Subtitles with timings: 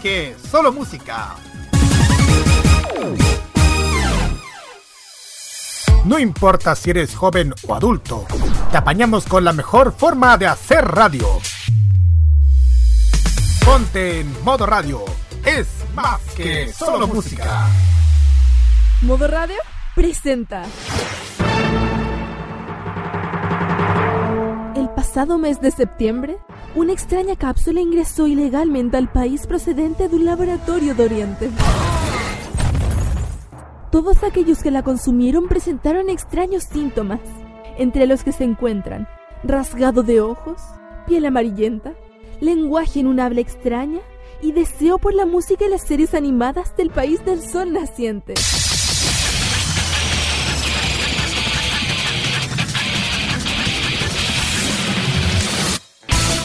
[0.00, 1.36] que solo música.
[6.04, 8.26] No importa si eres joven o adulto,
[8.70, 11.26] te apañamos con la mejor forma de hacer radio.
[13.64, 15.04] Ponte en modo radio,
[15.44, 17.68] es más que solo música.
[19.02, 19.56] Modo radio
[19.94, 20.64] presenta.
[24.74, 26.38] El pasado mes de septiembre,
[26.74, 31.50] una extraña cápsula ingresó ilegalmente al país procedente de un laboratorio de Oriente.
[33.90, 37.20] Todos aquellos que la consumieron presentaron extraños síntomas,
[37.76, 39.08] entre los que se encuentran
[39.42, 40.60] rasgado de ojos,
[41.06, 41.94] piel amarillenta,
[42.40, 44.00] lenguaje en un habla extraña
[44.42, 48.34] y deseo por la música y las series animadas del país del sol naciente.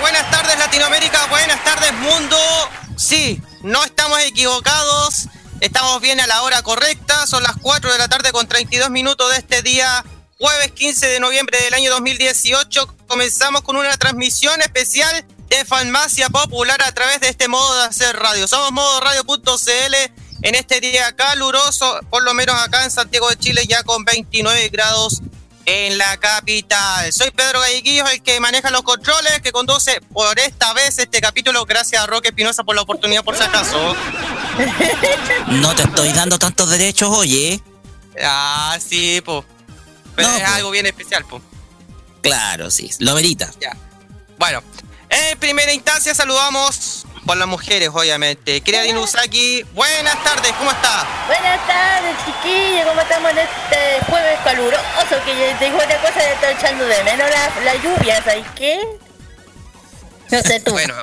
[0.00, 2.36] Buenas tardes Latinoamérica, buenas tardes mundo.
[2.96, 5.28] Sí, no estamos equivocados,
[5.60, 9.30] estamos bien a la hora correcta, son las 4 de la tarde con 32 minutos
[9.30, 10.04] de este día,
[10.38, 12.94] jueves 15 de noviembre del año 2018.
[13.06, 18.16] Comenzamos con una transmisión especial de Farmacia Popular a través de este modo de hacer
[18.16, 18.46] radio.
[18.46, 19.94] Somos modoradio.cl
[20.42, 24.68] en este día caluroso, por lo menos acá en Santiago de Chile ya con 29
[24.68, 25.22] grados
[25.70, 27.12] en la capital.
[27.12, 31.66] Soy Pedro Galleguillos, el que maneja los controles, que conduce por esta vez este capítulo.
[31.66, 33.94] Gracias a Roque Espinosa por la oportunidad, por si acaso.
[35.48, 37.60] No te estoy dando tantos derechos, oye.
[38.22, 39.44] Ah, sí, pues.
[40.16, 40.48] Pero No, es po.
[40.54, 41.42] algo bien especial, pues.
[42.22, 43.50] Claro, sí, lo verita.
[43.60, 43.76] Ya.
[44.38, 44.62] Bueno,
[45.10, 48.62] en primera instancia saludamos por las mujeres, obviamente.
[48.62, 51.06] Querida Dinusaki, buenas tardes, ¿cómo está?
[51.26, 52.86] Buenas tardes, chiquillos.
[52.86, 55.24] ¿Cómo estamos en este jueves caluroso?
[55.26, 58.80] Que digo una cosa, le estoy echando de menos la, la lluvia, ¿sabes qué?
[60.30, 60.70] No sé tú.
[60.70, 60.94] Bueno,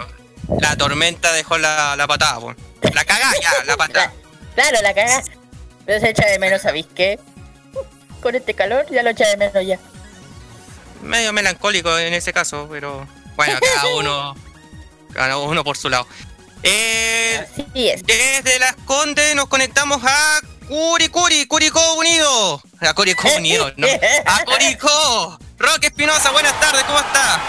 [0.59, 2.55] la tormenta dejó la, la patada.
[2.91, 4.11] La cagá ya, la patada.
[4.55, 5.27] Claro, la cagás.
[5.85, 7.19] Pero se echa de menos, ¿sabéis qué?
[8.23, 9.77] Con este calor ya lo echa de menos ya.
[11.03, 14.35] medio melancólico en ese caso, pero bueno, cada uno,
[15.15, 16.05] cada uno por su lado.
[16.61, 18.03] Eh, Así es.
[18.03, 22.61] desde Las Condes nos conectamos a Curicuri, Curicó Unido.
[22.81, 23.87] A Curicó Unido, ¿no?
[24.25, 25.39] A Curicó.
[25.57, 27.41] Roque Espinosa, buenas tardes, ¿cómo está?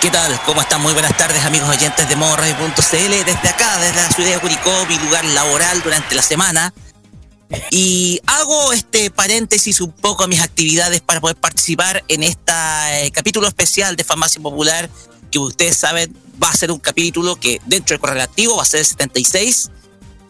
[0.00, 0.38] ¿Qué tal?
[0.44, 0.82] ¿Cómo están?
[0.82, 2.74] Muy buenas tardes, amigos oyentes de modoradio.cl.
[2.80, 6.72] Desde acá, desde la ciudad de Curicó, mi lugar laboral durante la semana.
[7.70, 12.52] Y hago este paréntesis un poco a mis actividades para poder participar en este
[13.12, 14.90] capítulo especial de Farmacia Popular,
[15.34, 18.78] que ustedes saben va a ser un capítulo que dentro del correlativo va a ser
[18.80, 19.70] el 76.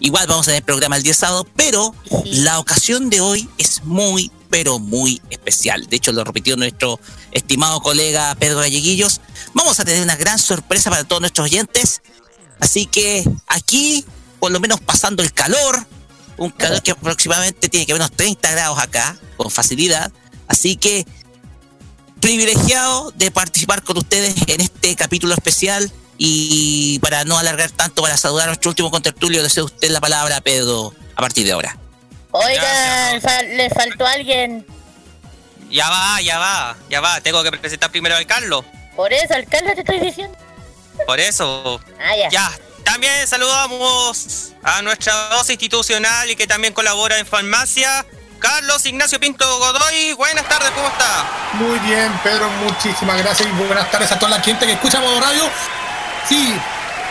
[0.00, 1.94] Igual vamos a tener programa el día sábado, pero
[2.24, 5.86] la ocasión de hoy es muy, pero muy especial.
[5.88, 6.98] De hecho, lo repitió nuestro
[7.32, 9.20] estimado colega Pedro Galleguillos.
[9.52, 12.00] Vamos a tener una gran sorpresa para todos nuestros oyentes.
[12.60, 14.06] Así que aquí,
[14.40, 15.86] por lo menos pasando el calor,
[16.38, 20.10] un calor que aproximadamente tiene que ver unos 30 grados acá, con facilidad.
[20.48, 21.06] Así que
[22.24, 28.16] privilegiado de participar con ustedes en este capítulo especial y para no alargar tanto, para
[28.16, 31.76] saludar a nuestro último contertulio, a usted la palabra, Pedro, a partir de ahora.
[32.30, 34.66] Oigan, fal- le faltó alguien.
[35.70, 37.20] Ya va, ya va, ya va.
[37.20, 38.64] Tengo que presentar primero al Carlos.
[38.96, 40.38] Por eso, alcalde, te estoy diciendo.
[41.06, 42.30] Por eso, Ah, ya.
[42.30, 42.52] Ya,
[42.84, 48.06] también saludamos a nuestra voz institucional y que también colabora en farmacia,
[48.48, 50.12] Carlos Ignacio Pinto Godoy.
[50.18, 51.26] Buenas tardes, ¿cómo está?
[51.54, 55.18] Muy bien, Pedro, muchísimas gracias y buenas tardes a toda la gente que escucha Modo
[55.18, 55.44] Radio.
[56.28, 56.54] Sí,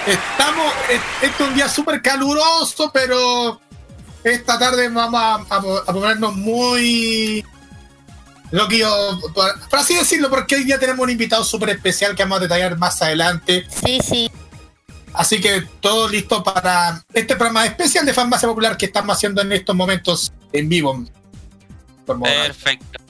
[0.06, 3.59] estamos, es- este es un día súper caluroso, pero
[4.24, 5.57] esta tarde vamos a, a-
[5.88, 7.44] a ponernos muy
[8.51, 12.38] loquillos, por, por así decirlo, porque hoy día tenemos un invitado súper especial que vamos
[12.38, 13.65] a detallar más adelante.
[13.83, 14.31] Sí, sí.
[15.15, 19.51] Así que todo listo para este programa especial de Farmacia Popular que estamos haciendo en
[19.51, 21.03] estos momentos en vivo.
[22.05, 23.03] Perfecto.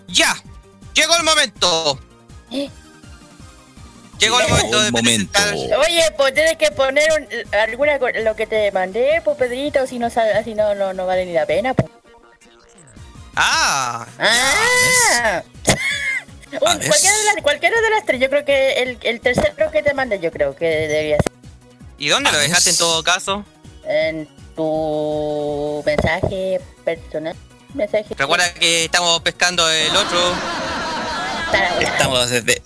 [0.07, 0.41] Ya,
[0.93, 1.99] llegó el momento.
[4.23, 5.39] Llegó el momento de momento.
[5.79, 10.07] Oye, pues tienes que poner un- alguna lo que te mandé, pues Pedrito, si no
[10.07, 11.73] así no, no, no vale ni la pena.
[11.73, 11.89] Pues.
[13.35, 15.43] Ah, Ah.
[16.51, 19.81] Un- cualquiera, de las, cualquiera de las tres, yo creo que el, el tercero que
[19.81, 21.31] te mandé, yo creo que debería ser
[21.97, 23.43] ¿y dónde lo dejaste en todo caso?
[23.85, 27.35] en tu mensaje personal.
[27.73, 30.19] Mensaje Recuerda que estamos pescando el otro.
[31.79, 32.61] Estamos desde,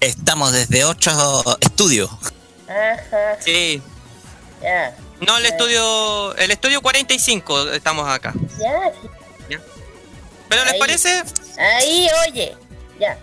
[0.00, 2.08] estamos desde otro estudio.
[2.68, 3.82] Ajá, Sí.
[4.62, 4.96] ya.
[5.20, 6.34] No, el estudio.
[6.36, 8.32] El estudio 45 estamos acá.
[8.58, 9.56] Ya, sí.
[10.48, 10.78] ¿Pero les Ahí.
[10.78, 11.22] parece?
[11.58, 12.56] Ahí, oye.
[13.00, 13.16] Ya.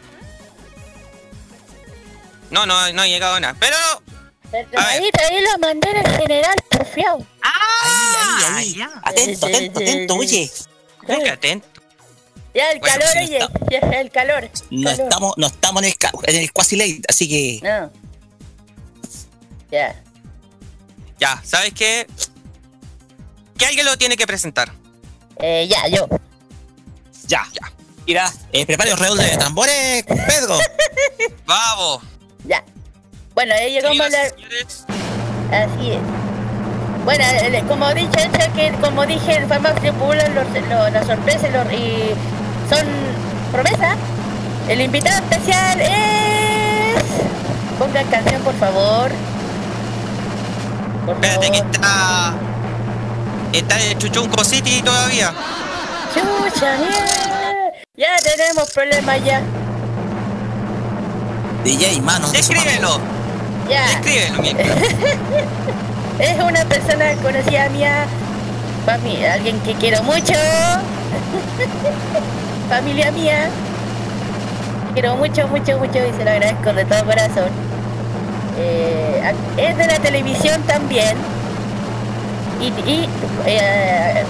[2.49, 3.55] No, no, no ha llegado nada.
[3.59, 3.75] Pero.
[4.77, 7.25] Ahí, ahí lo mandé en el general porfiado.
[7.41, 8.75] Ahí, ahí, ahí.
[8.75, 8.91] ya.
[9.03, 10.51] Atento, atento, atento, oye.
[11.07, 11.67] Muy atento.
[12.53, 13.37] Ya, el Bueno, calor, oye.
[13.37, 14.49] está- Ya, el calor.
[14.71, 15.03] No calor.
[15.05, 17.91] estamos, no estamos en el, en el quasi late, así que No.
[19.71, 20.01] Ya.
[21.19, 22.07] Ya, ¿sabes qué?
[23.57, 24.71] Que alguien lo tiene que presentar.
[25.39, 26.07] Eh, ya, yo.
[27.27, 27.43] ya.
[28.05, 30.57] Mira, eh, prepare los redobles de tambores, Pedro.
[31.45, 32.03] Vamos.
[32.45, 32.63] Ya.
[33.33, 34.23] Bueno, ahí llegamos a la...
[34.23, 35.99] Así es.
[37.05, 38.29] Bueno, el- como dije,
[38.81, 42.13] como dije, el farmacio popular, los, los- las sorpresas los- y
[42.71, 42.85] son
[43.51, 43.95] promesa.
[44.69, 47.03] El invitado especial es...
[47.77, 49.11] Ponga canción, por favor.
[51.05, 52.33] Por Espérate que está.
[53.51, 55.33] Está en Chuchunco City todavía.
[56.13, 57.71] Chucha, mierda.
[57.97, 59.41] Ya tenemos problemas ya.
[61.63, 62.29] DJ, mano.
[62.29, 62.99] Descríbelo.
[63.69, 63.85] Ya.
[63.87, 64.69] Descríbelo, mientras.
[66.19, 68.05] Es una persona conocida mía,
[68.85, 70.33] fami- alguien que quiero mucho,
[72.71, 73.49] familia mía,
[74.93, 77.49] quiero mucho, mucho, mucho y se lo agradezco de todo corazón.
[78.57, 81.17] Eh, es de la televisión también
[82.61, 83.09] y, y,
[83.45, 84.23] eh,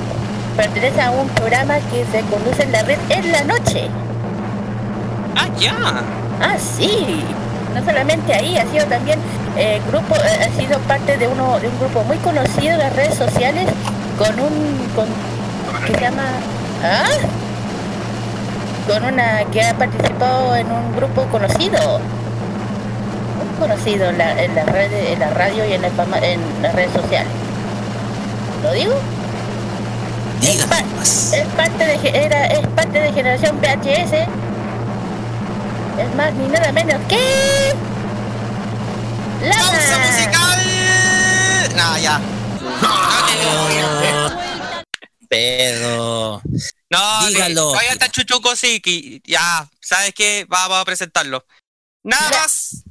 [0.57, 3.87] pertenece a un programa que se conduce en la red en la noche.
[5.35, 6.01] Ah, ya.
[6.41, 7.23] Ah, sí.
[7.75, 9.19] No solamente ahí, ha sido también
[9.55, 12.95] eh, grupo, eh, ha sido parte de uno de un grupo muy conocido en las
[12.95, 13.67] redes sociales
[14.17, 15.05] con un con
[15.85, 16.23] que se llama
[16.83, 17.05] ¿Ah?
[18.87, 21.99] Con una que ha participado en un grupo conocido.
[23.37, 25.91] Muy conocido en la, en la red en la radio y en, el
[26.23, 27.31] en las redes sociales.
[28.63, 28.93] Lo digo
[30.39, 34.13] Dígame pa- es parte de era es parte de generación VHS
[35.99, 37.73] es más ni nada menos que
[39.41, 40.59] ¡Pausa Lama musical!
[41.75, 42.19] No, ya.
[45.29, 46.41] Pedro.
[46.43, 47.47] No, Dígalo.
[47.47, 49.21] que todavía está Chuchunco City.
[49.25, 50.45] Ya, ¿sabes qué?
[50.49, 51.45] Vamos a presentarlo.
[52.03, 52.83] Nada más.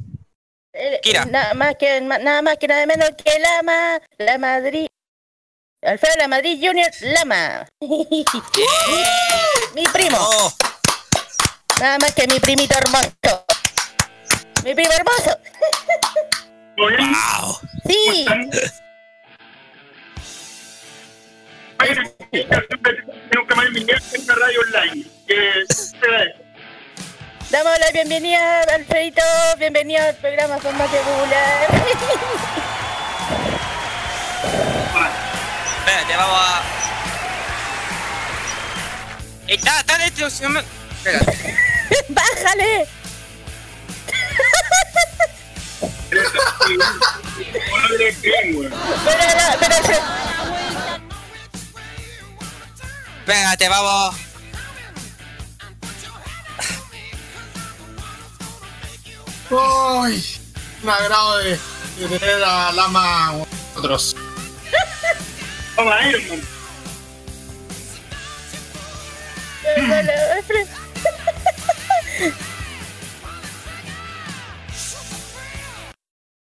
[0.72, 1.24] Eh, Kira.
[1.24, 4.86] nada más que nada más que nada menos que Lama la Madrid
[5.82, 8.06] Alfredo la Madrid Junior Lama mi,
[9.74, 10.52] mi primo Oh,
[11.80, 13.44] nada más que mi primito hermoso
[14.62, 15.38] mi primo hermoso
[16.78, 17.58] wow.
[17.84, 18.26] sí
[23.34, 25.06] Nunca más en mi vida en una radio online.
[25.26, 25.64] Que
[27.50, 29.22] damos la bienvenida Alfredito
[29.58, 31.68] bienvenido al programa Formato Popular
[35.78, 36.62] Espérate, vamos a.
[39.48, 40.24] Está, está en este.
[40.24, 41.56] Espérate.
[42.08, 42.86] bájale
[46.10, 48.68] no le creen, güey.
[48.68, 50.59] pero, pero,
[53.30, 54.16] Espérate, vamos.
[59.50, 60.24] Uy,
[60.82, 61.60] un agrado de,
[62.08, 64.16] de tener a Lama con nosotros.
[65.76, 66.42] Vamos a ir, man.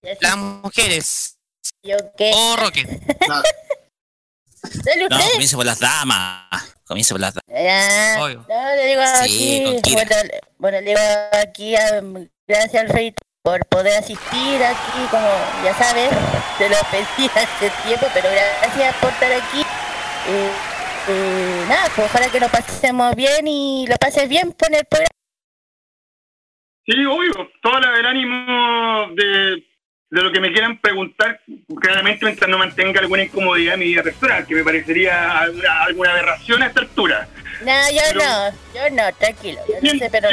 [0.00, 1.36] Pues, las mujeres.
[1.82, 2.32] ¿Yo qué?
[2.34, 2.84] O Roque.
[4.98, 6.74] No, comienza por las damas.
[6.86, 8.18] Comienza por las damas.
[8.18, 8.46] Obvio.
[8.48, 9.80] No, le digo aquí.
[10.56, 11.00] bueno, le digo
[11.32, 11.74] aquí,
[12.48, 15.28] gracias al rey por poder asistir aquí, como
[15.62, 16.08] ya sabes,
[16.56, 19.62] te lo pedí hace tiempo, pero gracias por estar aquí.
[21.06, 25.13] Eh, nada, pues ojalá que nos pasemos bien y lo pases bien por el programa.
[26.86, 29.64] Sí, obvio, todo el ánimo de
[30.14, 31.40] de lo que me quieran preguntar,
[31.80, 36.10] claramente mientras no mantenga alguna incomodidad en mi vida personal, que me parecería alguna, alguna
[36.12, 37.28] aberración a esta altura.
[37.64, 40.28] No, yo no, yo no, tranquilo, yo no sé, pero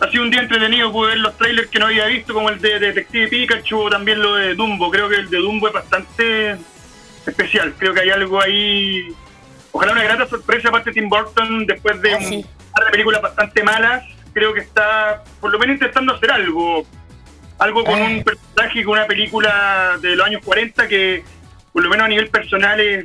[0.00, 2.60] Ha sido un día entretenido, pude ver los trailers que no había visto, como el
[2.60, 4.88] de Detective Pikachu o también lo de Dumbo.
[4.88, 6.56] Creo que el de Dumbo es bastante
[7.26, 9.08] especial, creo que hay algo ahí.
[9.72, 13.20] Ojalá una grata sorpresa aparte de Tim Burton después de ah, un par de películas
[13.20, 14.04] bastante malas.
[14.32, 16.86] Creo que está por lo menos intentando hacer algo
[17.60, 21.22] algo con un personaje, con una película de los años 40 que,
[21.72, 23.04] por lo menos a nivel personal, es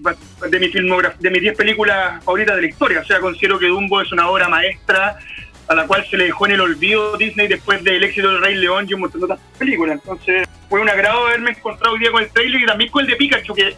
[0.50, 3.02] de mi filmografía, de mis 10 películas favoritas de la historia.
[3.02, 5.20] O sea, considero que Dumbo es una obra maestra
[5.68, 8.56] a la cual se le dejó en el olvido Disney después del éxito del Rey
[8.56, 10.00] León y un montón de otras películas.
[10.02, 13.10] Entonces, fue un agrado haberme encontrado hoy día con el trailer y también con el
[13.10, 13.76] de Pikachu, que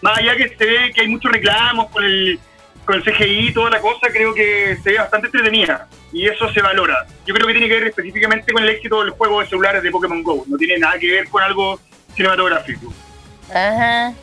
[0.00, 2.40] más allá que se ve que hay muchos reclamos con el
[2.86, 6.50] con el CGI y toda la cosa, creo que se ve bastante entretenida y eso
[6.52, 7.06] se valora.
[7.26, 9.90] Yo creo que tiene que ver específicamente con el éxito del juego de celulares de
[9.90, 11.78] Pokémon Go, no tiene nada que ver con algo
[12.14, 12.92] cinematográfico.
[13.52, 14.14] Ajá.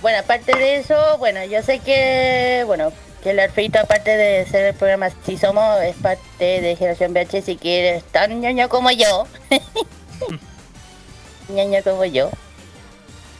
[0.00, 2.92] Bueno, aparte de eso, bueno, yo sé que, bueno,
[3.22, 7.42] que el Arfeito, aparte de ser el programa Si Somos, es parte de Generación VH,
[7.42, 9.28] si quieres tan ñoño como yo.
[11.48, 12.30] ñoño como yo.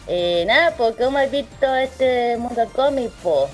[0.06, 3.50] Eh, nada, ¿cómo has visto este mundo cómic, pues?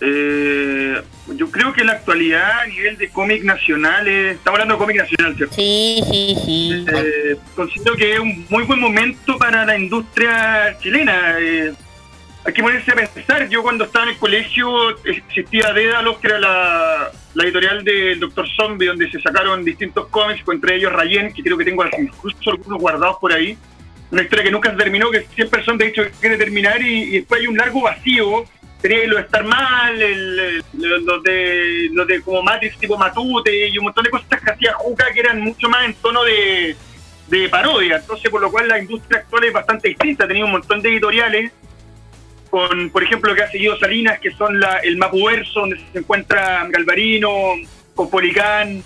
[0.00, 1.02] Eh,
[1.34, 4.96] yo creo que en la actualidad, a nivel de cómic nacional, estamos hablando de cómic
[4.96, 5.54] nacional, ¿cierto?
[5.54, 6.86] Sí, sí, sí.
[6.88, 11.38] Eh, considero que es un muy buen momento para la industria chilena.
[11.38, 11.72] Eh,
[12.42, 16.40] hay que ponerse a pensar, yo cuando estaba en el colegio existía Dédalos, que era
[16.40, 21.58] la, editorial del Doctor Zombie, donde se sacaron distintos cómics, entre ellos Rayen, que creo
[21.58, 23.58] que tengo incluso algunos guardados por ahí.
[24.10, 27.10] Una historia que nunca terminó, que siempre son de hecho que quiere terminar y, y
[27.18, 28.46] después hay un largo vacío
[28.80, 33.78] tenía lo de estar mal, el, los de los de como Matrix tipo Matute y
[33.78, 36.76] un montón de cosas que hacía Juca que eran mucho más en tono de,
[37.28, 37.96] de parodia.
[37.96, 40.26] Entonces, por lo cual la industria actual es bastante distinta.
[40.26, 41.52] Tenía un montón de editoriales
[42.50, 45.98] con, por ejemplo, lo que ha seguido Salinas, que son la, el Mapuverso, donde se
[46.00, 47.54] encuentra Galvarino,
[47.94, 48.82] Copolicán,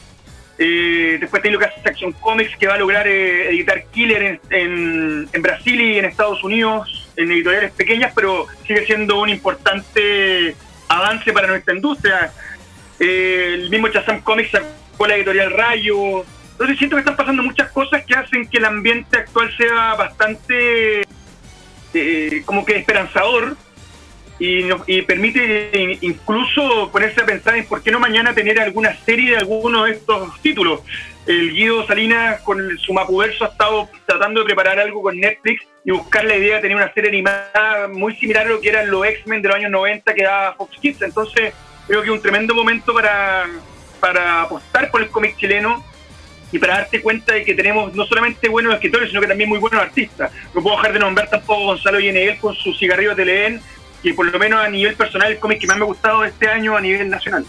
[0.59, 4.41] eh, después tiene lo que hace Action Comics, que va a lograr eh, editar Killer
[4.51, 10.57] en, en, Brasil y en Estados Unidos, en editoriales pequeñas, pero sigue siendo un importante
[10.89, 12.33] avance para nuestra industria.
[12.99, 16.25] Eh, el mismo Chazam Comics sacó la editorial Rayo.
[16.53, 21.03] Entonces siento que están pasando muchas cosas que hacen que el ambiente actual sea bastante
[22.45, 23.57] como que esperanzador
[24.39, 29.31] y, y permite incluso ponerse a pensar en por qué no mañana tener alguna serie
[29.31, 30.81] de alguno de estos títulos.
[31.27, 35.91] El Guido Salinas con su Mapuverso ha estado tratando de preparar algo con Netflix y
[35.91, 39.07] buscar la idea de tener una serie animada muy similar a lo que eran los
[39.07, 41.01] X-Men de los años 90 que daba Fox Kids.
[41.01, 41.55] Entonces
[41.87, 43.47] creo que es un tremendo momento para,
[44.01, 45.83] para apostar por el cómic chileno
[46.53, 49.59] y para darte cuenta de que tenemos no solamente buenos escritores, sino que también muy
[49.59, 50.31] buenos artistas.
[50.55, 53.61] No puedo dejar de nombrar tampoco Gonzalo Yenegel con sus cigarrillos de Leén,
[54.03, 56.49] que por lo menos a nivel personal el cómic que más me ha gustado este
[56.49, 57.47] año a nivel nacional.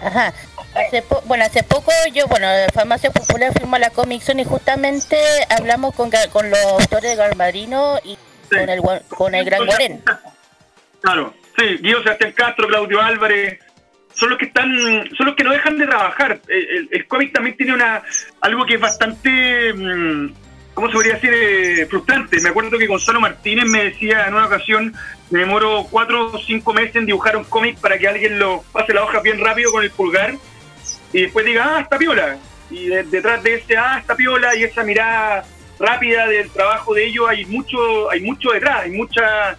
[0.00, 0.32] Ajá.
[0.74, 5.16] Hace bueno, hace poco yo, bueno, Farmacia Popular firmó la Comic Zone y justamente
[5.48, 8.18] hablamos con, con los autores de Galmarino y
[8.50, 10.02] con, el, con el Gran Guarén.
[11.00, 13.60] Claro, sí, Guido Sebastián Castro, Claudio Álvarez,
[14.14, 14.68] son los que están,
[15.16, 16.40] son los que no dejan de trabajar.
[16.48, 18.02] El, cómic también tiene una
[18.40, 19.72] algo que es bastante...
[19.72, 20.43] Mm,
[20.74, 21.32] ¿cómo se podría decir?
[21.32, 22.40] Eh, frustrante.
[22.40, 24.94] Me acuerdo que Gonzalo Martínez me decía en una ocasión,
[25.30, 28.92] me demoro cuatro o cinco meses en dibujar un cómic para que alguien lo pase
[28.92, 30.34] la hoja bien rápido con el pulgar
[31.12, 32.36] y después diga, ah, está piola.
[32.70, 35.44] Y detrás de ese, ah, está piola y esa mirada
[35.78, 39.58] rápida del trabajo de ellos hay mucho, hay mucho detrás, hay muchas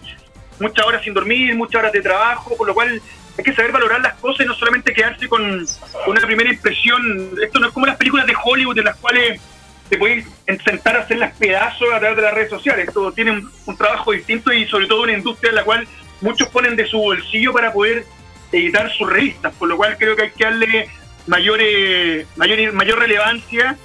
[0.58, 3.00] muchas horas sin dormir, muchas horas de trabajo, por lo cual
[3.38, 5.66] hay que saber valorar las cosas y no solamente quedarse con
[6.06, 7.30] una primera impresión.
[7.42, 9.40] Esto no es como las películas de Hollywood en las cuales
[9.88, 10.26] te puedes
[10.64, 12.88] sentar a hacer las pedazos a través de las redes sociales.
[12.88, 15.86] Esto tiene un, un, trabajo distinto y sobre todo una industria en la cual
[16.20, 18.04] muchos ponen de su bolsillo para poder
[18.52, 20.88] editar sus revistas, por lo cual creo que hay que darle
[21.26, 23.76] mayor, eh, mayor, mayor relevancia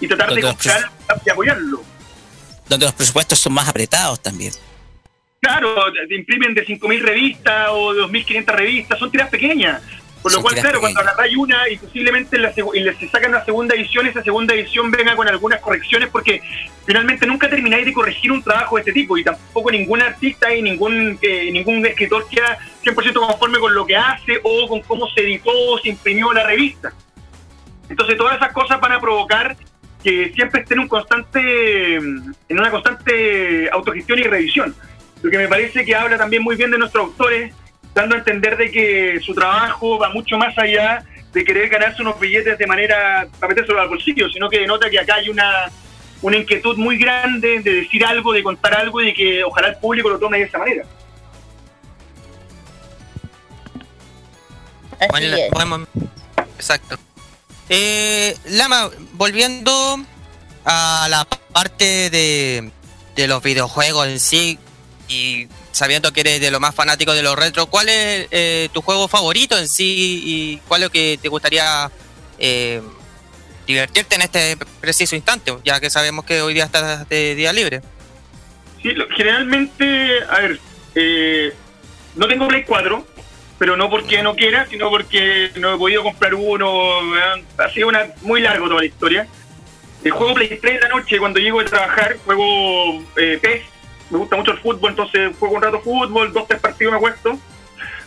[0.00, 1.82] y tratar de y apoyarlo.
[2.68, 4.52] Donde los presupuestos son más apretados también.
[5.40, 9.82] Claro, te imprimen de 5.000 revistas o de 2.500 revistas, son tiras pequeñas.
[10.22, 13.44] Por lo cual, claro, cuando agarráis una y posiblemente la y le se sacan una
[13.44, 16.42] segunda edición, esa segunda edición venga con algunas correcciones, porque
[16.84, 20.60] finalmente nunca termináis de corregir un trabajo de este tipo y tampoco ningún artista y
[20.60, 25.22] ningún eh, ningún escritor queda 100% conforme con lo que hace o con cómo se
[25.22, 26.92] editó o se imprimió la revista.
[27.88, 29.56] Entonces, todas esas cosas van a provocar
[30.04, 34.74] que siempre esté en un constante en una constante autogestión y revisión.
[35.22, 37.54] Lo que me parece que habla también muy bien de nuestros autores
[37.94, 42.18] dando a entender de que su trabajo va mucho más allá de querer ganarse unos
[42.18, 45.70] billetes de manera para metérselo al bolsillo, sino que denota que acá hay una,
[46.22, 49.76] una inquietud muy grande de decir algo, de contar algo y de que ojalá el
[49.76, 50.84] público lo tome de esa manera.
[55.08, 55.86] Bueno,
[56.56, 56.98] exacto.
[57.68, 60.04] Eh, Lama, volviendo
[60.64, 62.70] a la parte de,
[63.16, 64.58] de los videojuegos en sí,
[65.08, 65.48] y
[65.80, 69.08] sabiendo que eres de lo más fanático de los retro, ¿cuál es eh, tu juego
[69.08, 71.90] favorito en sí y cuál es lo que te gustaría
[72.38, 72.82] eh,
[73.66, 77.80] divertirte en este preciso instante, ya que sabemos que hoy día estás de día libre?
[78.82, 80.60] Sí, generalmente, a ver,
[80.96, 81.54] eh,
[82.14, 83.06] no tengo Play 4,
[83.58, 87.00] pero no porque no quiera, sino porque no he podido comprar uno,
[87.56, 89.26] ha sido una, muy largo toda la historia.
[90.04, 93.62] El juego Play 3 de la noche, cuando llego a trabajar, juego PES
[94.10, 97.38] me gusta mucho el fútbol, entonces juego un rato fútbol, dos, tres partidos me acuesto.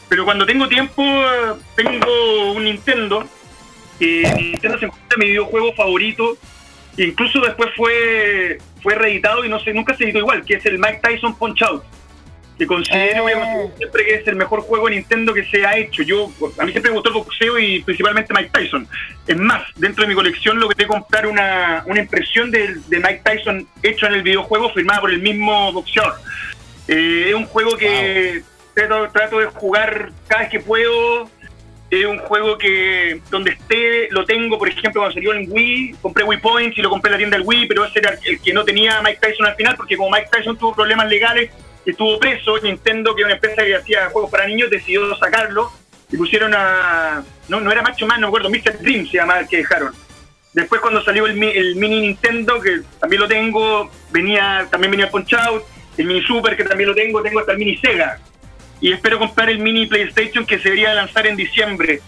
[0.10, 1.04] Pero cuando tengo tiempo,
[1.76, 3.26] tengo un Nintendo,
[3.98, 6.38] que Nintendo se encuentra mi videojuego favorito,
[6.98, 10.78] incluso después fue, fue reeditado y no sé, nunca se editó igual, que es el
[10.78, 11.84] Mike Tyson Punch Out
[12.58, 13.68] que considero ah.
[13.78, 16.04] siempre que es el mejor juego de Nintendo que se ha hecho.
[16.04, 18.88] Yo A mí siempre me gustó el boxeo y principalmente Mike Tyson.
[19.28, 23.68] Es más, dentro de mi colección logré comprar una, una impresión de, de, Mike Tyson
[23.82, 26.16] hecho en el videojuego firmada por el mismo boxeador.
[26.88, 31.30] Eh, es un juego que trato, trato de jugar cada vez que puedo.
[31.90, 36.24] Es un juego que donde esté lo tengo, por ejemplo, cuando salió en Wii, compré
[36.24, 38.52] Wii Points y lo compré en la tienda del Wii, pero ese era el que
[38.52, 41.52] no tenía Mike Tyson al final, porque como Mike Tyson tuvo problemas legales,
[41.92, 45.72] estuvo preso, Nintendo, que es una empresa que hacía juegos para niños, decidió sacarlo
[46.12, 47.24] y pusieron a...
[47.50, 48.80] No, no era Macho Man, no me acuerdo, Mr.
[48.82, 49.94] Dream se llamaba el que dejaron.
[50.54, 55.34] Después cuando salió el, el, mini Nintendo, que también lo tengo, venía también venía Punch
[55.34, 55.64] Out,
[55.98, 58.20] el mini Super, que también lo tengo, tengo hasta el mini Sega.
[58.80, 62.02] Y espero comprar el mini PlayStation que se debería lanzar en diciembre.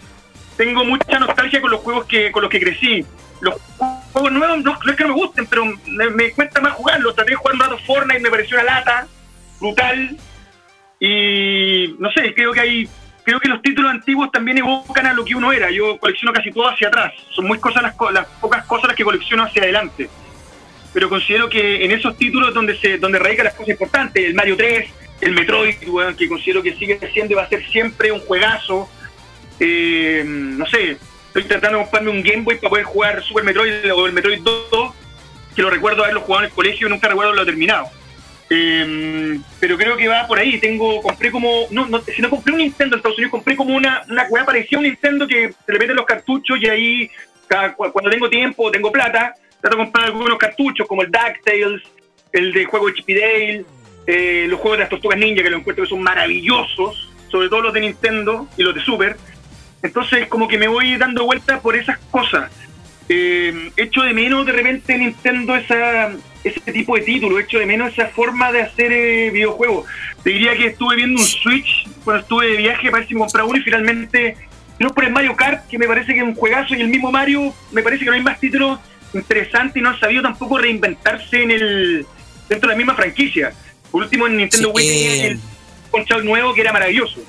[0.57, 3.03] Tengo mucha nostalgia con los juegos que con los que crecí.
[3.41, 3.55] Los
[4.13, 7.15] juegos nuevos no, es que no me gusten, pero me, cuesta más jugarlos.
[7.15, 9.07] Traté de jugar un rato Fortnite, me pareció una lata
[9.59, 10.17] brutal
[10.99, 12.89] y no sé, creo que hay
[13.25, 15.71] creo que los títulos antiguos también evocan a lo que uno era.
[15.71, 17.13] Yo colecciono casi todo hacia atrás.
[17.31, 20.07] Son muy cosas las, las pocas cosas las que colecciono hacia adelante.
[20.93, 24.55] Pero considero que en esos títulos donde se donde radican las cosas importantes, el Mario
[24.55, 24.89] 3,
[25.21, 25.75] el Metroid,
[26.15, 28.87] que considero que sigue siendo y va a ser siempre un juegazo.
[29.59, 33.91] Eh, no sé, estoy tratando de comprarme un Game Boy para poder jugar Super Metroid
[33.93, 34.93] o el Metroid 2,
[35.55, 37.87] que lo recuerdo haberlo jugado en el colegio y nunca recuerdo haberlo terminado.
[38.49, 38.85] Eh,
[39.59, 40.59] pero creo que va por ahí.
[40.59, 43.75] Tengo, compré como, no, no, si no compré un Nintendo en Estados Unidos, compré como
[43.75, 47.11] una, una weá parecía un Nintendo que se le meten los cartuchos y ahí,
[47.77, 51.81] cuando tengo tiempo, tengo plata, trato de comprar algunos cartuchos como el DuckTales,
[52.31, 53.65] el de juego de Dale,
[54.07, 57.61] eh, los juegos de las tortugas ninja que lo encuentro que son maravillosos, sobre todo
[57.61, 59.17] los de Nintendo y los de Super.
[59.81, 62.51] Entonces, como que me voy dando vueltas por esas cosas.
[63.07, 66.11] Eh, echo de menos de repente Nintendo esa
[66.45, 69.85] ese tipo de título, hecho de menos esa forma de hacer eh, videojuegos.
[70.23, 73.21] Te diría que estuve viendo un Switch cuando estuve de viaje para ver si me
[73.21, 74.37] compraba uno y finalmente
[74.79, 77.11] no por el Mario Kart, que me parece que es un juegazo, y el mismo
[77.11, 78.79] Mario, me parece que no hay más títulos
[79.13, 82.05] interesantes y no han sabido tampoco reinventarse en el
[82.47, 83.53] dentro de la misma franquicia.
[83.89, 85.39] Por último, en Nintendo Wii eh, el
[85.89, 87.21] Conchal nuevo que era maravilloso.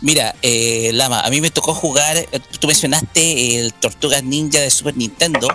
[0.00, 2.16] Mira, eh, Lama, a mí me tocó jugar,
[2.58, 5.48] tú mencionaste el Tortugas Ninja de Super Nintendo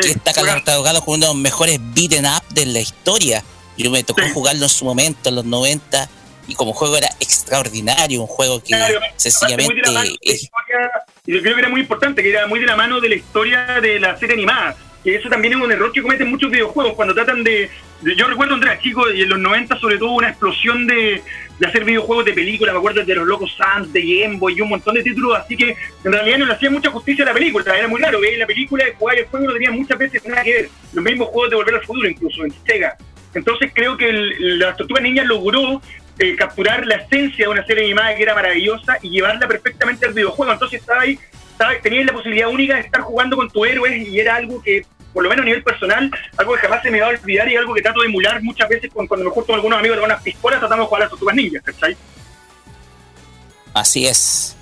[0.00, 3.42] que está catalogado como uno de los mejores beaten up de la historia.
[3.76, 6.08] Yo me tocó jugarlo en su momento, en los 90,
[6.48, 8.74] y como juego era extraordinario, un juego que
[9.16, 9.82] sencillamente...
[11.26, 13.14] y yo creo que era muy importante, que era muy de la mano de la
[13.16, 14.76] historia de la serie animada.
[15.06, 18.26] Que eso también es un error que cometen muchos videojuegos cuando tratan de, de- yo
[18.26, 21.22] recuerdo era chico y en los 90 sobre todo una explosión de,
[21.60, 24.60] de hacer videojuegos de película, me acuerdo de los locos Sans, de Game Boy y
[24.62, 27.34] un montón de títulos, así que en realidad no le hacía mucha justicia a la
[27.34, 30.24] película, era muy raro, veía la película y jugar el juego no tenía muchas veces
[30.26, 32.96] nada que ver, los mismos juegos de Volver al Futuro incluso en Sega.
[33.32, 35.80] Entonces creo que el, las Tortugas Ninjas logró
[36.18, 40.14] eh, capturar la esencia de una serie animada que era maravillosa y llevarla perfectamente al
[40.14, 40.52] videojuego.
[40.52, 41.16] Entonces estaba ahí,
[41.82, 44.84] tenías la posibilidad única de estar jugando con tu héroe y era algo que,
[45.16, 47.56] por lo menos a nivel personal, algo que jamás se me va a olvidar y
[47.56, 50.22] algo que trato de emular muchas veces cuando, me junto con algunos amigos con unas
[50.22, 51.96] pistolas tratamos de jugar a las Tortugas Ninjas, ¿cachai?
[53.72, 54.54] Así es.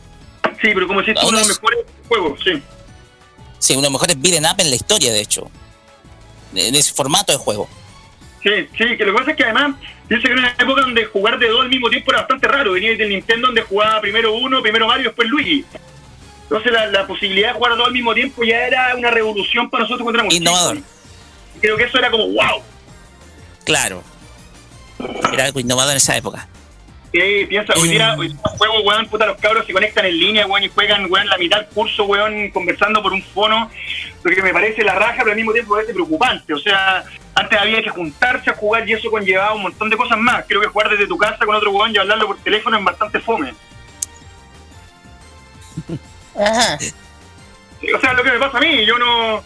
[0.63, 2.63] Sí, pero como si es uno de los mejores juegos, sí.
[3.59, 5.51] Sí, uno de los mejores beat'em up en la historia, de hecho.
[6.53, 7.69] De, de ese formato de juego.
[8.45, 9.75] Sí, sí, que lo que pasa es que además,
[10.07, 12.75] pienso que era una época donde jugar de dos al mismo tiempo era bastante raro.
[12.75, 15.65] Venía del Nintendo donde jugaba primero uno, primero Mario, después Luigi.
[16.45, 19.69] Entonces la, la posibilidad de jugar a dos al mismo tiempo ya era una revolución
[19.71, 20.77] para nosotros cuando éramos Innovador.
[20.77, 20.91] chicos.
[21.57, 22.63] Y Creo que eso era como wow.
[23.65, 24.03] Claro.
[25.33, 26.49] Era algo innovador en esa época.
[27.13, 30.47] Sí, piensa, hoy día, hoy día juego, weón, puta, los cabros se conectan en línea,
[30.47, 33.71] weón, y juegan, weón, la mitad del curso, weón, conversando por un fono,
[34.25, 36.53] lo que me parece la raja, pero al mismo tiempo me parece preocupante.
[36.53, 37.05] O sea,
[37.37, 40.45] antes había que juntarse a jugar y eso conllevaba un montón de cosas más.
[40.49, 43.21] Creo que jugar desde tu casa con otro weón y hablarlo por teléfono es bastante
[43.21, 43.55] fome.
[46.39, 46.79] Ajá.
[47.97, 49.43] O sea, lo que me pasa a mí, yo no...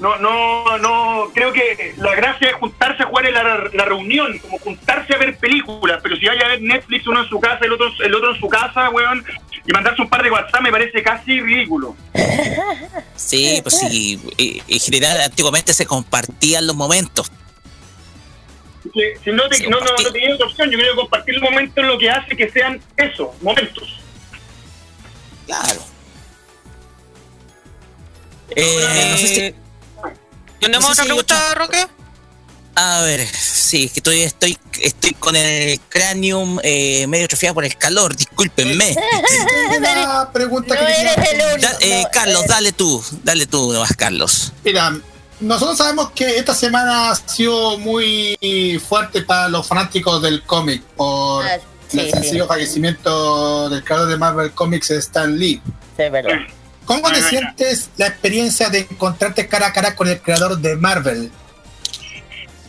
[0.00, 4.38] No, no, no, creo que la gracia es juntarse a jugar en la, la reunión,
[4.38, 7.64] como juntarse a ver películas, pero si vaya a ver Netflix uno en su casa,
[7.64, 9.24] el otro, el otro en su casa, weón,
[9.66, 11.96] y mandarse un par de WhatsApp me parece casi ridículo.
[13.16, 14.20] Sí, pues sí.
[14.36, 17.32] y- En general, antiguamente se compartían los momentos.
[18.84, 21.40] Si, si no, te, no, no, no tenía otra opción, yo creo que compartir el
[21.40, 23.98] momento es lo que hace que sean eso, momentos.
[25.46, 25.80] Claro.
[28.56, 29.54] Eh, no sé si-
[30.60, 31.86] ¿Tenemos No sé otra si pregunta, Roque?
[32.74, 37.64] A ver, sí, es que estoy, estoy, estoy con el cranium eh, medio atrofiado por
[37.64, 38.94] el calor, discúlpenme.
[39.76, 41.60] Una pregunta No que eres el.
[41.60, 44.52] Da- eh, no, Carlos, eh, dale tú, dale tú nomás, Carlos.
[44.64, 44.96] Mira,
[45.40, 48.36] nosotros sabemos que esta semana ha sido muy
[48.88, 51.58] fuerte para los fanáticos del cómic por ah,
[51.88, 55.60] sí, el sí, sencillo fallecimiento del creador de Marvel Comics, Stan Lee.
[55.96, 56.38] sí, es verdad.
[56.88, 61.30] ¿Cómo te sientes la experiencia de encontrarte cara a cara con el creador de Marvel?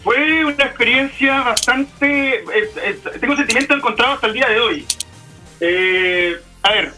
[0.04, 2.36] Fue una experiencia bastante...
[2.36, 2.44] eh,
[2.84, 4.86] eh, tengo sentimientos encontrados hasta el día de hoy.
[5.62, 6.94] Eh, a ver,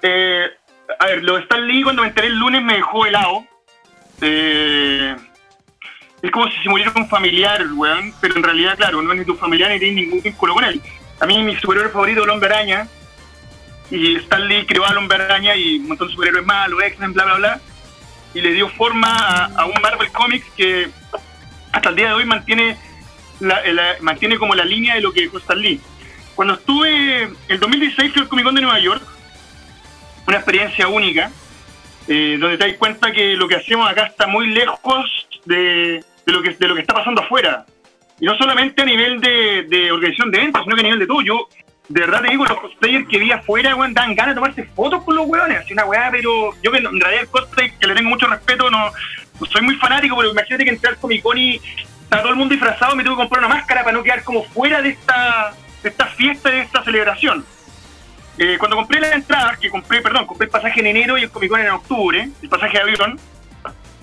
[0.00, 0.46] eh,
[0.98, 3.44] a ver, lo de Stan Lee cuando me enteré el lunes me dejó helado.
[4.22, 5.14] Eh,
[6.22, 9.24] es como si se muriera un familiar, weón, pero en realidad, claro, no es ni
[9.26, 10.80] tu familiar ni tienes ningún vínculo con él.
[11.20, 12.88] A mí mi superhéroe favorito el Hombre Araña,
[13.90, 15.18] y Stan Lee creó al Hombre
[15.56, 17.60] y un montón de superhéroes más, los X-Men, bla, bla, bla,
[18.34, 20.88] y le dio forma a, a un Marvel Comics que
[21.72, 22.76] hasta el día de hoy mantiene
[23.40, 25.80] la, la- mantiene como la línea de lo que dejó Stan Lee.
[26.34, 29.02] Cuando estuve, el 2016 fui al Comic Con de Nueva York,
[30.26, 31.30] una experiencia única,
[32.08, 35.04] eh, donde te das cuenta que lo que hacemos acá está muy lejos
[35.44, 37.64] de, de lo, que, de lo que está pasando afuera.
[38.20, 41.06] Y no solamente a nivel de, de organización de eventos, sino que a nivel de
[41.06, 41.20] todo.
[41.22, 41.48] Yo,
[41.88, 45.04] de verdad te digo, los cosplayers que vi afuera, weón, dan ganas de tomarse fotos
[45.04, 45.58] con los weones.
[45.58, 48.70] Así una weá, pero yo que en realidad el cosplay, que le tengo mucho respeto,
[48.70, 48.90] no,
[49.50, 51.60] soy muy fanático, pero imagínate que Comic Con y
[52.02, 54.44] estaba todo el mundo disfrazado, me tuve que comprar una máscara para no quedar como
[54.44, 57.44] fuera de esta, de esta fiesta, de esta celebración.
[58.38, 61.30] Eh, cuando compré las entradas, que compré, perdón, compré el pasaje en enero y el
[61.30, 63.20] Comic Con en octubre, el pasaje de avión,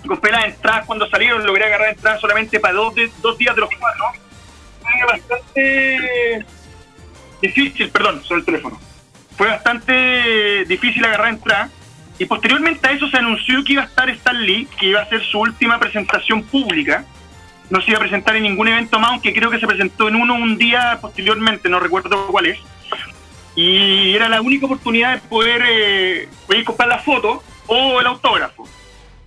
[0.07, 3.69] compré las entradas cuando salieron, logré agarrar entradas solamente para dos, dos días de los
[3.75, 4.05] cuatro.
[5.07, 6.45] Bastante
[7.41, 8.79] difícil, perdón, sobre el teléfono.
[9.35, 11.71] Fue bastante difícil agarrar entradas.
[12.19, 15.03] Y posteriormente a eso se anunció que iba a estar Stan Lee, que iba a
[15.03, 17.03] hacer su última presentación pública.
[17.71, 20.17] No se iba a presentar en ningún evento más, aunque creo que se presentó en
[20.17, 22.59] uno un día posteriormente, no recuerdo cuál es.
[23.55, 26.29] Y era la única oportunidad de poder, eh,
[26.63, 28.67] comprar la foto o el autógrafo.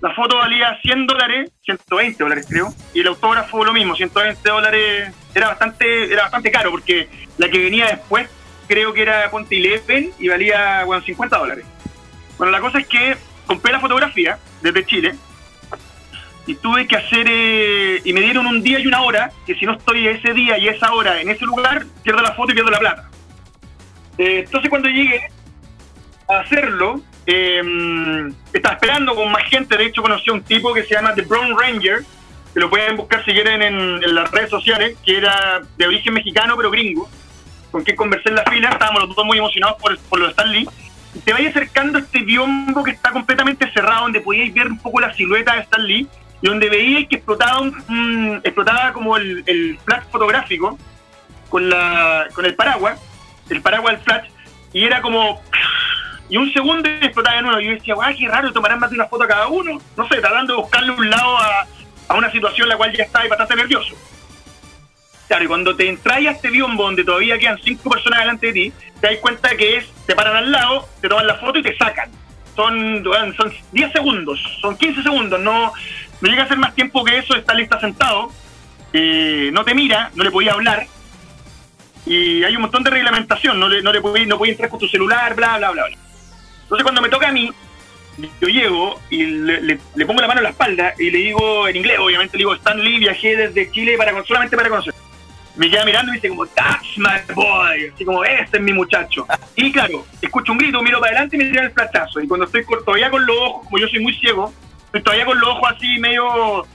[0.00, 5.14] La foto valía 100 dólares, 120 dólares creo, y el autógrafo lo mismo, 120 dólares.
[5.34, 8.28] Era bastante era bastante caro porque la que venía después
[8.66, 11.64] creo que era Ponte Eleven y valía bueno, 50 dólares.
[12.38, 13.16] Bueno, la cosa es que
[13.46, 15.14] compré la fotografía desde Chile
[16.46, 19.64] y tuve que hacer, eh, y me dieron un día y una hora, que si
[19.64, 22.70] no estoy ese día y esa hora en ese lugar, pierdo la foto y pierdo
[22.70, 23.08] la plata.
[24.18, 25.28] Eh, entonces cuando llegué
[26.28, 27.62] a hacerlo, eh,
[28.52, 31.22] estaba esperando con más gente, de hecho conocí a un tipo que se llama The
[31.22, 32.04] Brown Ranger,
[32.54, 36.56] que lo pueden buscar si quieren en, las redes sociales, que era de origen mexicano
[36.56, 37.10] pero gringo,
[37.72, 40.30] con quien conversé en la fila, estábamos los dos muy emocionados por, por lo de
[40.30, 40.68] Stan Lee,
[41.14, 44.78] y te vais acercando a este biombo que está completamente cerrado, donde podíais ver un
[44.78, 46.08] poco la silueta de Stan Lee,
[46.40, 50.78] y donde veía que explotaba, un, explotaba como el, el, flash fotográfico
[51.48, 53.00] con, la, con el paraguas,
[53.50, 54.30] el paraguas del flash,
[54.72, 55.42] y era como...
[56.28, 57.60] Y un segundo explotaba de nuevo.
[57.60, 59.78] Yo decía, guau, qué raro, tomarán más de una foto a cada uno.
[59.94, 61.66] No sé, tratando de buscarle un lado a,
[62.08, 63.94] a una situación en la cual ya estaba bastante nervioso.
[65.28, 68.52] Claro, y cuando te entras a este biombo donde todavía quedan cinco personas delante de
[68.52, 71.62] ti, te das cuenta que es, te paran al lado, te toman la foto y
[71.62, 72.10] te sacan.
[72.54, 73.02] Son,
[73.36, 75.72] son 10 segundos, son 15 segundos, no,
[76.20, 78.30] no llega a ser más tiempo que eso, está lista sentado,
[78.92, 80.86] eh, no te mira, no le podía hablar,
[82.06, 84.88] y hay un montón de reglamentación, no le, no le podía, no entrar con tu
[84.88, 85.98] celular, bla, bla, bla, bla.
[86.62, 87.50] Entonces cuando me toca a mí,
[88.40, 91.98] yo llego y le, pongo la mano en la espalda y le digo en inglés,
[91.98, 94.94] obviamente le digo, Stan Lee, viajé desde Chile para solamente para conocer
[95.56, 99.26] me queda mirando y dice como, that's my boy, así como, este es mi muchacho.
[99.56, 102.20] Y claro, escucho un grito, miro para adelante y me tiran el platazo.
[102.20, 104.52] Y cuando estoy todavía con los ojos, como yo soy muy ciego,
[104.86, 106.66] estoy todavía con los ojos así medio,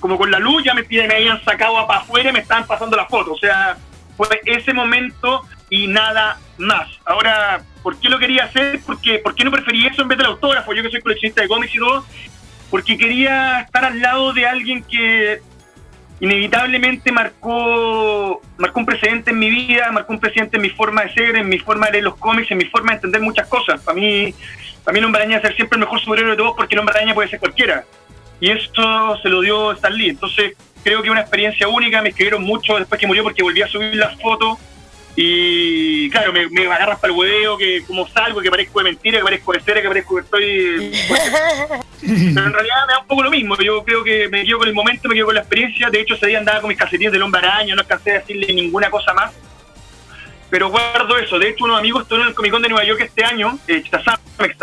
[0.00, 2.96] como con la luz, ya me, me habían sacado para afuera y me estaban pasando
[2.96, 3.34] la foto.
[3.34, 3.76] O sea,
[4.16, 5.42] fue ese momento
[5.74, 6.88] y nada más.
[7.04, 8.80] Ahora, ¿por qué lo quería hacer?
[8.86, 10.72] Porque, ¿Por qué no preferí eso en vez del autógrafo?
[10.72, 12.04] Yo que soy coleccionista de cómics y todo,
[12.70, 15.40] porque quería estar al lado de alguien que
[16.20, 21.12] inevitablemente marcó, marcó un precedente en mi vida, marcó un precedente en mi forma de
[21.12, 23.80] ser, en mi forma de leer los cómics, en mi forma de entender muchas cosas.
[23.80, 24.32] Para mí,
[24.84, 26.78] para mí el Hombre Araña es ser siempre el mejor superhéroe de todos porque el
[26.78, 27.84] Hombre Araña puede ser cualquiera.
[28.38, 30.10] Y esto se lo dio Stan Lee.
[30.10, 33.66] Entonces creo que una experiencia única, me escribieron mucho después que murió porque volví a
[33.66, 34.58] subir las fotos
[35.16, 39.18] y claro, me, me agarras para el hueveo, que como salgo, que parezco de mentira,
[39.18, 40.92] que parezco de cera, que parezco que estoy...
[42.00, 44.68] Pero en realidad me da un poco lo mismo, yo creo que me quedo con
[44.68, 47.12] el momento, me quedo con la experiencia, de hecho ese día andaba con mis calcetines
[47.12, 49.32] del hombre araña, no alcancé a decirle ninguna cosa más,
[50.54, 51.36] pero guardo eso.
[51.36, 53.82] De hecho, unos amigos estuvieron en el Comic Con de Nueva York este año, eh,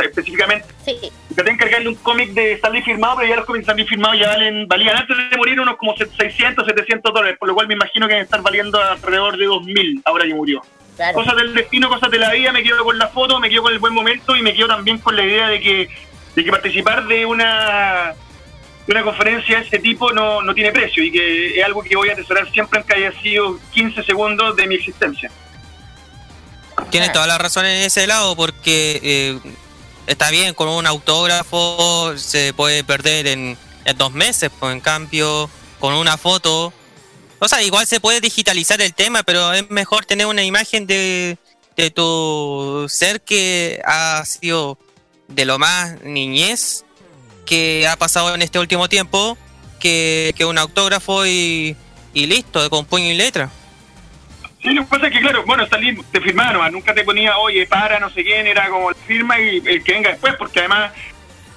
[0.05, 0.65] específicamente.
[0.85, 1.11] Sí.
[1.35, 4.29] Traté de encargarle un cómic de Stanley firmado, pero ya los cómics Stanley firmados ya
[4.29, 8.07] valen, valían antes de morir unos como 600, 700 dólares, por lo cual me imagino
[8.07, 10.61] que deben estar valiendo alrededor de 2000 ahora que murió.
[11.13, 13.73] Cosas del destino, cosas de la vida, me quedo con la foto, me quedo con
[13.73, 15.89] el buen momento y me quedo también con la idea de que,
[16.37, 18.13] de que participar de una
[18.87, 21.97] de una conferencia de ese tipo no, no tiene precio y que es algo que
[21.97, 25.29] voy a atesorar siempre aunque haya sido 15 segundos de mi existencia.
[26.89, 29.39] Tienes toda la razón en ese lado, porque eh,
[30.07, 33.57] está bien, con un autógrafo se puede perder en,
[33.97, 36.73] dos meses, pues en cambio, con una foto.
[37.39, 41.37] O sea, igual se puede digitalizar el tema, pero es mejor tener una imagen de,
[41.75, 44.77] de tu ser que ha sido
[45.27, 46.83] de lo más niñez
[47.45, 49.37] que ha pasado en este último tiempo
[49.79, 51.75] que, que un autógrafo y,
[52.13, 53.49] y listo, con puño y letra.
[54.61, 57.65] Sí, lo que pasa es que, claro, bueno, salí, te firmaba nunca te ponía, oye,
[57.65, 60.91] para, no sé quién, era como firma y el que venga después, porque además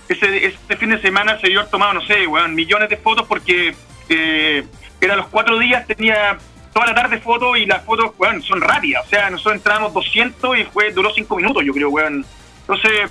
[0.08, 3.74] ese, ese fin de semana se dio tomado, no sé, weón, millones de fotos porque
[4.08, 4.64] eh,
[5.00, 6.38] era los cuatro días, tenía
[6.72, 10.58] toda la tarde fotos y las fotos, weón, son rápidas, o sea, nosotros entramos 200
[10.58, 12.24] y fue duró cinco minutos, yo creo, weón.
[12.60, 13.10] Entonces,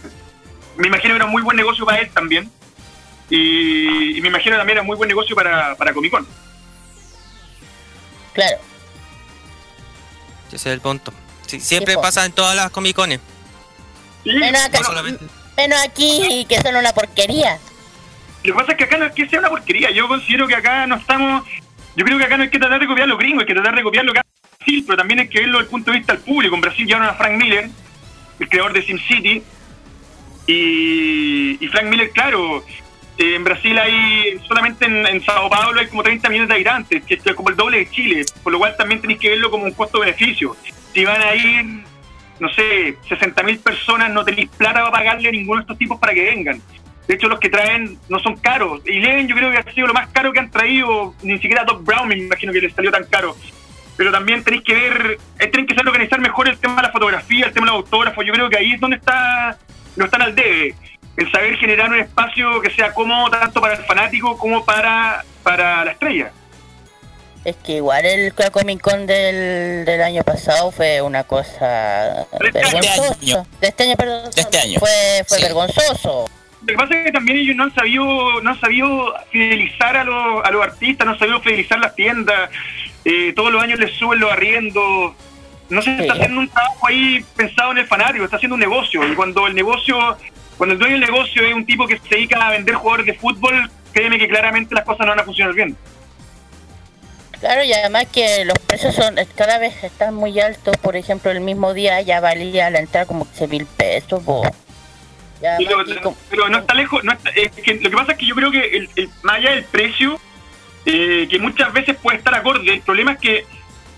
[0.76, 2.50] me imagino que era un muy buen negocio para él también.
[3.30, 6.28] Y, me imagino también era muy buen negocio para, para Comic Con.
[8.34, 8.58] Claro.
[10.54, 11.12] Ese es el punto.
[11.46, 13.20] siempre pasa en todas las comicones.
[14.26, 17.60] menos, aquí que son una porquería.
[18.44, 19.92] Lo que pasa es que acá no es que sea una porquería.
[19.92, 21.44] Yo considero que acá no estamos.
[21.96, 23.76] Yo creo que acá no hay que tratar de copiar lo gringo, hay que tratar
[23.76, 25.98] de copiar lo que hace Brasil, pero también hay que verlo desde el punto de
[25.98, 26.56] vista del público.
[26.56, 27.70] En Brasil llevaron a Frank Miller,
[28.40, 29.44] el creador de SimCity.
[30.46, 32.66] Y, y Frank Miller, claro,
[33.18, 37.14] eh, en Brasil hay, solamente en, Sao Paulo hay como 30 millones de habitantes, que
[37.14, 39.72] es como el doble de Chile, por lo cual también tenéis que verlo como un
[39.72, 40.56] costo-beneficio.
[40.94, 41.84] Si van a ir,
[42.40, 46.00] no sé, 60 mil personas, no tenéis plata para pagarle a ninguno de estos tipos
[46.00, 46.62] para que vengan.
[47.08, 48.82] De hecho, los que traen no son caros.
[48.86, 51.66] Y Leven yo creo que ha sido lo más caro que han traído, ni siquiera
[51.66, 53.36] Doc Brown me imagino que les salió tan caro.
[53.96, 57.46] Pero también tenéis que ver, eh, tienen que organizar mejor el tema de la fotografía,
[57.46, 58.26] el tema de los autógrafos.
[58.26, 59.60] Yo creo que ahí es donde está,
[59.96, 60.76] no están al debe
[61.18, 65.86] el saber generar un espacio que sea cómodo tanto para el fanático como para, para
[65.86, 66.32] la estrella.
[67.46, 73.46] Es que igual el Comic Con del, del año pasado fue una cosa este vergonzosa.
[73.60, 74.32] De este año, perdón.
[74.34, 74.80] De este año.
[74.80, 76.26] Fue, fue vergonzoso.
[76.62, 80.06] Lo que pasa es que también ellos no han sabido, no han sabido fidelizar a
[80.06, 82.50] los, a los artistas, no han sabido fidelizar las tiendas.
[83.04, 85.14] Eh, todos los años les suben los arriendos.
[85.70, 89.06] No se está haciendo un trabajo ahí pensado en el fanático, está haciendo un negocio.
[89.06, 90.18] Y cuando el negocio
[90.58, 93.14] cuando el dueño del negocio es un tipo que se dedica a vender jugadores de
[93.14, 95.78] fútbol, créeme que claramente las cosas no van a funcionar bien.
[97.40, 100.78] Claro, y además que los precios son cada vez están muy altos.
[100.78, 104.24] Por ejemplo, el mismo día ya valía la entrada como 15 mil pesos.
[106.30, 107.04] pero, no está lejos.
[107.04, 109.52] No está, que lo que pasa es que yo creo que el, el más allá
[109.52, 110.18] del precio,
[110.86, 113.46] eh, que muchas veces puede estar acorde, el problema es que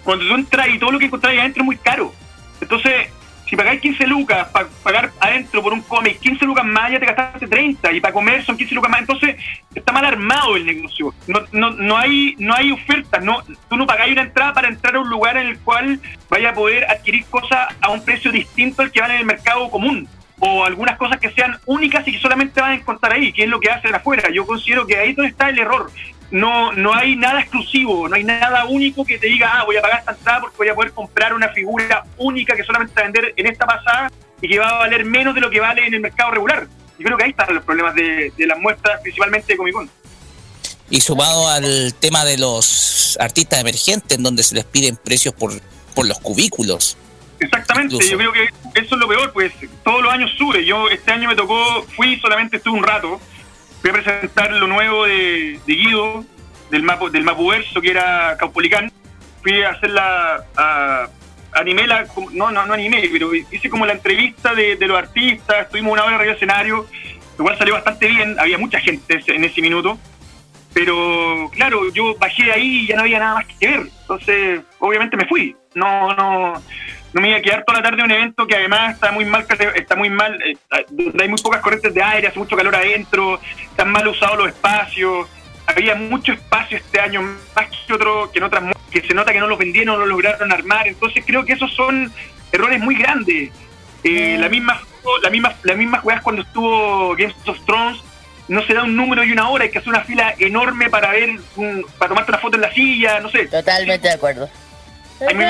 [0.04, 2.14] cuando tú entras y todo lo que encontrás adentro es muy caro.
[2.62, 3.10] Entonces,
[3.48, 7.06] si pagáis 15 lucas para pagar adentro por un cómic, 15 lucas más ya te
[7.06, 9.36] gastaste 30 y para comer son 15 lucas más, entonces
[9.74, 11.14] está mal armado el negocio.
[11.28, 14.96] No, no, no hay no hay ofertas, no, tú no pagáis una entrada para entrar
[14.96, 18.82] a un lugar en el cual vaya a poder adquirir cosas a un precio distinto
[18.82, 20.08] al que vale en el mercado común
[20.40, 23.50] o algunas cosas que sean únicas y que solamente van a encontrar ahí, que es
[23.50, 24.30] lo que hacen afuera.
[24.34, 25.90] Yo considero que ahí es donde está el error
[26.32, 29.82] no, no hay nada exclusivo, no hay nada único que te diga, ah, voy a
[29.82, 33.04] pagar esta entrada porque voy a poder comprar una figura única que solamente va a
[33.06, 34.12] vender en esta pasada
[34.42, 36.68] y que va a valer menos de lo que vale en el mercado regular.
[36.98, 39.90] Yo creo que ahí están los problemas de, las muestras, principalmente de Comic Con.
[40.90, 45.52] Y sumado al tema de los artistas emergentes, en donde se les piden precios por,
[45.94, 46.98] por los cubículos.
[47.40, 49.52] Exactamente, yo creo que eso es lo peor, pues
[49.84, 50.66] todos los años sube.
[50.66, 53.20] Yo este año me tocó, fui solamente estuve un rato,
[53.86, 56.26] Voy a presentar lo nuevo de, Guido,
[56.72, 58.92] del, mapo, del Mapuverso, que era Caupolicán.
[59.44, 61.08] Fui a hacer la.
[61.52, 62.08] animé la.
[62.32, 65.66] No, no, no animé, pero hice como la entrevista de, los artistas.
[65.66, 66.88] Estuvimos una hora arriba del escenario.
[67.38, 68.36] Igual salió bastante bien.
[68.40, 70.00] Había mucha gente en ese minuto.
[70.74, 73.82] Pero claro, yo bajé ahí y ya no había nada más que ver.
[74.02, 75.56] Entonces, obviamente me fui.
[75.76, 76.60] No, no
[77.16, 79.24] no me iba a quedar toda la tarde en un evento que además está muy
[79.24, 80.58] mal, está muy mal, eh,
[80.90, 84.50] donde hay muy pocas corrientes de aire, hace mucho calor adentro, están mal usados los
[84.50, 85.26] espacios.
[85.66, 89.40] Había mucho espacio este año, más que otro que en otras que se nota que
[89.40, 90.90] no los vendieron, no lo lograron armar.
[90.90, 92.12] Entonces creo que esos son
[92.52, 93.50] errores muy grandes.
[94.04, 94.82] Eh, la misma,
[95.24, 98.02] la misma, las mismas jugadas cuando estuvo Games of Thrones,
[98.50, 101.12] no se da un número y una hora, hay que hacer una fila enorme para
[101.12, 101.30] ver,
[101.98, 103.48] para tomarte una foto en la silla, no sé.
[103.48, 104.50] Totalmente de acuerdo.
[105.26, 105.46] Hay muy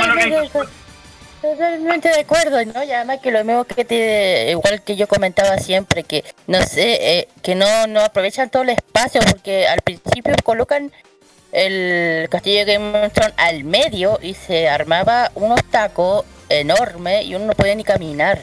[1.46, 2.84] Totalmente de acuerdo, ¿no?
[2.84, 7.20] Y además que lo mismo que te, igual que yo comentaba siempre, que no sé,
[7.20, 10.92] eh, que no, no aprovechan todo el espacio, porque al principio colocan
[11.52, 17.36] el castillo de Game of Thrones al medio y se armaba un obstáculo enorme y
[17.36, 18.42] uno no podía ni caminar.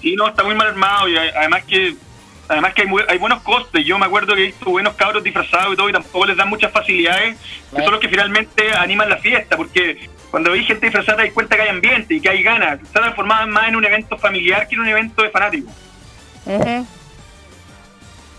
[0.00, 1.94] Sí, no, está muy mal armado y además que
[2.48, 3.84] además que hay, hay buenos costes.
[3.84, 6.48] Yo me acuerdo que he visto buenos cabros disfrazados y todo y tampoco les dan
[6.48, 7.36] muchas facilidades,
[7.70, 11.56] que son los que finalmente animan la fiesta, porque cuando veis gente disfrazada, hay cuenta
[11.56, 12.80] que hay ambiente y que hay ganas.
[12.90, 15.74] Se ha transformado más en un evento familiar que en un evento de fanáticos.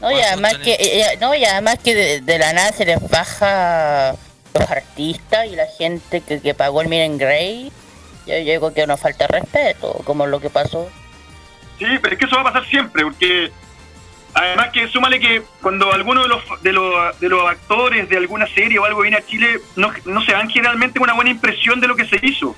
[0.02, 3.00] No, y además que, eh, eh, no, y además que de, la nada se les
[3.12, 4.16] baja
[4.56, 7.72] los artistas y la gente que, que pagó el Miren Grey.
[8.26, 10.90] Yo digo que nos falta respeto, como lo que pasó.
[11.78, 13.52] Sí, pero es que eso va a pasar siempre, porque
[14.36, 18.48] Además que súmale que cuando alguno de los, de los, de los actores de alguna
[18.48, 21.88] serie o algo viene a Chile, no, no se dan generalmente una buena impresión de
[21.88, 22.56] lo que se hizo.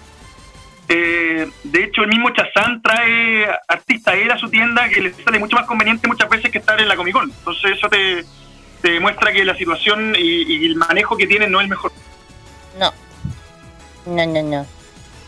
[0.87, 5.39] Eh, de hecho, el mismo Chazán trae artistas él a su tienda que le sale
[5.39, 7.31] mucho más conveniente muchas veces que estar en la Comic Con.
[7.31, 8.23] Entonces eso te,
[8.81, 11.91] te demuestra que la situación y, el manejo que tienen no es el mejor.
[12.79, 12.93] No.
[14.05, 14.67] No, no, no.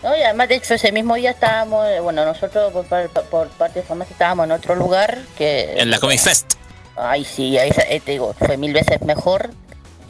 [0.03, 2.85] No, y además, de hecho, ese mismo día estábamos, eh, bueno, nosotros por,
[3.29, 5.73] por, parte de farmacia estábamos en otro lugar que...
[5.77, 6.53] En la Comic Fest.
[6.95, 9.51] Ay, sí, ahí eh, te digo, fue mil veces mejor.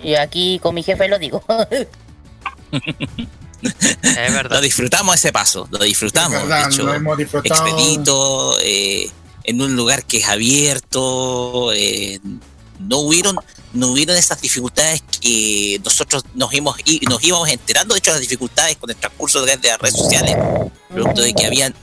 [0.01, 1.43] Y aquí con mi jefe lo digo.
[2.71, 4.57] es verdad.
[4.57, 6.43] Lo disfrutamos ese paso, lo disfrutamos.
[6.77, 7.65] lo hemos disfrutado.
[7.67, 9.09] Expedito, eh,
[9.43, 11.71] en un lugar que es abierto,
[12.79, 13.37] no hubieron
[13.77, 16.77] no hubieron esas dificultades que nosotros nos, íbamos,
[17.09, 20.35] nos íbamos enterando, de hecho las dificultades con el transcurso de las redes sociales,
[20.89, 21.73] producto de que habían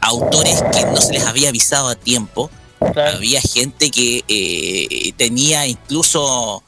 [0.00, 2.50] autores que no se les había avisado a tiempo,
[2.96, 6.62] había gente que eh, tenía incluso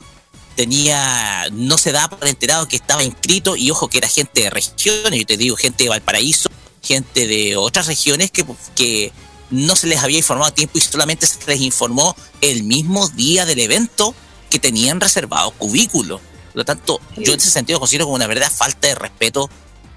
[0.54, 4.50] tenía no se daba por enterado que estaba inscrito y ojo que era gente de
[4.50, 6.48] regiones, yo te digo gente de Valparaíso,
[6.82, 9.12] gente de otras regiones que, que
[9.50, 13.44] no se les había informado a tiempo y solamente se les informó el mismo día
[13.44, 14.14] del evento
[14.50, 16.20] que tenían reservado cubículos.
[16.20, 19.50] Por lo tanto, yo en ese sentido considero como una verdad falta de respeto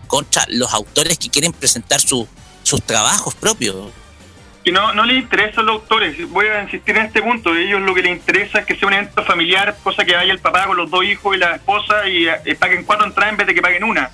[0.08, 2.28] contra los autores que quieren presentar sus
[2.86, 3.92] trabajos propios.
[4.64, 7.60] Que no, no les interesa a los autores, voy a insistir en este punto, a
[7.60, 10.40] ellos lo que les interesa es que sea un evento familiar, cosa que vaya el
[10.40, 13.48] papá con los dos hijos y la esposa y eh, paguen cuatro entradas en vez
[13.48, 14.12] de que paguen una.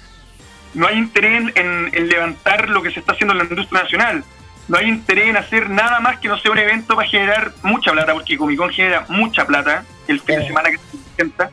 [0.76, 4.24] No hay interés en, en levantar lo que se está haciendo en la industria nacional
[4.68, 7.92] no hay interés en hacer nada más que no sea un evento para generar mucha
[7.92, 11.52] plata, porque Comic Con genera mucha plata el fin de semana que se presenta.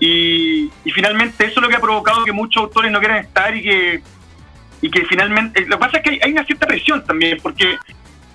[0.00, 3.62] Y, finalmente eso es lo que ha provocado que muchos autores no quieran estar y
[3.62, 4.02] que,
[4.82, 5.64] y que finalmente...
[5.66, 7.78] Lo que pasa es que hay, una cierta presión también, porque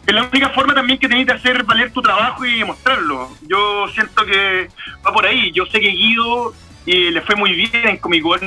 [0.07, 3.29] es la única forma también que tenéis de hacer valer tu trabajo y demostrarlo.
[3.47, 4.69] Yo siento que
[5.05, 5.51] va por ahí.
[5.51, 6.53] Yo sé que Guido
[6.85, 8.39] y le fue muy bien en Comic Con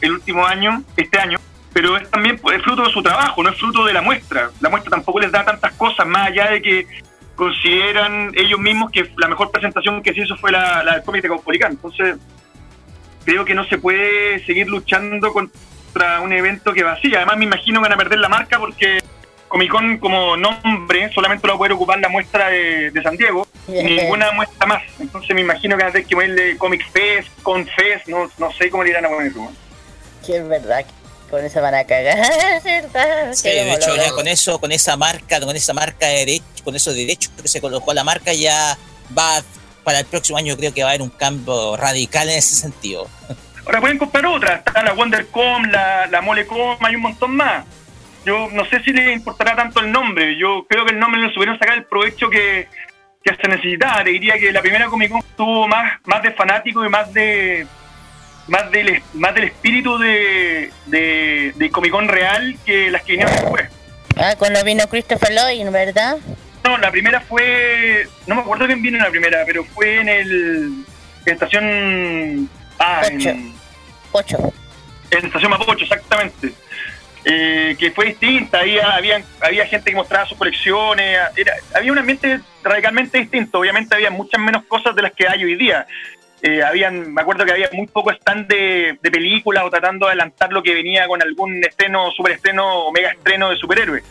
[0.00, 1.38] el último año, este año
[1.72, 4.50] pero es también es fruto de su trabajo, no es fruto de la muestra.
[4.60, 6.86] La muestra tampoco les da tantas cosas, más allá de que
[7.40, 11.22] consideran ellos mismos que la mejor presentación que se hizo fue la, la del cómic
[11.22, 11.72] de Caupolicán.
[11.72, 12.16] Entonces,
[13.24, 17.16] creo que no se puede seguir luchando contra un evento que vacía.
[17.16, 18.98] Además, me imagino que van a perder la marca porque
[19.48, 23.16] Comic Con como nombre solamente lo va a poder ocupar la muestra de, de San
[23.16, 24.82] Diego, ninguna muestra más.
[24.98, 28.52] Entonces me imagino que van a tener que ponerle Comic Fest, Con Fest, no, no
[28.52, 29.32] sé cómo le irán a poner.
[30.26, 30.84] Que es verdad,
[31.30, 32.18] con eso van a cagar,
[32.64, 33.32] verdad.
[33.32, 36.74] Sí, de hecho ya con eso, con esa marca, con esa marca de derecho, con
[36.74, 38.76] esos derechos que se colocó a la marca ya
[39.16, 39.42] va
[39.84, 43.08] para el próximo año creo que va a haber un cambio radical en ese sentido.
[43.66, 47.64] Ahora pueden comprar otras, está la WonderCom, la, la MoleCom, hay un montón más.
[48.24, 51.30] Yo no sé si les importará tanto el nombre, yo creo que el nombre no
[51.30, 52.68] supieron sacar el provecho que,
[53.22, 54.02] que se necesitaba.
[54.02, 57.66] Te diría que la primera Comic Con tuvo más, más de fanático y más de
[58.50, 63.34] más del, más del espíritu de, de, de Comic Con real que las que vinieron
[63.34, 63.70] después.
[64.16, 66.18] Ah, cuando vino Christopher Lloyd, ¿verdad?
[66.64, 68.08] No, la primera fue.
[68.26, 70.84] No me acuerdo quién vino en la primera, pero fue en el.
[71.24, 72.50] En estación.
[72.78, 73.28] Ah, Ocho.
[73.30, 73.54] en,
[74.10, 74.52] Ocho.
[75.10, 76.52] en estación Mapocho, exactamente.
[77.24, 81.98] Eh, que fue distinta, había, había, había gente que mostraba sus colecciones, era, había un
[81.98, 85.86] ambiente radicalmente distinto, obviamente había muchas menos cosas de las que hay hoy día.
[86.42, 90.12] Eh, habían, me acuerdo que había muy poco stand de, de películas o tratando de
[90.12, 94.04] adelantar lo que venía con algún estreno, super estreno o mega estreno de superhéroes.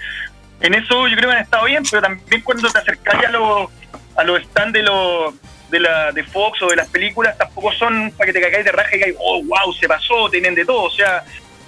[0.62, 3.70] En eso yo creo que han estado bien, pero también cuando te acercáis a los,
[4.16, 5.34] a los stands de los
[5.72, 8.72] de, la, de Fox o de las películas tampoco son para que te caigáis de
[8.72, 10.84] raja y digáis, oh, wow, se pasó, tienen de todo.
[10.84, 11.24] O sea,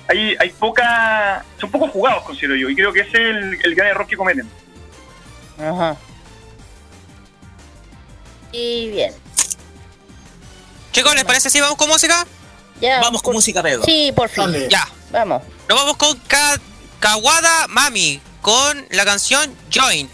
[0.08, 1.44] hay, hay poca.
[1.60, 4.18] Son poco jugados, considero yo, y creo que ese es el, el gran error que
[4.18, 4.48] cometen.
[5.58, 5.96] Ajá.
[8.52, 9.14] Y bien.
[10.92, 12.26] Chicos, ¿les parece si vamos con música?
[12.80, 13.00] Ya.
[13.00, 13.84] Vamos con música, Pedro.
[13.84, 14.44] Sí, por fin.
[14.44, 14.68] Dale.
[14.70, 14.88] Ya.
[15.12, 15.44] Vamos.
[15.70, 16.60] Nos vamos con Ka-
[17.00, 20.12] Kawada Mami con la canción Joint.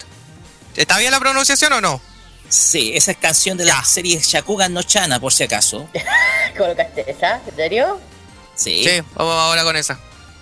[0.75, 2.01] ¿Está bien la pronunciación o no?
[2.49, 5.89] Sí, esa es canción de la serie Shakugan no Chana, por si acaso.
[6.57, 7.41] ¿Colocaste esa?
[7.47, 7.99] ¿En serio?
[8.55, 8.83] Sí.
[8.87, 9.99] Sí, vamos ahora con esa.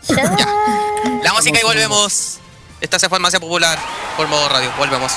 [0.10, 0.54] Ya.
[1.24, 2.38] La música y volvemos.
[2.82, 3.80] Esta se Farmacia Popular
[4.18, 4.72] por modo radio.
[4.78, 5.14] Volvemos.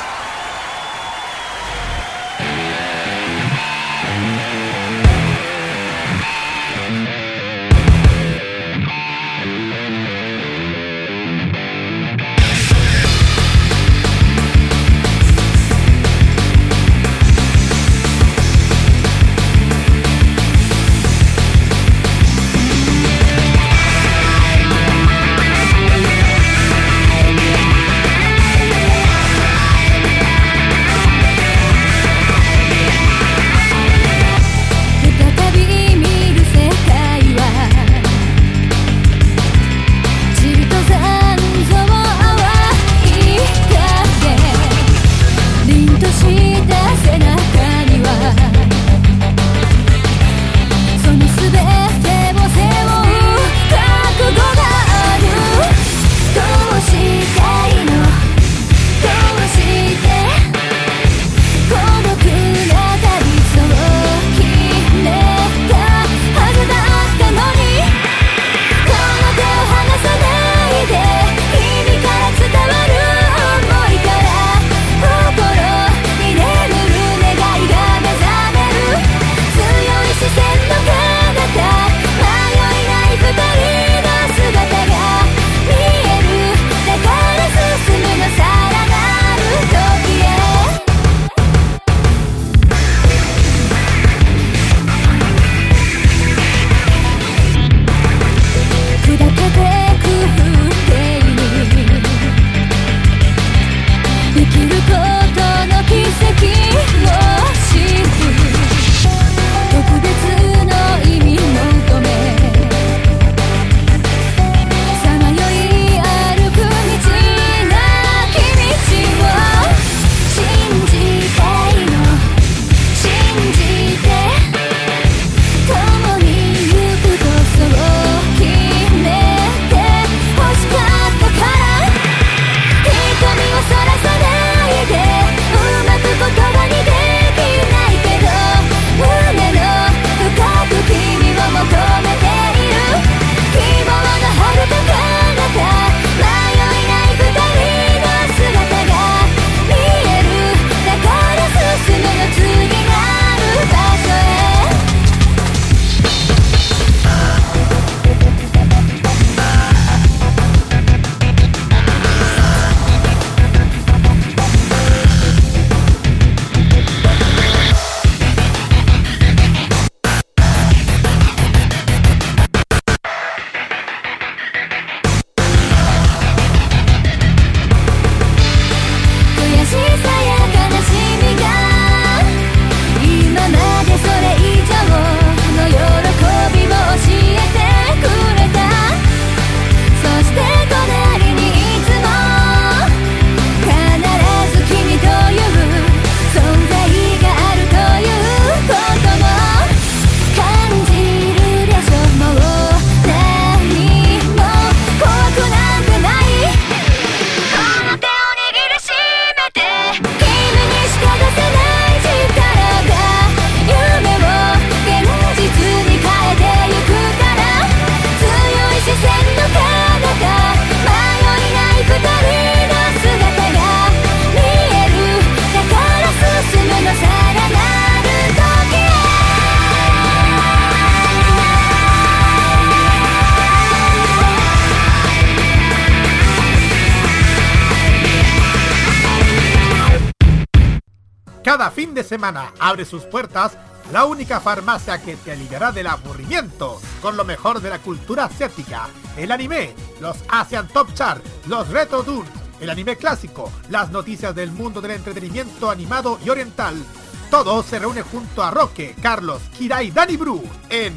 [242.08, 243.58] Semana abre sus puertas
[243.92, 248.88] la única farmacia que te aliviará del aburrimiento con lo mejor de la cultura asiática,
[249.16, 252.24] el anime, los Asian Top Chart, los Retro Tour,
[252.60, 256.82] el anime clásico, las noticias del mundo del entretenimiento animado y oriental.
[257.30, 260.94] Todo se reúne junto a Roque, Carlos, Kira y Dani Bru en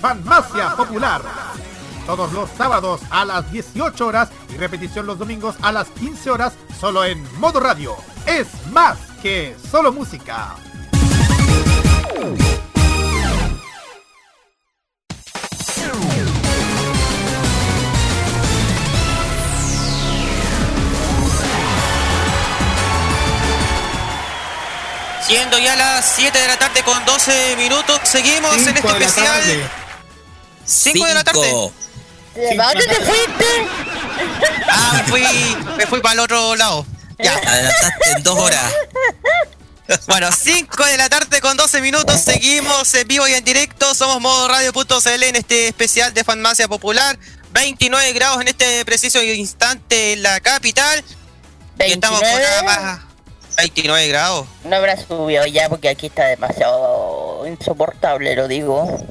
[0.00, 1.22] Farmacia Popular.
[2.10, 6.54] Todos los sábados a las 18 horas y repetición los domingos a las 15 horas
[6.80, 7.94] solo en modo radio.
[8.26, 10.56] Es más que solo música.
[25.28, 29.70] Siendo ya las 7 de la tarde con 12 minutos, seguimos en este especial.
[30.64, 31.72] 5 de la tarde.
[32.34, 33.68] ¿A dónde te fuiste?
[34.68, 35.24] Ah, me fui,
[35.76, 36.86] me fui para el otro lado.
[37.18, 37.34] Ya.
[37.34, 38.72] Adelantaste en dos horas.
[40.06, 44.20] Bueno, 5 de la tarde con 12 minutos, seguimos en vivo y en directo, somos
[44.20, 47.18] modo radio.cl en este especial de Farmacia Popular,
[47.50, 51.02] 29 grados en este preciso instante en la capital.
[51.84, 53.00] Y estamos con nada más
[53.56, 54.46] 29 grados.
[54.64, 59.06] No habrá subido ya porque aquí está demasiado insoportable, lo digo.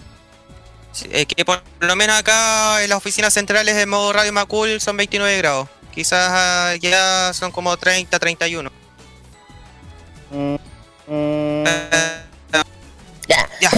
[0.93, 5.37] Que por lo menos acá en las oficinas centrales de modo radio Macul son 29
[5.37, 5.69] grados.
[5.93, 8.71] Quizás ah, ya son como 30, 31.
[10.31, 10.55] Mm,
[11.07, 11.63] mm,
[13.27, 13.49] ya.
[13.59, 13.71] Ya.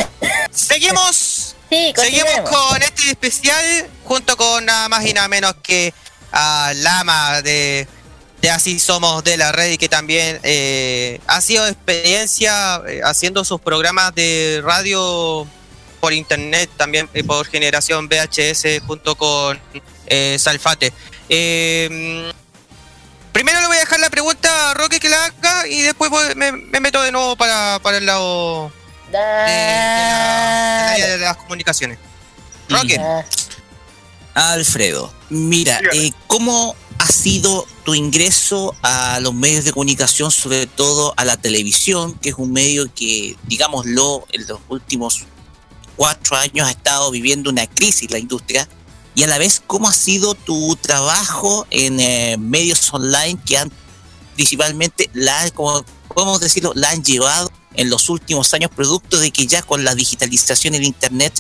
[0.52, 1.56] Seguimos.
[1.70, 5.94] Sí, Seguimos con este especial junto con nada más y nada menos que
[6.34, 7.88] a Lama de,
[8.42, 13.46] de Así Somos de la Red y que también eh, ha sido experiencia eh, haciendo
[13.46, 15.48] sus programas de radio
[16.02, 19.58] por internet, también eh, por generación VHS junto con
[20.08, 20.92] eh, Salfate.
[21.30, 22.32] Eh,
[23.32, 26.36] primero le voy a dejar la pregunta a Roque que la haga y después voy-
[26.36, 28.72] me, me meto de nuevo para, para el lado
[29.12, 31.98] de, de la- del área de las comunicaciones.
[32.68, 33.00] Roque.
[34.34, 41.14] Alfredo, mira, eh, ¿cómo ha sido tu ingreso a los medios de comunicación, sobre todo
[41.18, 45.24] a la televisión, que es un medio que, digámoslo, en los últimos
[46.02, 48.68] cuatro años ha estado viviendo una crisis la industria?
[49.14, 53.72] Y a la vez, ¿cómo ha sido tu trabajo en eh, medios online que han
[54.34, 59.46] principalmente, la, como podemos decirlo, la han llevado en los últimos años, producto de que
[59.46, 61.40] ya con la digitalización el Internet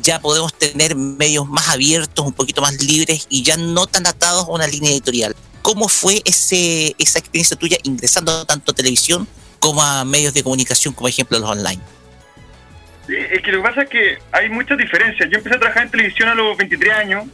[0.00, 4.44] ya podemos tener medios más abiertos, un poquito más libres y ya no tan atados
[4.44, 5.36] a una línea editorial.
[5.60, 9.28] ¿Cómo fue ese, esa experiencia tuya ingresando tanto a televisión
[9.58, 11.82] como a medios de comunicación, como ejemplo los online?
[13.10, 15.28] Eh, Es que lo que pasa es que hay muchas diferencias.
[15.30, 17.24] Yo empecé a trabajar en televisión a los 23 años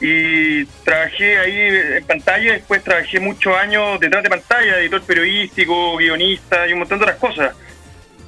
[0.00, 6.66] y trabajé ahí en pantalla, después trabajé muchos años detrás de pantalla, editor periodístico, guionista
[6.66, 7.54] y un montón de otras cosas.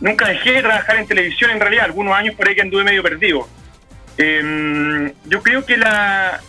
[0.01, 3.03] Nunca dejé de trabajar en televisión en realidad, algunos años por ahí que anduve medio
[3.03, 3.49] perdido.
[4.17, 6.41] Em, yo creo que la...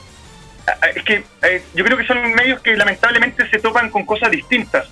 [0.95, 4.87] Es que eh, yo creo que son medios que lamentablemente se topan con cosas distintas.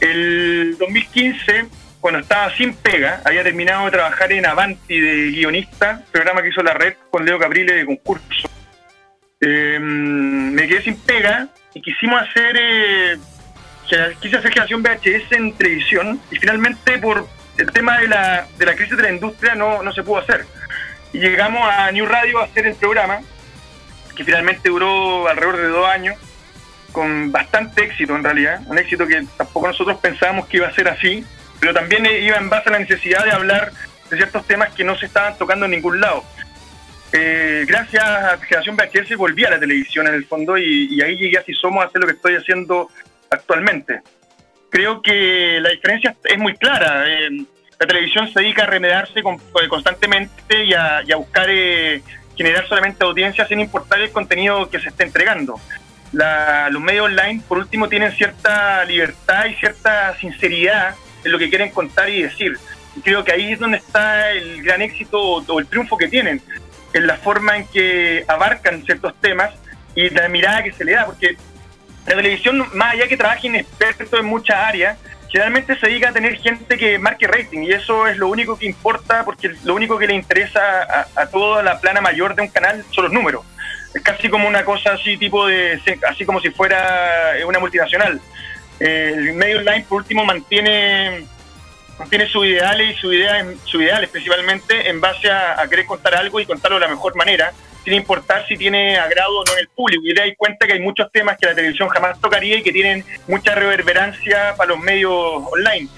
[0.00, 1.66] El 2015
[2.02, 6.60] cuando estaba sin pega, había terminado de trabajar en Avanti de guionista, programa que hizo
[6.60, 8.50] la red con Leo Caprile de concurso.
[9.40, 13.16] Eh, me quedé sin pega y quisimos hacer, eh,
[14.20, 17.24] quise hacer generación VHS en televisión y finalmente por
[17.56, 20.44] el tema de la, de la crisis de la industria no, no se pudo hacer.
[21.12, 23.20] Y llegamos a New Radio a hacer el programa,
[24.16, 26.16] que finalmente duró alrededor de dos años,
[26.90, 30.88] con bastante éxito en realidad, un éxito que tampoco nosotros pensábamos que iba a ser
[30.88, 31.24] así,
[31.62, 33.70] pero también iba en base a la necesidad de hablar
[34.10, 36.24] de ciertos temas que no se estaban tocando en ningún lado.
[37.12, 41.38] Eh, gracias a Generación VHS volví a la televisión en el fondo y, ahí llegué
[41.38, 42.88] así somos a hacer lo que estoy haciendo
[43.30, 44.00] actualmente.
[44.70, 47.04] Creo que la diferencia es muy clara.
[47.06, 52.02] la televisión se dedica a remediarse con- eh, constantemente y a, y a buscar eh,
[52.36, 55.60] generar solamente audiencia sin importar el contenido que se esté entregando.
[56.12, 61.48] La- los medios online, por último, tienen cierta libertad y cierta sinceridad en lo que
[61.48, 62.58] quieren contar y decir.
[62.96, 66.08] Y creo que ahí es donde está el gran éxito o, o el triunfo que
[66.08, 66.42] tienen,
[66.92, 69.50] en la forma en que abarcan ciertos temas
[69.94, 71.36] y la mirada que se le da, porque
[72.06, 74.98] la televisión, más allá que trabajen expertos en muchas áreas,
[75.28, 78.66] generalmente se dedica a tener gente que marque rating y eso es lo único que
[78.66, 82.48] importa porque lo único que le interesa a, a toda la plana mayor de un
[82.48, 83.42] canal son los números.
[83.94, 88.20] Es casi como una cosa así tipo de, así como si fuera una multinacional.
[88.84, 91.24] Eh, el medio online por último mantiene
[91.96, 96.16] mantiene sus ideales y sus ideas, sus ideales principalmente en base a, a querer contar
[96.16, 97.52] algo y contarlo de la mejor manera,
[97.84, 100.02] sin importar si tiene agrado o no en el público.
[100.04, 102.72] Y te das cuenta que hay muchos temas que la televisión jamás tocaría y que
[102.72, 105.88] tienen mucha reverberancia para los medios online.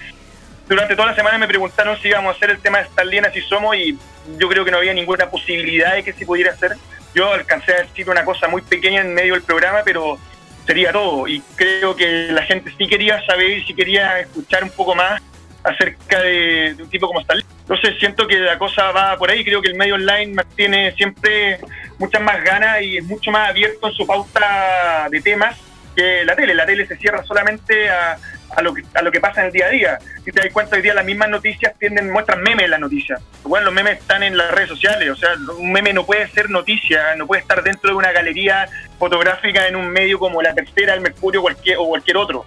[0.69, 3.41] durante toda la semana me preguntaron si íbamos a hacer el tema de Starlina si
[3.41, 3.97] somos y
[4.37, 6.73] yo creo que no había ninguna posibilidad de que se pudiera hacer.
[7.15, 10.19] Yo alcancé a decir una cosa muy pequeña en medio del programa, pero
[10.65, 11.27] sería todo.
[11.27, 15.21] Y creo que la gente sí quería saber y sí quería escuchar un poco más
[15.63, 17.49] acerca de, un tipo como Starlina.
[17.61, 19.43] Entonces siento que la cosa va por ahí.
[19.43, 21.59] Creo que el medio online tiene siempre
[21.97, 25.57] muchas más ganas y es mucho más abierto en su pauta de temas
[25.95, 26.53] que la tele.
[26.53, 28.17] La tele se cierra solamente a,
[28.55, 29.99] a, lo, que, a lo que pasa en el día a día.
[30.23, 33.21] Si te das cuenta, hoy día las mismas noticias tienden, muestran memes en las noticias.
[33.43, 35.09] Bueno, los memes están en las redes sociales.
[35.09, 38.67] O sea, un meme no puede ser noticia, no puede estar dentro de una galería
[38.97, 42.45] fotográfica en un medio como La Tercera, El Mercurio cualquier, o cualquier otro.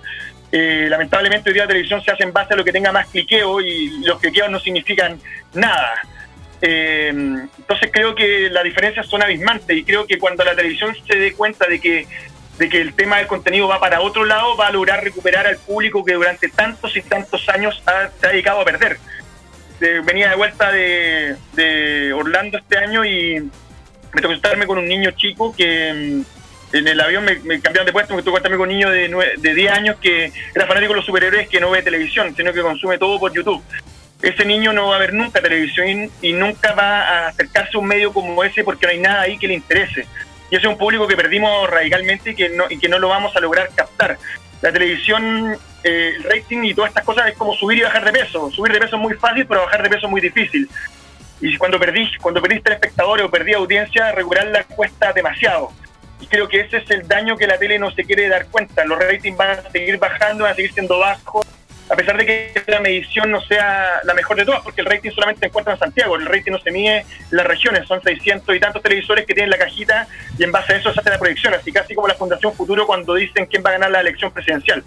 [0.50, 3.06] Eh, lamentablemente hoy día la televisión se hace en base a lo que tenga más
[3.08, 5.20] cliqueo y los cliqueos no significan
[5.52, 6.00] nada.
[6.60, 11.16] Eh, entonces creo que las diferencias son abismantes y creo que cuando la televisión se
[11.16, 12.06] dé cuenta de que
[12.58, 15.58] de que el tema del contenido va para otro lado, va a lograr recuperar al
[15.58, 18.98] público que durante tantos y tantos años ha, se ha dedicado a perder.
[20.04, 23.48] venía de vuelta de, de, Orlando este año y
[24.12, 26.24] me tocó estarme con un niño chico que
[26.72, 29.08] mm, en el avión me, cambiaron de puesto, me tocó estarme con un niño de,
[29.38, 32.60] de 10 años que era fanático de los superhéroes que no ve televisión, sino que
[32.60, 33.62] consume todo por YouTube.
[34.20, 37.86] Ese niño no va a ver nunca televisión y nunca va a acercarse a un
[37.86, 40.08] medio como ese porque no hay nada ahí que le interese
[40.50, 43.08] y ese es un público que perdimos radicalmente y que no, y que no lo
[43.08, 44.18] vamos a lograr captar.
[44.62, 48.12] La televisión, eh, el rating y todas estas cosas es como subir y bajar de
[48.12, 48.50] peso.
[48.50, 50.68] Subir de peso es muy fácil, pero bajar de peso es muy difícil.
[51.40, 55.70] Y cuando perdís, cuando perdiste espectadores o perdí audiencia, regularla cuesta demasiado.
[56.20, 58.84] Y creo que ese es el daño que la tele no se quiere dar cuenta.
[58.84, 61.46] Los ratings van a seguir bajando, van a seguir siendo bajos
[61.90, 65.10] a pesar de que la medición no sea la mejor de todas, porque el rating
[65.10, 68.54] solamente se encuentra en Santiago, el rating no se mide en las regiones, son 600
[68.54, 70.06] y tantos televisores que tienen la cajita
[70.38, 72.86] y en base a eso se hace la proyección, así casi como la Fundación Futuro
[72.86, 74.84] cuando dicen quién va a ganar la elección presidencial.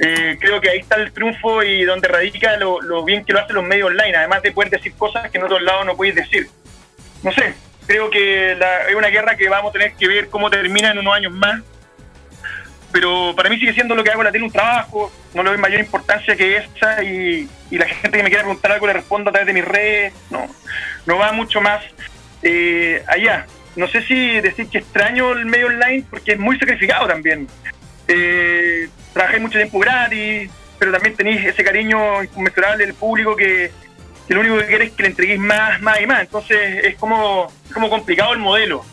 [0.00, 3.54] Eh, creo que ahí está el triunfo y donde radica lo, bien que lo hacen
[3.54, 6.48] los medios online, además de poder decir cosas que en otros lados no podéis decir.
[7.22, 7.54] No sé,
[7.86, 10.98] creo que la, es una guerra que vamos a tener que ver cómo termina en
[10.98, 11.62] unos años más
[12.92, 15.58] pero para mí sigue siendo lo que hago la tele un trabajo, no le doy
[15.58, 19.32] mayor importancia que esa y, la gente que me quiera preguntar algo le respondo a
[19.32, 20.46] través de mis redes, no,
[21.06, 21.82] no va mucho más
[22.42, 23.46] eh, allá.
[23.76, 27.46] No sé si decir que extraño el medio online porque es muy sacrificado también.
[28.08, 33.70] Eh, trabajé mucho tiempo gratis, pero también tenéis ese cariño inconmensurable del público que,
[34.28, 36.22] lo único que quiere es que le entreguéis más, más y más.
[36.22, 38.84] Entonces es como, es como complicado el modelo.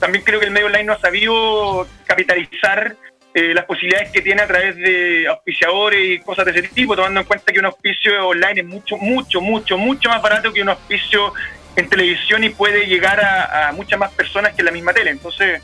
[0.00, 2.96] También creo que el medio online no ha sabido capitalizar
[3.36, 7.20] eh, las posibilidades que tiene a través de auspiciadores y cosas de ese tipo, tomando
[7.20, 10.70] en cuenta que un auspicio online es mucho, mucho, mucho, mucho más barato que un
[10.70, 11.34] auspicio
[11.76, 15.10] en televisión y puede llegar a, muchas más personas que la misma tele.
[15.10, 15.60] Entonces,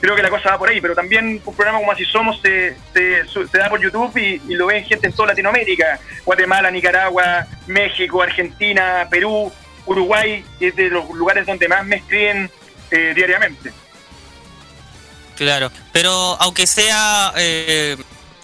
[0.00, 2.76] creo que la cosa va por ahí, pero también un programa como Así Somos se,
[2.94, 9.08] se, da por YouTube y, lo ven gente en toda Latinoamérica, Guatemala, Nicaragua, México, Argentina,
[9.10, 9.52] Perú,
[9.84, 12.48] Uruguay, que es de los lugares donde más me escriben
[12.92, 13.72] eh, diariamente.
[15.36, 16.10] Claro, pero
[16.40, 17.96] aunque sea eh,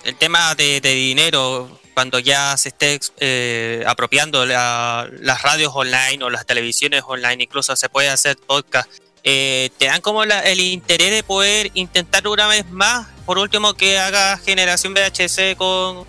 [0.05, 6.45] el tema de, dinero, cuando ya se esté eh, apropiando las radios online o las
[6.45, 8.91] televisiones online, incluso se puede hacer podcast,
[9.25, 13.99] eh, te dan como el interés de poder intentar una vez más, por último que
[13.99, 16.05] haga generación VHS con,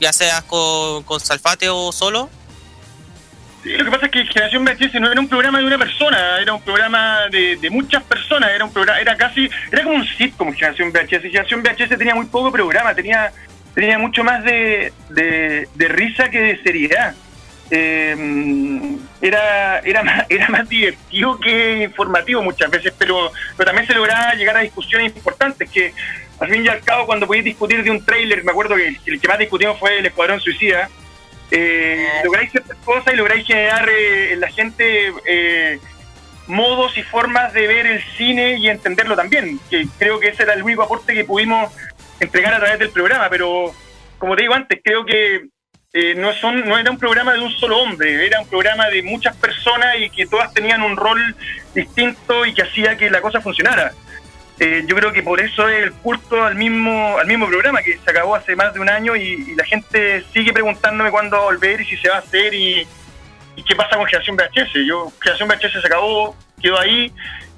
[0.00, 2.30] ya sea con, con Salfate o solo
[3.64, 6.52] lo que pasa es que Generación VHS no era un programa de una persona, era
[6.52, 10.92] un programa de, muchas personas, era un programa, era casi, era como un sitcom Generación
[10.92, 11.22] VHS.
[11.22, 13.32] Generación VHS tenía muy poco programa, tenía,
[13.74, 14.92] tenía mucho más de,
[15.76, 17.14] risa que de seriedad.
[17.70, 23.94] Eh, era, era, más, era más divertido que informativo muchas veces, pero, pero también se
[23.94, 25.94] lograba llegar a discusiones importantes que
[26.38, 29.20] al fin y al cabo cuando podías discutir de un trailer, me acuerdo que el
[29.20, 30.90] que más discutimos fue el Escuadrón Suicida,
[31.50, 35.78] eh, lográis ciertas cosas y lográis generar eh, en la gente eh,
[36.46, 40.54] modos y formas de ver el cine y entenderlo también, que creo que ese era
[40.54, 41.72] el único aporte que pudimos
[42.20, 43.74] entregar a través del programa, pero
[44.18, 45.48] como te digo antes, creo que
[45.92, 49.02] eh, no, son, no era un programa de un solo hombre, era un programa de
[49.02, 51.36] muchas personas y que todas tenían un rol
[51.72, 53.92] distinto y que hacía que la cosa funcionara.
[54.60, 57.98] Eh, yo creo que por eso es el culto al mismo al mismo programa que
[57.98, 61.46] se acabó hace más de un año y, la gente sigue preguntándome cuándo va a
[61.46, 62.86] volver y si se va a hacer y,
[63.66, 64.86] qué pasa con Generación VHS.
[64.86, 67.12] Yo, Generación VHS se acabó, quedó ahí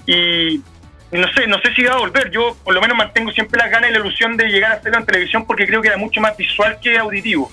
[0.06, 0.62] y
[1.10, 2.30] no sé, no sé si va a volver.
[2.30, 4.98] Yo por lo menos mantengo siempre las ganas y la ilusión de llegar a hacerlo
[4.98, 7.50] en televisión porque creo que era mucho más visual que auditivo.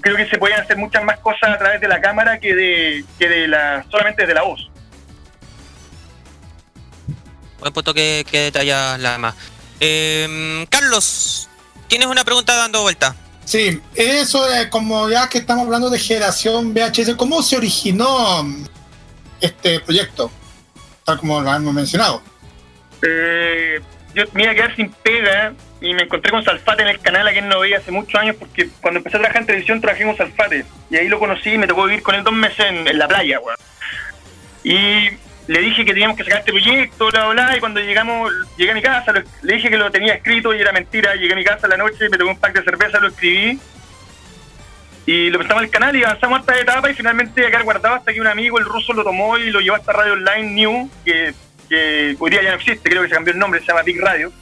[0.00, 3.04] Creo que se podían hacer muchas más cosas a través de la cámara que de,
[3.18, 4.71] que de la solamente de la voz.
[7.62, 9.36] Buen punto que, que detallas la más.
[9.78, 11.48] Em, Carlos,
[11.86, 13.14] tienes una pregunta dando vuelta.
[13.44, 18.44] Sí, eso es como ya que estamos hablando de generación VHS, ¿cómo se originó
[19.40, 20.32] este proyecto?
[21.04, 22.20] Tal como lo hemos mencionado.
[23.00, 23.80] Eh,
[24.12, 27.28] yo me iba a quedar sin pega y me encontré con Salfate en el canal
[27.28, 30.02] a quien no veía hace muchos años porque cuando empecé a trabajar en televisión trabajé
[30.02, 32.98] con Salfate y ahí lo conocí y me tocó vivir con él dos meses en,
[32.98, 33.56] la playa, weón.
[34.64, 35.10] Y
[35.46, 38.74] le dije que teníamos que sacar este proyecto, bla, bla, y cuando llegamos, llegué a
[38.74, 39.12] mi casa,
[39.42, 41.76] le dije que lo tenía escrito y era mentira, llegué a mi casa en la
[41.78, 43.58] noche, me tomé un pack de cerveza, lo escribí
[45.04, 48.20] y lo presentamos al canal y avanzamos hasta etapa y finalmente acá guardado hasta que
[48.20, 51.34] un amigo, el ruso, lo tomó y lo llevó hasta Radio Online New, que,
[51.68, 54.00] que hoy día ya no existe, creo que se cambió el nombre, se llama Big
[54.00, 54.32] Radio.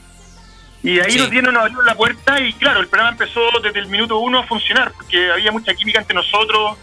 [0.83, 3.87] Y ahí nos dieron, nos abrieron la puerta y claro, el programa empezó desde el
[3.87, 6.77] minuto uno a funcionar, porque había mucha química entre nosotros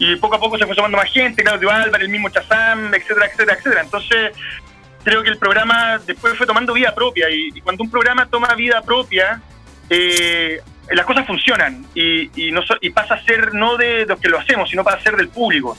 [0.00, 3.26] y poco a poco se fue sumando más gente, Claudio Álvarez, el mismo Chazam, etcétera,
[3.26, 3.82] etcétera, etcétera.
[3.82, 4.32] Entonces,
[5.04, 8.80] creo que el programa después fue tomando vida propia y, cuando un programa toma vida
[8.80, 9.42] propia,
[9.90, 10.58] eh,
[10.90, 14.38] las cosas funcionan y, y, no, y pasa a ser no de los que lo
[14.38, 15.76] hacemos, sino para ser del público.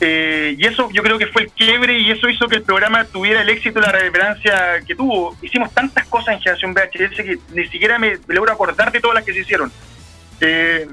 [0.00, 3.04] Eh, y eso yo creo que fue el quiebre y eso hizo que el programa
[3.06, 5.34] tuviera el éxito y la reverencia que tuvo.
[5.40, 9.24] Hicimos tantas cosas en Generación VHS que ni siquiera me, logro acordar de todas las
[9.24, 9.72] que se hicieron.
[10.40, 10.86] Eh,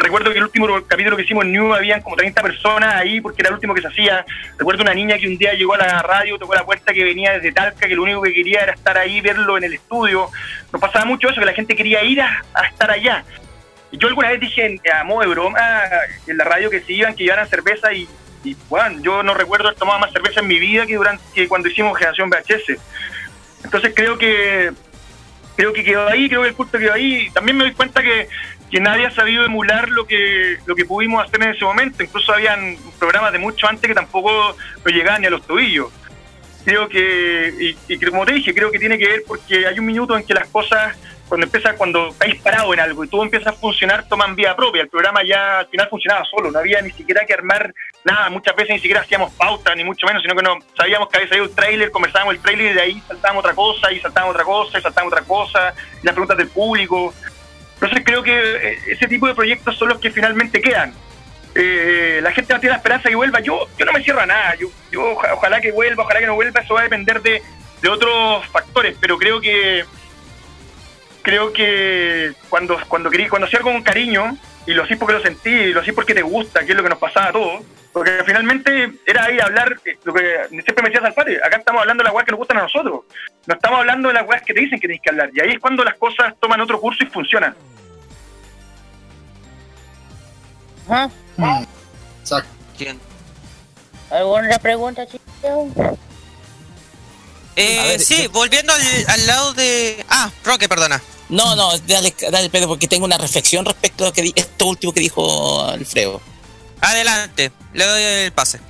[0.00, 3.42] recuerdo que el último capítulo que hicimos en New habían como 30 personas ahí porque
[3.42, 4.24] era el último que se hacía.
[4.58, 7.32] Recuerdo una niña que un día llegó a la radio, tocó la puerta que venía
[7.32, 10.28] desde Talca, que lo único que quería era estar ahí, verlo en el estudio.
[10.72, 13.24] Nos pasaba mucho eso, que la gente quería ir a, estar allá.
[13.92, 15.60] Yo alguna vez dije a modo de broma
[16.26, 18.08] en la radio que se iban, que llevaran cerveza y,
[18.44, 21.48] y bueno, yo no recuerdo haber tomado más cerveza en mi vida que durante que
[21.48, 22.78] cuando hicimos Generación VHS.
[23.64, 24.70] Entonces creo que
[25.56, 27.28] creo que quedó ahí, creo que el culto quedó ahí.
[27.34, 28.28] También me doy cuenta que
[28.70, 32.02] que nadie ha sabido emular lo que, lo que pudimos hacer en ese momento.
[32.02, 35.88] Incluso habían programas de mucho antes que tampoco no llegaban ni a los tobillos.
[36.64, 40.16] Creo que, y, como te dije, creo que tiene que ver porque hay un minuto
[40.16, 40.96] en que las cosas,
[41.26, 44.82] cuando empieza, cuando estáis parado en algo y todo empieza a funcionar, toman vida propia.
[44.82, 48.28] El programa ya al final funcionaba solo, no había ni siquiera que armar nada.
[48.28, 51.28] Muchas veces ni siquiera hacíamos pauta, ni mucho menos, sino que no sabíamos que había
[51.30, 54.44] salido un tráiler, conversábamos el tráiler y de ahí saltábamos otra cosa, y saltábamos otra
[54.44, 57.14] cosa, y saltábamos otra cosa, y las preguntas del público.
[57.80, 60.92] Entonces creo que eh, ese tipo de proyectos son los que finalmente quedan.
[61.54, 63.40] Eh, la gente no tiene la esperanza de que vuelva.
[63.40, 64.54] Yo, yo no me cierro a nada.
[64.56, 66.60] Yo, yo ojalá que vuelva, ojalá que no vuelva.
[66.60, 67.42] Eso va a depender de,
[67.88, 68.96] otros factores.
[69.00, 69.84] Pero creo que
[71.22, 75.50] creo que cuando cuando querí, cuando hacía con cariño y lo hacís porque lo sentí,
[75.50, 77.62] y lo hacís porque te gusta, que es lo que nos pasaba a todos.
[77.92, 82.02] Porque finalmente era ahí hablar, eh, lo que siempre me decía Salpati, acá estamos hablando
[82.02, 83.00] de las weas que nos gustan a nosotros.
[83.46, 85.30] No estamos hablando de las weas que te dicen que tienes que hablar.
[85.34, 87.54] Y ahí es cuando las cosas toman otro curso y funcionan.
[90.86, 91.64] Mm.
[92.76, 93.00] ¿Quién?
[94.10, 95.98] ¿Alguna pregunta, chicos?
[97.56, 100.04] Eh, sí, volviendo al, lado de...
[100.08, 101.00] Ah, Roque, perdona.
[101.28, 105.00] No, no, dale, dale, Pedro, porque tengo una reflexión respecto a que esto último que
[105.00, 106.20] dijo Alfredo.
[106.80, 108.60] Adelante, le doy el pase.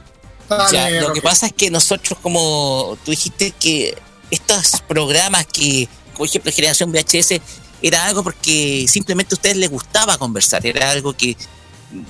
[0.48, 3.96] lo que pasa es que nosotros, como tú dijiste, que
[4.30, 7.40] estos programas que, por ejemplo, Generación VHS,
[7.82, 11.36] era algo porque simplemente a ustedes les gustaba conversar, era algo que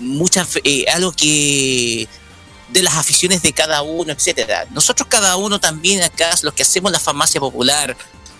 [0.00, 2.08] muchas eh, algo que
[2.68, 4.66] de las aficiones de cada uno, etcétera.
[4.70, 7.96] Nosotros cada uno también acá, los que hacemos la farmacia popular,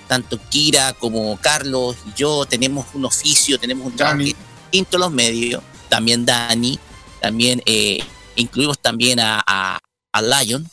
[0.07, 5.63] tanto Kira como Carlos y yo, tenemos un oficio, tenemos un trabajo distinto los medios,
[5.89, 6.79] también Dani,
[7.21, 7.99] también eh,
[8.37, 10.69] incluimos también a, a, Lion.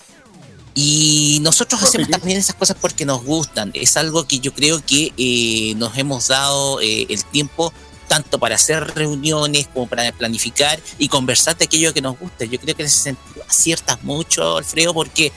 [0.80, 3.72] Y nosotros hacemos también esas cosas porque nos gustan.
[3.74, 7.74] Es algo que yo creo que eh, nos hemos dado el tiempo
[8.08, 12.46] tanto para hacer reuniones como para planificar y conversar de aquello que nos gusta.
[12.46, 15.32] Yo creo que en ese sentido aciertas mucho, Alfredo, porque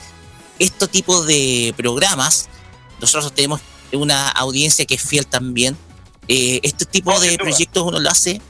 [0.59, 2.47] este tipo de programas,
[2.99, 3.61] nosotros tenemos
[3.93, 5.75] una audiencia que es fiel también.
[6.27, 8.41] Eh, este tipo de proyectos uno lo hace,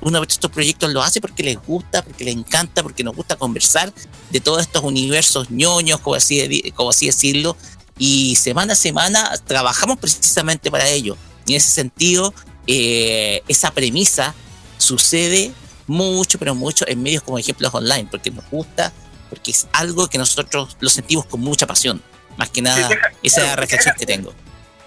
[0.00, 3.36] uno de estos proyectos lo hace porque les gusta, porque les encanta, porque nos gusta
[3.36, 3.92] conversar
[4.30, 7.56] de todos estos universos ñoños, como así, como así decirlo,
[7.98, 11.16] y semana a semana trabajamos precisamente para ello.
[11.46, 12.32] Y en ese sentido,
[12.66, 14.34] eh, esa premisa
[14.78, 15.52] sucede
[15.86, 18.92] mucho, pero mucho en medios como ejemplos online, porque nos gusta,
[19.30, 22.02] porque es algo que nosotros lo sentimos con mucha pasión.
[22.36, 22.88] Más que nada,
[23.22, 24.32] esa reflexión que tengo.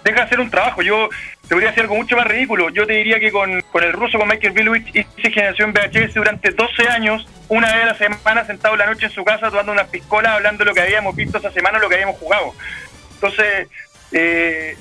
[0.04, 0.82] Deja hacer un trabajo.
[0.82, 1.08] Yo
[1.48, 2.70] te voy a decir algo mucho más ridículo.
[2.70, 6.50] Yo te diría que con, con el ruso, con Michael Bilwich, hice generación VHS durante
[6.50, 9.88] 12 años, una vez a la semana, sentado la noche en su casa, tomando unas
[9.88, 12.54] piscolas, hablando de lo que habíamos visto esa semana, lo que habíamos jugado.
[13.14, 13.68] Entonces,
[14.12, 14.76] eh,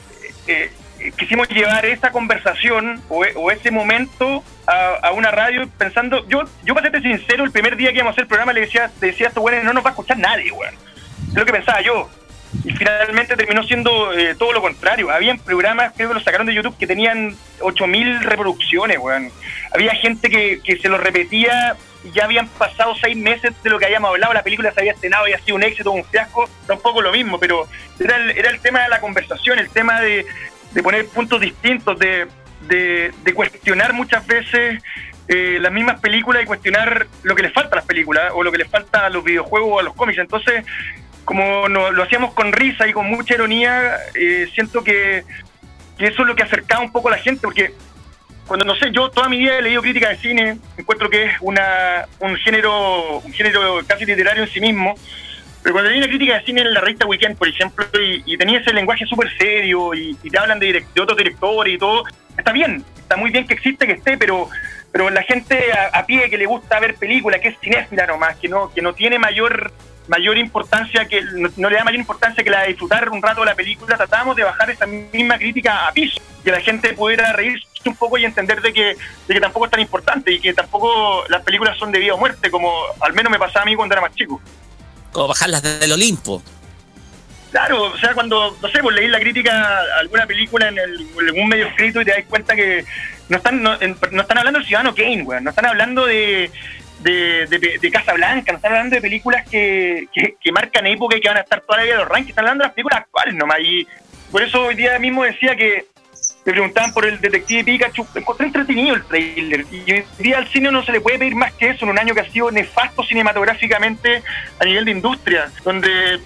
[0.47, 0.72] eh,
[1.17, 7.07] quisimos llevar esa conversación o, ese momento a, una radio pensando, yo yo para serte
[7.07, 9.30] sincero, el primer día que íbamos a hacer el programa le decía, le decía a
[9.30, 10.76] estos güeyes, no nos va a escuchar nadie, weón.
[11.28, 12.09] Es lo que pensaba yo.
[12.63, 15.09] Y finalmente terminó siendo eh, todo lo contrario.
[15.09, 19.31] Habían programas, creo que los sacaron de YouTube, que tenían 8.000 reproducciones, weón.
[19.73, 23.77] Había gente que, que se los repetía y ya habían pasado seis meses de lo
[23.77, 27.01] que habíamos hablado, la película se había estrenado, había sido un éxito, un fiasco, tampoco
[27.01, 27.67] lo mismo, pero
[27.99, 30.25] era el, era el tema de la conversación, el tema de,
[30.71, 32.27] de poner puntos distintos, de,
[32.67, 34.81] de, de cuestionar muchas veces
[35.27, 38.51] eh, las mismas películas y cuestionar lo que les falta a las películas o lo
[38.51, 40.19] que les falta a los videojuegos o a los cómics.
[40.19, 40.65] Entonces,
[41.26, 45.24] como no- lo hacíamos con risa y con mucha ironía, eh, siento que,
[45.99, 47.74] eso es lo que acercaba un poco a la gente, porque
[48.47, 51.32] cuando no sé, yo toda mi vida he leído crítica de cine, encuentro que es
[51.41, 54.95] una, un género, un género casi literario en sí mismo.
[55.63, 58.36] Pero cuando leí una crítica de cine en la revista Weekend, por ejemplo, y, y
[58.36, 61.78] tenía ese lenguaje súper serio y, y te hablan de, direct- de otros directores y
[61.78, 62.03] todo,
[62.36, 64.49] está bien, está muy bien que existe, que esté, pero
[64.91, 68.36] pero la gente a, a pie que le gusta ver películas, que es cinéfila nomás,
[68.38, 69.72] que no, que no tiene mayor
[70.07, 73.41] mayor importancia, que no, no le da mayor importancia que la de disfrutar un rato
[73.41, 77.31] de la película, tratamos de bajar esa misma crítica a piso, que la gente pudiera
[77.33, 78.95] reírse un poco y entender de que,
[79.27, 82.17] de que tampoco es tan importante y que tampoco las películas son de vida o
[82.17, 84.41] muerte, como al menos me pasaba a mí cuando era más chico.
[85.11, 86.41] Como bajarlas del Olimpo.
[87.51, 91.01] Claro, o sea, cuando, no sé, pues leí la crítica a alguna película en, el-
[91.19, 92.85] en algún medio escrito y te das cuenta que
[93.27, 96.49] no están no, en- no están hablando del Ciudadano Kane, weón, no están hablando de,
[97.01, 101.17] de, de, de Casa Blanca, no están hablando de películas que, que, que marcan época
[101.17, 102.75] y que van a estar toda la vida en los rankings, están hablando de las
[102.75, 103.59] películas actuales nomás.
[103.61, 103.87] Y
[104.31, 105.85] por eso hoy día mismo decía que
[106.45, 109.65] me preguntaban por el Detective Pikachu, encontré entretenido el trailer.
[109.71, 111.99] Y hoy día al cine no se le puede pedir más que eso en un
[111.99, 114.23] año que ha sido nefasto cinematográficamente
[114.59, 116.19] a nivel de industria, donde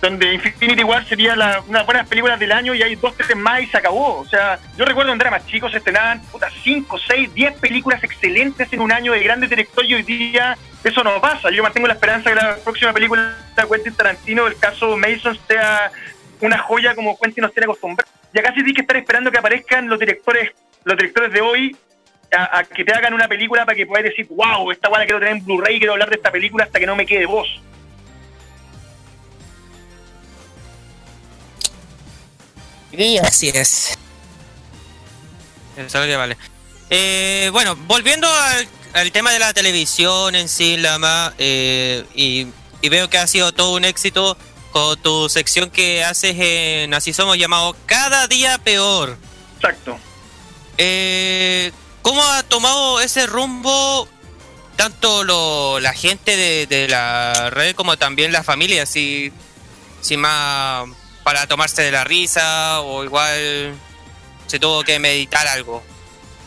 [0.00, 3.62] donde Infinity War sería la, una buena película del año y hay dos, tres más
[3.62, 4.18] y se acabó.
[4.18, 8.72] O sea, yo recuerdo era más chico se estrenaban puta, 5, 6, 10 películas excelentes
[8.72, 11.50] en un año de grandes directores y hoy día eso no pasa.
[11.50, 15.90] Yo mantengo la esperanza que la próxima película de Quentin Tarantino, el caso Mason, sea
[16.40, 18.12] una joya como Quentin nos tiene acostumbrados.
[18.32, 20.52] Y acá sí tienes que estar esperando que aparezcan los directores
[20.84, 21.76] los directores de hoy
[22.32, 25.18] a, que te hagan una película para que puedas decir, wow, esta guay la quiero
[25.18, 27.48] tener en Blu-ray quiero hablar de esta película hasta que no me quede voz.
[33.22, 33.98] Así es.
[35.76, 36.36] Eso es lo que vale.
[36.90, 42.46] Eh, bueno, volviendo al, al tema de la televisión en sí, Lama, eh, y,
[42.80, 44.36] y veo que ha sido todo un éxito
[44.72, 49.16] con tu sección que haces en Así Somos llamado Cada Día Peor.
[49.56, 49.98] Exacto.
[50.78, 51.72] Eh,
[52.02, 54.08] ¿Cómo ha tomado ese rumbo
[54.76, 58.86] tanto lo, la gente de, de la red como también la familia?
[58.86, 59.32] Si,
[60.00, 60.88] si más
[61.28, 63.74] para tomarse de la risa o igual
[64.46, 65.84] se tuvo que meditar algo.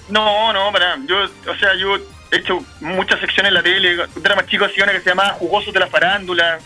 [0.09, 0.97] No, no, para.
[1.05, 1.97] Yo, o sea, yo
[2.31, 3.95] he hecho muchas secciones en la tele.
[3.95, 6.57] Cuando era más chico hacía una que se llamaba Jugosos de la Farándula.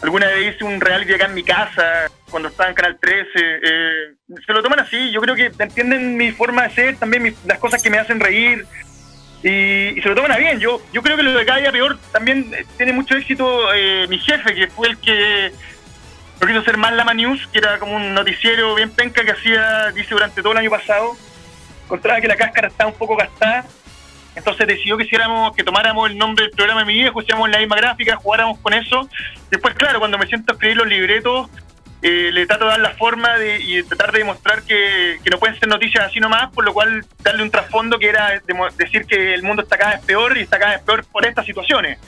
[0.00, 3.28] Alguna vez hice un reality acá en mi casa, cuando estaba en Canal 13.
[3.34, 4.14] eh,
[4.46, 5.10] se lo toman así.
[5.10, 8.20] Yo creo que entienden mi forma de ser, también mis- las cosas que me hacen
[8.20, 8.64] reír.
[9.42, 10.60] Y, se lo toman a bien.
[10.60, 14.06] Yo, yo creo que lo de cada día peor también eh, tiene mucho éxito eh,
[14.08, 15.50] mi jefe, que fue el que
[16.40, 19.90] lo quiso hacer más Lama News, que era como un noticiero bien penca que hacía,
[19.92, 21.16] dice, durante todo el año pasado.
[21.84, 23.64] Encontraba que la cáscara estaba un poco gastada.
[24.34, 27.58] Entonces decidió que hiciéramos, que tomáramos el nombre del programa de mi viejo, hiciéramos la
[27.58, 29.08] misma gráfica, jugáramos con eso.
[29.50, 31.48] Después, claro, cuando me siento a escribir los libretos,
[32.02, 35.38] eh, le trato de dar la forma de, y tratar de demostrar que, que no
[35.38, 39.06] pueden ser noticias así nomás, por lo cual darle un trasfondo que era demo- decir
[39.06, 41.98] que el mundo está cada vez peor y está cada vez peor por estas situaciones.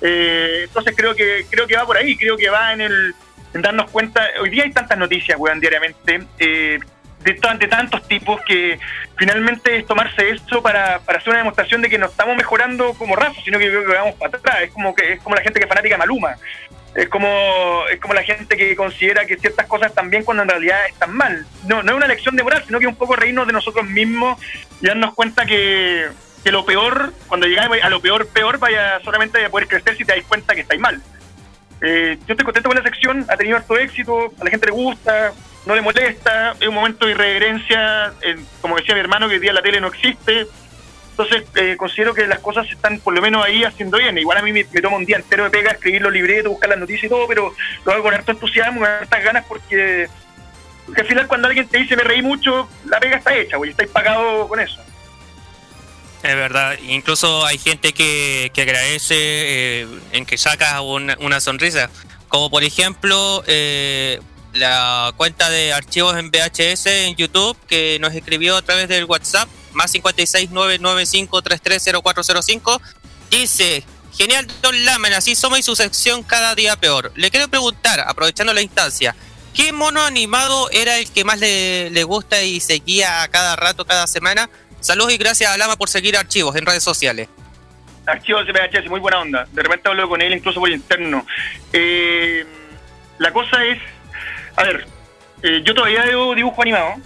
[0.00, 3.14] Eh, entonces creo que creo que va por ahí, creo que va en el
[3.54, 6.78] en darnos cuenta, hoy día hay tantas noticias, weón, diariamente, eh,
[7.20, 8.78] de, de tantos tipos que
[9.16, 13.16] finalmente es tomarse esto para, para hacer una demostración de que no estamos mejorando como
[13.16, 14.62] raza, sino que que vamos para atrás.
[14.62, 16.36] Es como que es como la gente que es fanática de Maluma.
[16.94, 20.48] Es como, es como la gente que considera que ciertas cosas están bien cuando en
[20.48, 21.44] realidad están mal.
[21.66, 23.84] No, no es una lección de moral, sino que es un poco reírnos de nosotros
[23.86, 24.40] mismos
[24.80, 26.08] y darnos cuenta que,
[26.44, 30.04] que lo peor, cuando llegamos a lo peor, peor, vaya solamente a poder crecer si
[30.04, 31.02] te das cuenta que estáis mal.
[31.86, 34.72] Eh, yo estoy contento con la sección, ha tenido harto éxito, a la gente le
[34.72, 35.32] gusta,
[35.66, 39.40] no le molesta, es un momento de irreverencia, eh, como decía mi hermano, que hoy
[39.40, 40.46] día la tele no existe.
[41.10, 44.16] Entonces eh, considero que las cosas están por lo menos ahí haciendo bien.
[44.16, 46.70] Igual a mí me, me toma un día entero de pega escribir los libretos, buscar
[46.70, 47.54] las noticias y todo, pero
[47.84, 50.08] lo hago con harto entusiasmo, con hartas ganas porque,
[50.86, 53.70] porque al final cuando alguien te dice me reí mucho, la pega está hecha, güey,
[53.70, 54.80] estáis pagado con eso.
[56.24, 61.90] Es verdad, incluso hay gente que, que agradece eh, en que sacas una, sonrisa.
[62.28, 64.22] Como por ejemplo eh,
[64.54, 69.50] la cuenta de archivos en VHS en YouTube que nos escribió a través del WhatsApp,
[69.74, 72.80] más 56995330405,
[73.30, 73.84] dice
[74.16, 77.12] Genial, Don Lamen, así somos y su sección cada día peor.
[77.16, 79.14] Le quiero preguntar, aprovechando la instancia,
[79.52, 84.06] ¿qué mono animado era el que más le, le gusta y seguía cada rato, cada
[84.06, 84.48] semana?
[84.84, 87.26] Saludos y gracias a Lama por seguir archivos en redes sociales.
[88.04, 89.48] Archivos de PHS, muy buena onda.
[89.50, 91.24] De repente hablo con él incluso por interno.
[91.72, 92.44] Eh,
[93.16, 93.78] la cosa es,
[94.54, 94.86] a ver,
[95.42, 96.96] eh, yo todavía veo dibujo animado.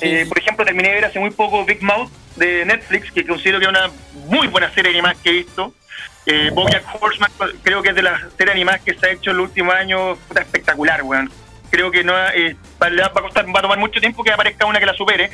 [0.00, 3.58] Eh, por ejemplo, terminé de ver hace muy poco Big Mouth de Netflix, que considero
[3.58, 3.90] que es una
[4.28, 5.74] muy buena serie animada que he visto.
[6.26, 7.32] Eh, Bojack Horseman
[7.64, 10.16] creo que es de las series animadas que se ha hecho en los últimos años
[10.36, 11.28] espectacular, weón.
[11.74, 14.78] Creo que no eh, va, a costar, va a tomar mucho tiempo que aparezca una
[14.78, 15.28] que la supere,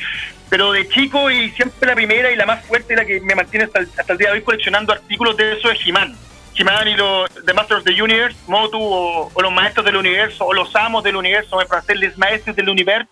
[0.49, 3.67] pero de chico y siempre la primera y la más fuerte la que me mantiene
[3.67, 6.17] hasta el, hasta el día de hoy coleccionando artículos de eso es He-Man.
[6.55, 10.47] He-Man y los The Masters of the Universe, Motu o, o los maestros del universo
[10.47, 13.11] o los amos del universo, para hacerles maestros del universo,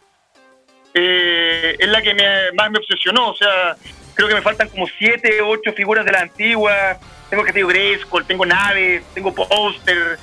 [0.94, 3.28] eh, es la que me, más me obsesionó.
[3.28, 3.76] O sea,
[4.14, 6.98] creo que me faltan como siete, ocho figuras de la antigua.
[7.28, 10.18] Tengo que tengo Grayskull, tengo naves, tengo póster.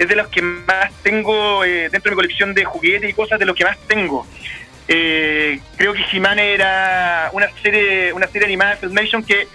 [0.00, 3.38] Es de los que más tengo eh, dentro de mi colección de juguetes y cosas,
[3.38, 4.26] de los que más tengo.
[4.88, 9.46] Eh, creo que He-Man era una serie, una serie animada de Filmation que,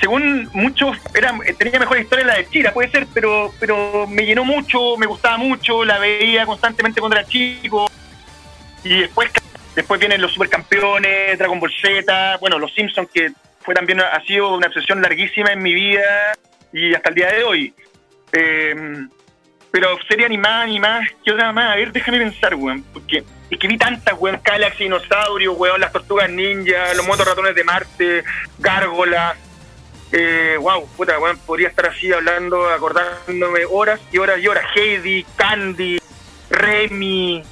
[0.00, 4.44] según muchos, era, tenía mejor historia la de Chira, puede ser, pero, pero me llenó
[4.44, 7.88] mucho, me gustaba mucho, la veía constantemente cuando era chico.
[8.82, 9.30] Y después
[9.74, 14.54] Después vienen los supercampeones, Dragon Ball Z, bueno, los Simpsons, que fue también, ha sido
[14.54, 16.32] una obsesión larguísima en mi vida
[16.72, 17.74] y hasta el día de hoy.
[18.32, 19.06] Eh,
[19.74, 21.72] pero serie animada, animada, ¿qué otra más?
[21.72, 25.90] A ver, déjame pensar, weón, porque es que vi tantas, weón, Galaxy, Dinosaurio, weón, las
[25.90, 28.22] tortugas ninja, los motos ratones de Marte,
[28.60, 29.36] Gárgolas.
[30.12, 34.64] Eh, wow, puta, weón, podría estar así hablando, acordándome horas y horas y horas.
[34.76, 36.00] Heidi, Candy,
[36.50, 37.42] Remy,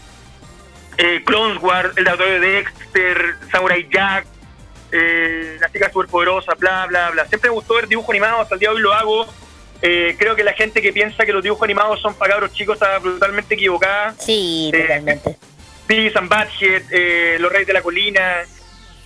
[0.99, 4.27] eh, Clone Wars, el laboratorio de Dexter, Samurai Jack,
[4.93, 7.27] eh, la chica superpoderosa, bla, bla, bla.
[7.27, 9.42] Siempre me gustó ver dibujos animados, hasta el día de hoy lo hago.
[9.83, 12.75] Eh, creo que la gente que piensa que los dibujos animados son para cabros chicos
[12.77, 14.15] está brutalmente equivocada.
[14.19, 15.37] Sí, Eh, totalmente.
[15.89, 18.43] Beavis and Butthead, eh, Los Reyes de la Colina,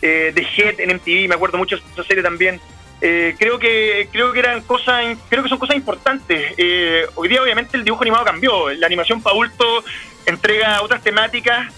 [0.02, 2.60] eh, The Head en MTV, me acuerdo mucho de esa serie también.
[3.00, 7.42] Eh, creo que creo que eran cosas creo que son cosas importantes Eh, hoy día
[7.42, 9.84] obviamente el dibujo animado cambió la animación para adultos
[10.24, 11.70] entrega otras temáticas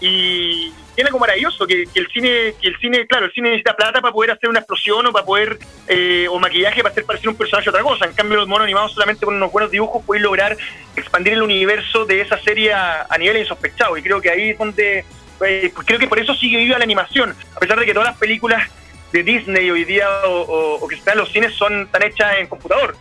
[0.00, 4.00] y tiene algo maravilloso que, el cine que el cine claro el cine necesita plata
[4.00, 7.36] para poder hacer una explosión o para poder eh, o maquillaje para hacer parecer un
[7.36, 8.04] personaje otra cosa.
[8.06, 10.56] En cambio los monos animados solamente con unos buenos dibujos pueden lograr
[10.96, 14.58] expandir el universo de esa serie a, a niveles insospechados y creo que ahí es
[14.58, 15.04] donde
[15.44, 17.34] eh, pues creo que por eso sigue viva la animación.
[17.56, 18.70] A pesar de que todas las películas
[19.12, 22.36] de Disney hoy día o, o- o que están en los cines son tan hechas
[22.38, 22.96] en computador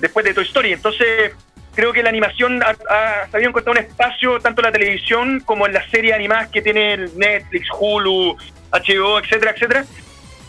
[0.00, 0.72] después de Toy Story.
[0.72, 1.32] Entonces
[1.78, 5.64] creo que la animación ha, ha sabido encontrar un espacio tanto en la televisión como
[5.64, 8.36] en las series animadas que tiene Netflix, Hulu,
[8.72, 9.84] HBO, etcétera, etcétera,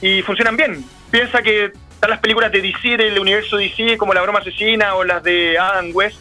[0.02, 0.84] y funcionan bien.
[1.12, 5.04] Piensa que están las películas de DC, del universo DC, como La Broma Asesina o
[5.04, 6.18] las de Adam West,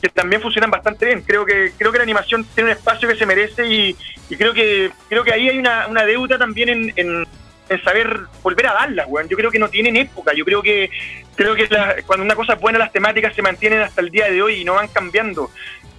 [0.00, 1.22] que también funcionan bastante bien.
[1.22, 3.96] Creo que creo que la animación tiene un espacio que se merece y,
[4.30, 7.26] y creo que creo que ahí hay una, una deuda también en, en-
[7.68, 9.28] en saber volver a darlas, weón.
[9.28, 10.32] Yo creo que no tienen época.
[10.34, 10.90] Yo creo que
[11.34, 14.30] creo que la- cuando una cosa es buena, las temáticas se mantienen hasta el día
[14.30, 15.50] de hoy y no van cambiando.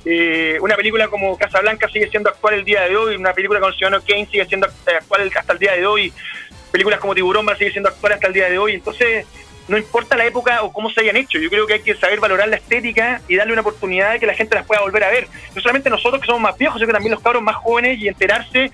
[0.06, 3.74] Eh, una película como Casablanca sigue siendo actual el día de hoy, una película con
[3.74, 6.14] Ciudadano Kane sigue siendo eh, actual hasta el día de hoy,
[6.72, 8.76] películas como Tiburón va seguir siendo actual hasta el día de hoy.
[8.76, 9.26] Entonces,
[9.68, 12.20] no importa la época o cómo se hayan hecho, yo creo que hay que saber
[12.20, 15.10] valorar la estética y darle una oportunidad de que la gente las pueda volver a
[15.10, 15.28] ver.
[15.54, 18.08] No solamente nosotros que somos más viejos, sino que también los cabros más jóvenes y
[18.08, 18.72] enterarse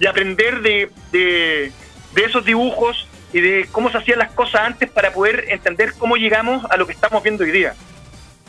[0.00, 1.72] y aprender de, de,
[2.18, 6.16] de esos dibujos y de cómo se hacían las cosas antes para poder entender cómo
[6.16, 7.74] llegamos a lo que estamos viendo hoy día.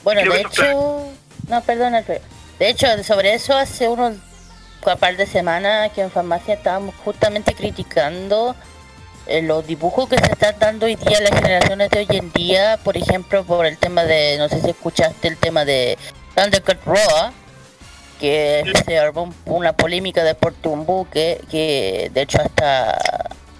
[0.03, 1.11] Bueno, Creo de hecho,
[1.47, 2.21] no, perdón, Alfredo.
[2.57, 4.13] De hecho, sobre eso hace unos
[4.85, 8.55] un par de semanas que en farmacia estábamos justamente criticando
[9.27, 12.31] eh, los dibujos que se están dando hoy día a las generaciones de hoy en
[12.31, 15.97] día, por ejemplo, por el tema de, no sé si escuchaste el tema de
[16.33, 17.31] Thundercat Raw,
[18.19, 22.97] que se armó un- una polémica de por un buque, que de hecho hasta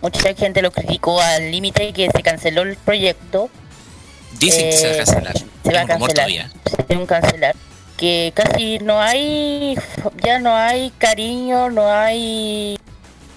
[0.02, 3.50] mucha gente lo criticó al límite que se canceló el proyecto.
[4.40, 5.38] Dicen que se va a Eh, cancelar.
[5.38, 6.30] Se va a cancelar.
[6.70, 7.56] Se tiene un cancelar.
[7.98, 9.78] Que casi no hay,
[10.24, 12.80] ya no hay cariño, no hay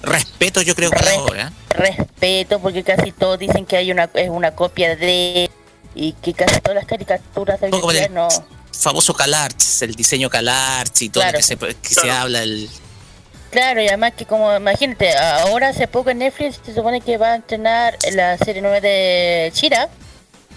[0.02, 1.52] Respeto, yo creo que Re- ahora.
[1.70, 5.48] respeto, porque casi todos dicen que hay una es una copia de
[5.94, 8.28] y que casi todas las caricaturas de hoy en Como día del- no.
[8.72, 11.38] Famoso CalArts, el diseño CalArts y todo Claro.
[11.38, 12.42] lo que, se, que se habla.
[12.42, 12.68] El,
[13.52, 17.32] Claro, y además que como, imagínate, ahora hace poco en Netflix se supone que va
[17.32, 19.90] a entrenar la serie 9 de Chira,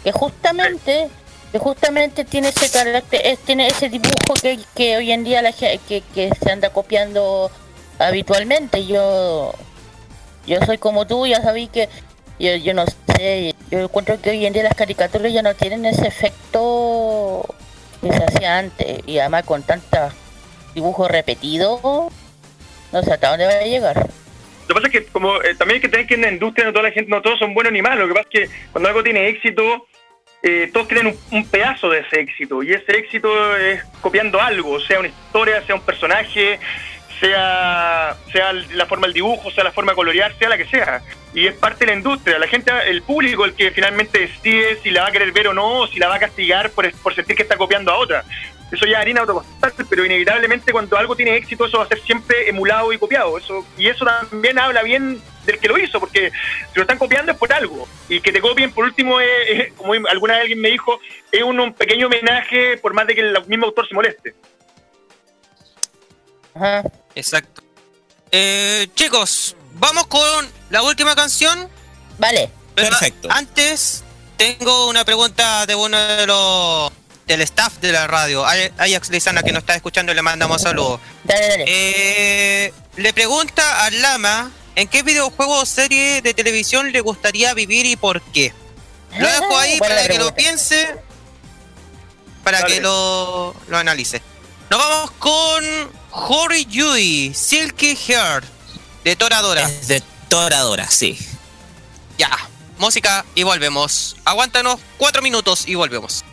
[0.02, 1.10] que justamente,
[1.52, 5.52] que justamente tiene ese carácter, es- tiene ese dibujo que, que hoy en día la
[5.52, 5.78] que,
[6.14, 7.52] que se anda copiando
[8.00, 8.86] habitualmente.
[8.86, 9.54] Yo,
[10.48, 11.90] yo soy como tú, ya sabí que
[12.40, 12.86] yo, yo no
[13.18, 17.44] sé, yo encuentro que hoy en día las caricaturas ya no tienen ese efecto
[18.02, 19.00] que se hacía antes.
[19.06, 20.14] Y además con tanta
[20.74, 22.10] dibujo repetido,
[22.96, 23.98] no sé hasta dónde va a llegar.
[23.98, 26.66] Lo que pasa es que como eh, también hay que tener que en la industria
[26.66, 28.08] no toda la gente, no todos son buenos ni malos.
[28.08, 29.86] Lo que pasa es que cuando algo tiene éxito,
[30.42, 32.64] eh, todos quieren un, pedazo de ese éxito.
[32.64, 36.58] Y ese éxito es copiando algo, sea una historia, sea un personaje,
[37.20, 41.02] sea, sea la forma del dibujo, sea la forma de colorear, sea la que sea.
[41.34, 42.40] Y es parte de la industria.
[42.40, 45.54] La gente, el público, el que finalmente decide si la va a querer ver o
[45.54, 48.24] no, si la va a castigar por, por sentir que está copiando a otra.
[48.72, 52.50] Eso ya harina autoconstante, pero inevitablemente cuando algo tiene éxito, eso va a ser siempre
[52.50, 53.38] emulado y copiado.
[53.38, 57.32] Eso, y eso también habla bien del que lo hizo, porque si lo están copiando
[57.32, 57.88] es por algo.
[58.10, 61.00] Y que te copien, por último, es, es, como alguna vez alguien me dijo,
[61.32, 64.36] es un, un pequeño homenaje por más de que el mismo autor se moleste.
[66.56, 66.84] Ajá.
[67.14, 67.62] Exacto.
[68.32, 71.70] Eh, chicos, vamos con la última canción.
[72.18, 72.50] Vale.
[72.74, 73.30] Pero Perfecto.
[73.32, 74.04] Antes,
[74.38, 76.92] tengo una pregunta de uno de los
[77.28, 81.00] del staff de la radio, Ajax Lizana, que nos está escuchando y le mandamos saludos.
[81.24, 81.66] Dale, dale.
[81.68, 87.86] Eh, le pregunta a Lama en qué videojuego o serie de televisión le gustaría vivir
[87.86, 88.54] y por qué.
[89.18, 90.96] Lo dejo ahí para que lo piense,
[92.44, 92.76] para Dale.
[92.76, 94.22] que lo, lo analice.
[94.70, 95.64] Nos vamos con
[96.12, 98.44] Hori Yui, Silky Hair,
[99.04, 99.64] de Toradora.
[99.64, 101.18] Es de Toradora, sí.
[102.18, 102.30] Ya,
[102.78, 104.18] música y volvemos.
[104.26, 106.26] Aguántanos cuatro minutos y volvemos.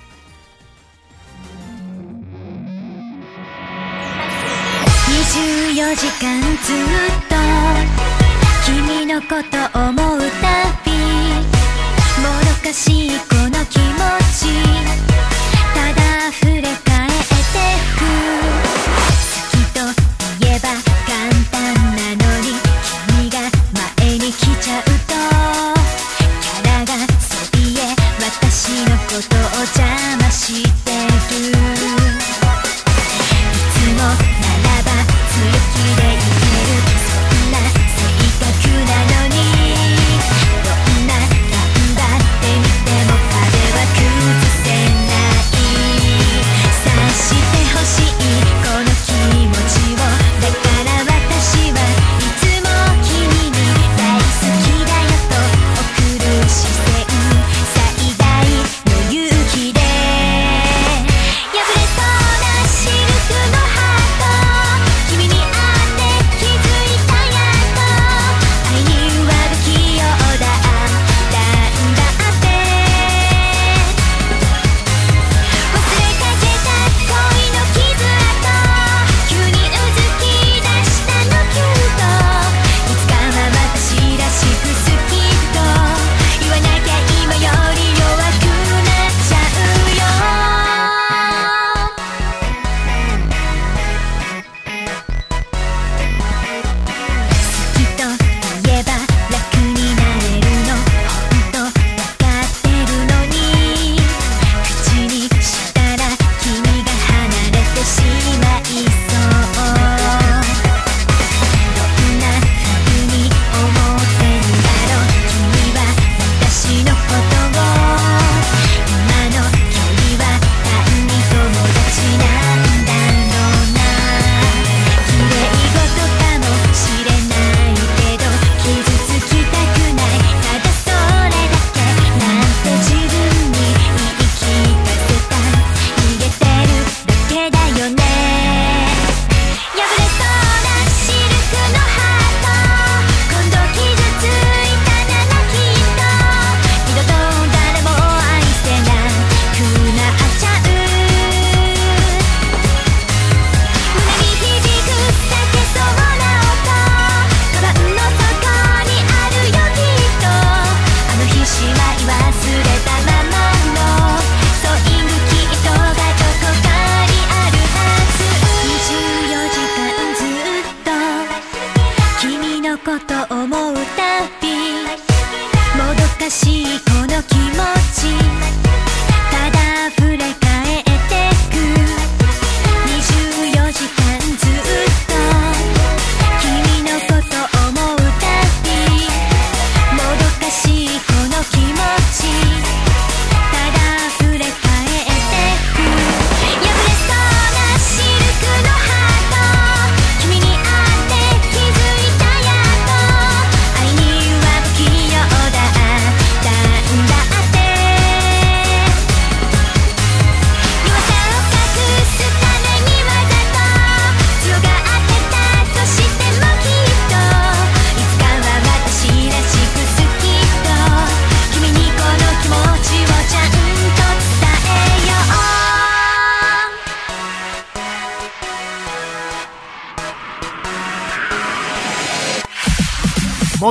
[5.82, 6.78] 24時間ずっ
[7.28, 7.34] と
[8.64, 10.46] 君のこと思うた
[10.84, 10.92] び
[12.22, 13.90] もどかしいこの気持
[14.32, 14.46] ち
[15.74, 17.58] ただ溢れ返って
[17.98, 18.00] く。
[18.02, 19.76] 好きと
[20.38, 20.68] 言えば
[21.04, 21.18] 簡
[21.50, 21.52] 単
[21.96, 22.46] なのに
[23.08, 23.34] 君が
[23.98, 24.90] 前に来ちゃうと
[26.40, 27.80] キャラがそびえ
[28.20, 29.82] 私のことを邪
[30.18, 30.81] 魔して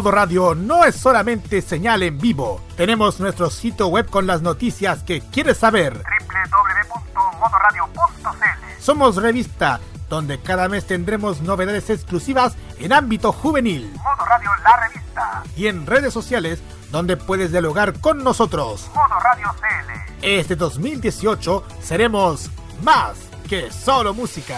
[0.01, 2.59] Modo Radio no es solamente señal en vivo.
[2.75, 5.93] Tenemos nuestro sitio web con las noticias que quieres saber.
[5.93, 9.79] www.modoradio.cl Somos revista,
[10.09, 13.93] donde cada mes tendremos novedades exclusivas en ámbito juvenil.
[13.93, 15.43] Modo Radio La Revista.
[15.55, 18.89] Y en redes sociales, donde puedes dialogar con nosotros.
[18.95, 19.91] Modo Radio CL.
[20.23, 22.49] Este 2018 seremos
[22.81, 23.17] más
[23.47, 24.57] que solo música.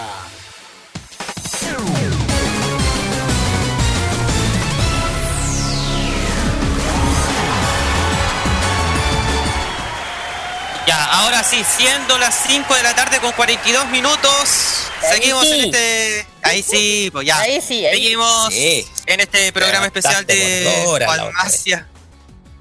[10.88, 15.52] Ya, ahora sí, siendo las 5 de la tarde con 42 minutos, Ahí seguimos sí.
[15.52, 16.28] en este...
[16.42, 17.40] Ahí sí, pues ya.
[17.40, 17.96] Ahí sí, ahí.
[17.96, 18.86] Seguimos Sí.
[19.06, 21.10] en este programa especial de horas.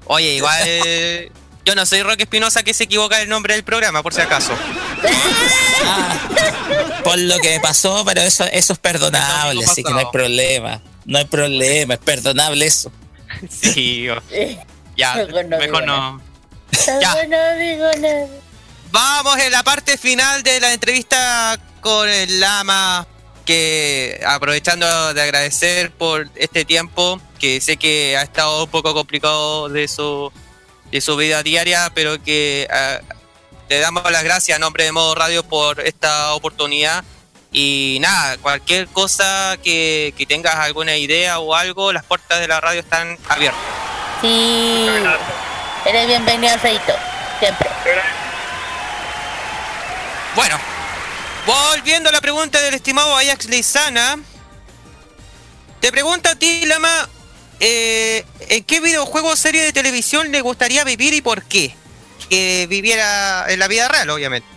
[0.05, 1.31] Oye, igual...
[1.65, 4.53] Yo no soy Roque Espinosa que se equivoca el nombre del programa, por si acaso.
[5.85, 6.17] Ah,
[7.03, 10.05] por lo que me pasó, pero eso, eso es perdonable, Eso así que no hay
[10.13, 10.81] problema.
[11.03, 12.89] No hay problema, es perdonable eso.
[13.49, 14.07] Sí,
[14.97, 16.21] ya, Mejor no mejor digo no.
[17.01, 17.13] Ya.
[17.13, 18.27] bueno, digo nada.
[18.91, 23.07] Vamos en la parte final de la entrevista con el Lama,
[23.45, 29.67] que aprovechando de agradecer por este tiempo, que sé que ha estado un poco complicado
[29.69, 30.31] de su,
[30.91, 32.99] de su vida diaria, pero que ah,
[33.69, 37.03] le damos las gracias a nombre de Modo Radio por esta oportunidad.
[37.51, 42.61] Y nada, cualquier cosa que, que tengas alguna idea o algo, las puertas de la
[42.61, 43.61] radio están abiertas.
[44.21, 44.87] Sí.
[45.85, 46.93] Eres bienvenido, Feito.
[47.39, 47.69] Siempre.
[50.35, 50.57] Bueno,
[51.45, 54.17] volviendo a la pregunta del estimado Ajax Lizana,
[55.81, 57.09] te pregunto a ti, Lama,
[57.59, 61.75] eh, ¿en qué videojuego o serie de televisión le gustaría vivir y por qué?
[62.29, 64.47] Que viviera en la vida real, obviamente.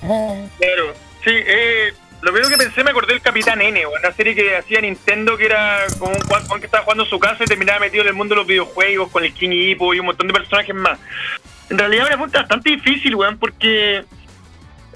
[0.00, 0.94] Claro,
[1.24, 1.94] sí, eh,
[2.26, 5.46] lo primero que pensé me acordé del Capitán N, una serie que hacía Nintendo que
[5.46, 8.14] era como un Juan, que estaba jugando en su casa y terminaba metido en el
[8.14, 10.98] mundo de los videojuegos con el King Hippo y un montón de personajes más.
[11.70, 14.04] En realidad me pregunta bastante difícil, weón, porque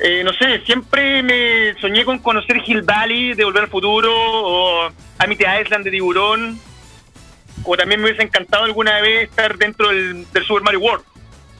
[0.00, 4.90] eh, no sé, siempre me soñé con conocer Hill Valley de Volver al Futuro o
[5.18, 6.58] Amity Island de Tiburón
[7.62, 11.04] o también me hubiese encantado alguna vez estar dentro del, del Super Mario World.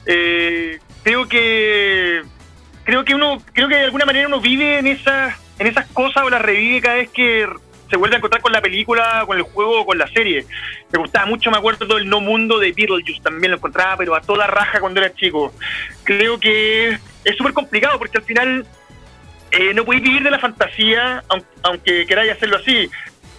[0.05, 2.23] Eh, creo que
[2.83, 6.23] creo que uno creo que de alguna manera uno vive en esas en esas cosas
[6.23, 7.47] o las revive cada vez que
[7.89, 10.45] se vuelve a encontrar con la película, con el juego con la serie.
[10.91, 14.21] Me gustaba mucho, me acuerdo del No Mundo de Beetlejuice, también lo encontraba, pero a
[14.21, 15.53] toda raja cuando era chico.
[16.03, 18.65] Creo que es súper complicado porque al final
[19.51, 22.89] eh, no podéis vivir de la fantasía, aun- aunque queráis hacerlo así.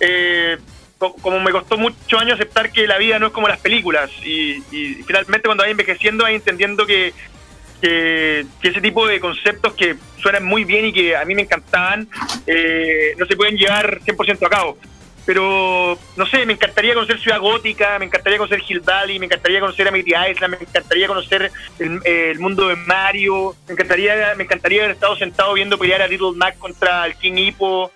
[0.01, 0.59] Eh,
[0.99, 4.11] co- como me costó muchos años aceptar que la vida no es como las películas
[4.23, 7.13] y, y finalmente cuando vas envejeciendo vas entendiendo que,
[7.83, 12.09] que, ese tipo de conceptos que suenan muy bien y que a mí me encantaban
[12.47, 14.79] eh, no se pueden llevar 100% a cabo.
[15.25, 19.61] Pero, no sé, me encantaría conocer Ciudad Gótica, me encantaría conocer Hill Valley, me encantaría
[19.61, 24.95] conocer Amity Island, me encantaría conocer el, mundo de Mario, me encantaría, me encantaría haber
[24.95, 27.93] estado sentado viendo pelear a Little Mac contra el King Hippo,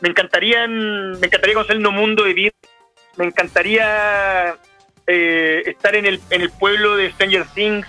[0.00, 2.54] me encantaría, me encantaría conocer el no mundo de Beat,
[3.16, 4.56] me encantaría
[5.06, 7.88] eh, estar en el, en el pueblo de Stranger Things,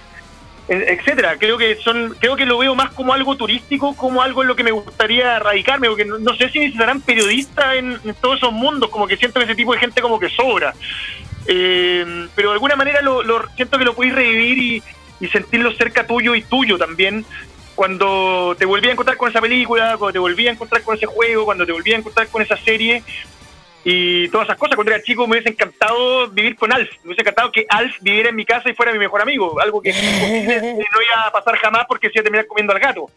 [0.70, 1.38] etcétera.
[1.38, 4.56] Creo que son, creo que lo veo más como algo turístico, como algo en lo
[4.56, 8.90] que me gustaría radicarme, porque no, sé si necesitarán periodistas en, en todos esos mundos,
[8.90, 10.74] como que siento que ese tipo de gente como que sobra.
[11.48, 14.84] Eh, pero de alguna manera lo, lo- siento que lo podéis revivir y,
[15.20, 17.26] y sentirlo cerca tuyo y tuyo también
[17.76, 21.06] cuando te volví a encontrar con esa película, cuando te volví a encontrar con ese
[21.06, 23.04] juego, cuando te volví a encontrar con esa serie
[23.84, 24.76] y todas esas cosas.
[24.76, 28.30] Cuando era chico me hubiese encantado vivir con Alf, me hubiese encantado que Alf viviera
[28.30, 31.86] en mi casa y fuera mi mejor amigo, algo que no iba a pasar jamás
[31.88, 33.10] porque se iba a terminar comiendo al gato.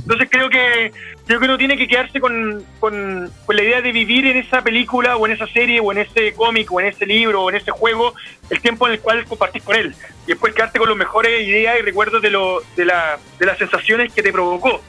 [0.00, 0.92] Entonces creo que
[1.24, 4.62] creo que uno tiene que quedarse con, con, con la idea de vivir en esa
[4.62, 7.56] película o en esa serie o en ese cómic o en ese libro o en
[7.56, 8.12] ese juego
[8.50, 9.94] el tiempo en el cual compartís con él
[10.26, 13.58] y después quedarte con las mejores ideas y recuerdos de, lo, de, la, de las
[13.58, 14.80] sensaciones que te provocó.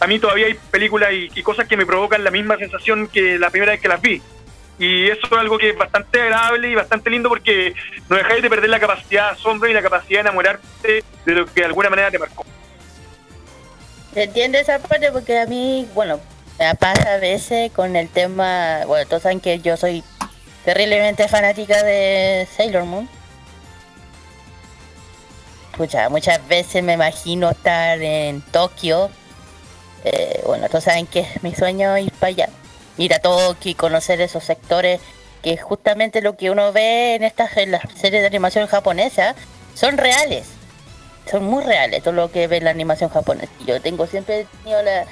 [0.00, 3.38] A mí todavía hay películas y, y cosas que me provocan la misma sensación que
[3.38, 4.22] la primera vez que las vi.
[4.78, 7.74] Y eso es algo que es bastante agradable y bastante lindo porque
[8.08, 11.46] no dejáis de perder la capacidad de asombro y la capacidad de enamorarte de lo
[11.46, 12.44] que de alguna manera te marcó.
[14.14, 16.20] Se entiende esa parte porque a mí, bueno,
[16.58, 20.04] me pasa a veces con el tema, bueno, todos saben que yo soy
[20.64, 23.08] terriblemente fanática de Sailor Moon.
[26.10, 29.10] Muchas veces me imagino estar en Tokio.
[30.04, 32.48] Eh, bueno, todos saben que es mi sueño ir para allá.
[32.98, 35.00] Ir a Tokio y conocer esos sectores
[35.42, 39.34] que justamente lo que uno ve en estas en las series de animación japonesa
[39.74, 40.46] son reales
[41.30, 43.52] son muy reales todo lo que ve la animación japonesa.
[43.66, 45.04] Yo tengo siempre tenido la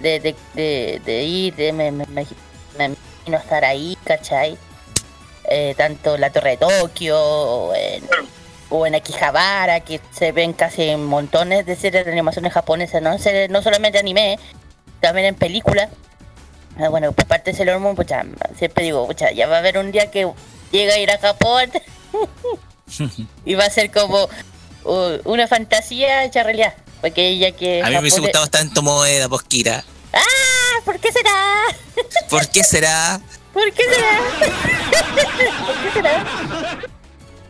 [0.00, 4.58] de, ir, de me, estar ahí, ¿cachai?
[5.44, 7.74] eh, tanto la Torre de Tokio o
[8.86, 13.16] en, Akihabara, que se ven casi en montones de series de animaciones japonesas, no,
[13.50, 14.38] no solamente anime,
[15.00, 15.90] también en películas.
[16.78, 18.24] Ah, bueno, por parte de Sailor Moon, pucha,
[18.56, 20.26] siempre digo, pucha, ya va a haber un día que
[20.70, 21.70] llega a ir a Japón
[23.44, 24.28] y va a ser como
[24.84, 26.74] uh, una fantasía hecha realidad.
[27.00, 27.82] Porque ella que...
[27.82, 29.84] A mí me hubiese Japón es- gustado tanto Moeda, Posquira.
[30.12, 30.80] ¡Ah!
[30.84, 31.62] ¿Por qué será?
[32.30, 33.20] ¿Por qué será?
[33.52, 34.20] ¿Por qué será?
[35.66, 36.24] ¿Por qué será?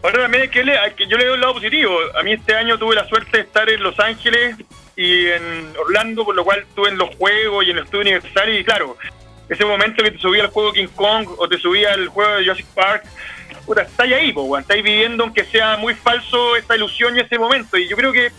[0.03, 1.93] Ahora también hay que, le- hay que- yo le doy el lado positivo.
[2.19, 4.57] A mí este año tuve la suerte de estar en Los Ángeles
[4.97, 8.55] y en Orlando, por lo cual estuve en los juegos y en el estudio universal
[8.55, 8.97] y claro,
[9.48, 12.43] ese momento que te subía al juego King Kong o te subía al juego de
[12.44, 13.05] Jurassic Park,
[13.66, 17.77] puta, estáis ahí, po, estáis viviendo aunque sea muy falso esa ilusión y ese momento
[17.77, 18.31] y yo creo que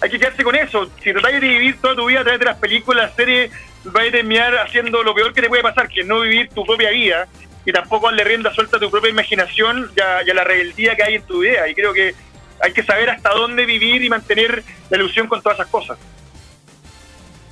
[0.00, 0.90] hay que quedarse con eso.
[1.02, 3.50] Si tratáis de vivir toda tu vida a través de las películas, las series,
[3.84, 6.64] vais a terminar haciendo lo peor que te puede pasar, que es no vivir tu
[6.64, 7.26] propia vida
[7.64, 10.00] y tampoco darle rienda suelta a tu propia imaginación y
[10.30, 11.66] a la rebeldía que hay en tu idea.
[11.68, 12.14] Y creo que
[12.60, 15.98] hay que saber hasta dónde vivir y mantener la ilusión con todas esas cosas.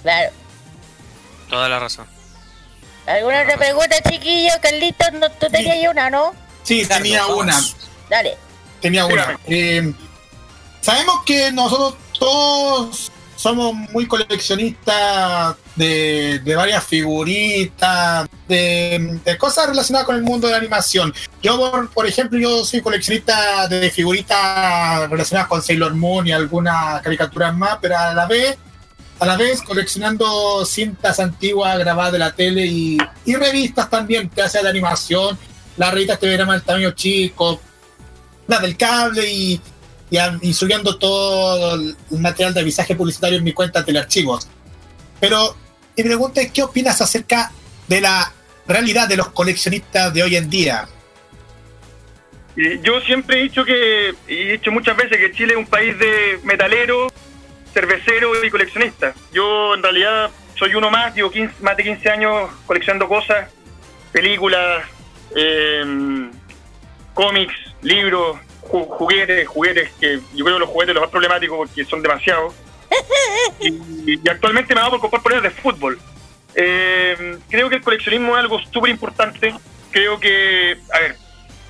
[0.02, 0.32] Claro.
[1.48, 2.06] Toda la razón.
[3.06, 4.52] ¿Alguna otra pregunta, chiquillo?
[4.62, 6.35] Carlitos, no, tú tenías ahí una, ¿no?
[6.62, 7.60] Sí, tenía una.
[8.09, 8.36] Dale.
[8.81, 9.39] Tenía una.
[9.47, 9.93] Eh,
[10.81, 13.12] sabemos que nosotros todos
[13.45, 21.12] somos muy coleccionistas de, varias figuritas, de, cosas relacionadas con el mundo de la animación.
[21.43, 27.03] Yo, por, por ejemplo, yo soy coleccionista de figuritas relacionadas con Sailor Moon y algunas
[27.03, 28.57] caricaturas más, pero a la vez,
[29.21, 32.97] a la vez coleccionando cintas antiguas grabadas de la tele y,
[33.27, 35.39] revistas también, que hacen de animación,
[35.77, 37.61] las revistas que verán del tamaño chico,
[38.47, 39.61] las del cable y,
[40.43, 40.55] y, y
[40.99, 44.49] todo el material de avisaje publicitario en mi cuenta de archivos.
[45.20, 45.57] Pero
[45.97, 47.51] mi pregunta es, ¿qué opinas acerca
[47.89, 48.32] de la
[48.66, 50.89] realidad de los coleccionistas de hoy en día?
[52.57, 55.66] Y yo siempre he dicho que, y he dicho muchas veces que Chile es un
[55.66, 57.12] país de metaleros,
[57.73, 59.16] cerveceros y coleccionistas.
[59.32, 63.51] Yo en realidad soy uno más, llevo 15 más de 15 años coleccionando cosas,
[64.12, 64.85] películas,
[65.35, 66.31] em,
[67.12, 72.03] cómics, libros, juguetes, juguetes que yo creo que los juguetes los más problemáticos porque son
[72.03, 72.55] demasiados.
[73.61, 75.99] Y, y actualmente me hago por comprar poleras de fútbol.
[76.55, 79.55] Eh, creo que el coleccionismo es algo súper importante.
[79.91, 81.16] Creo que, a ver,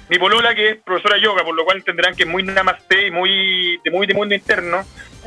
[0.08, 3.06] mi polola, que es profesora de yoga, por lo cual entenderán que es muy namaste
[3.06, 4.84] y muy de muy de mundo interno,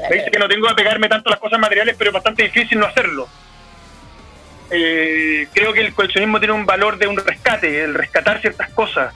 [0.10, 2.44] me dice que no tengo que pegarme tanto a las cosas materiales, pero es bastante
[2.44, 3.27] difícil no hacerlo.
[4.69, 9.14] Eh, creo que el coleccionismo tiene un valor de un rescate, el rescatar ciertas cosas.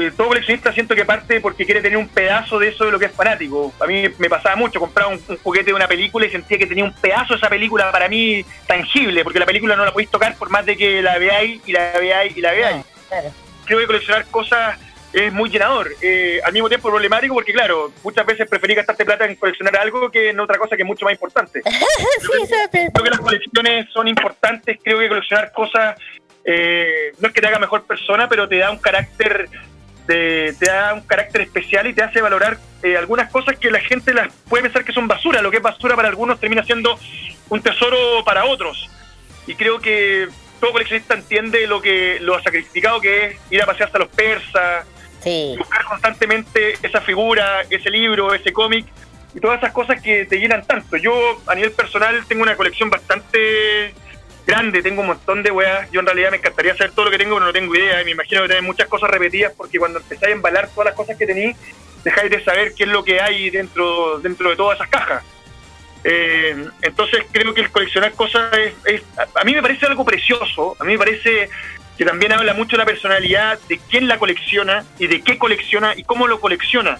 [0.00, 2.98] Eh, Todo coleccionista siento que parte porque quiere tener un pedazo de eso de lo
[2.98, 3.72] que es fanático.
[3.80, 6.66] A mí me pasaba mucho, compraba un, un juguete de una película y sentía que
[6.66, 10.10] tenía un pedazo de esa película para mí tangible, porque la película no la podéis
[10.10, 13.30] tocar por más de que la veáis y la veáis y la veáis Claro.
[13.64, 14.78] creo que coleccionar cosas
[15.10, 15.90] es muy llenador.
[16.02, 20.10] Eh, al mismo tiempo problemático porque, claro, muchas veces preferí gastarte plata en coleccionar algo
[20.10, 21.62] que en otra cosa que es mucho más importante.
[22.20, 22.54] sí.
[22.70, 25.98] Creo que las colecciones son importantes, creo que coleccionar cosas
[26.44, 29.48] eh, no es que te haga mejor persona, pero te da un carácter
[30.14, 34.14] te da un carácter especial y te hace valorar eh, algunas cosas que la gente
[34.14, 35.42] las puede pensar que son basura.
[35.42, 36.98] Lo que es basura para algunos termina siendo
[37.48, 38.88] un tesoro para otros.
[39.46, 40.28] Y creo que
[40.60, 44.86] todo coleccionista entiende lo que lo sacrificado que es ir a pasearse a los persas,
[45.22, 45.54] Sí.
[45.58, 48.86] buscar constantemente esa figura, ese libro, ese cómic
[49.34, 50.96] y todas esas cosas que te llenan tanto.
[50.96, 53.92] Yo a nivel personal tengo una colección bastante
[54.48, 55.90] grande, tengo un montón de weas.
[55.90, 58.00] Yo en realidad me encantaría saber todo lo que tengo, pero no tengo idea.
[58.00, 60.94] Y me imagino que tenés muchas cosas repetidas porque cuando empezáis a embalar todas las
[60.94, 61.54] cosas que tenéis,
[62.02, 65.22] dejáis de saber qué es lo que hay dentro, dentro de todas esas cajas.
[66.02, 68.50] Eh, entonces creo que el coleccionar cosas
[68.86, 69.02] es,
[69.34, 71.50] a mí me parece algo precioso, a mí me parece
[71.98, 75.94] que también habla mucho de la personalidad de quién la colecciona y de qué colecciona
[75.94, 76.98] y cómo lo colecciona.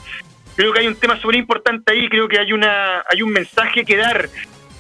[0.56, 3.84] Creo que hay un tema súper importante ahí, creo que hay una hay un mensaje
[3.84, 4.28] que dar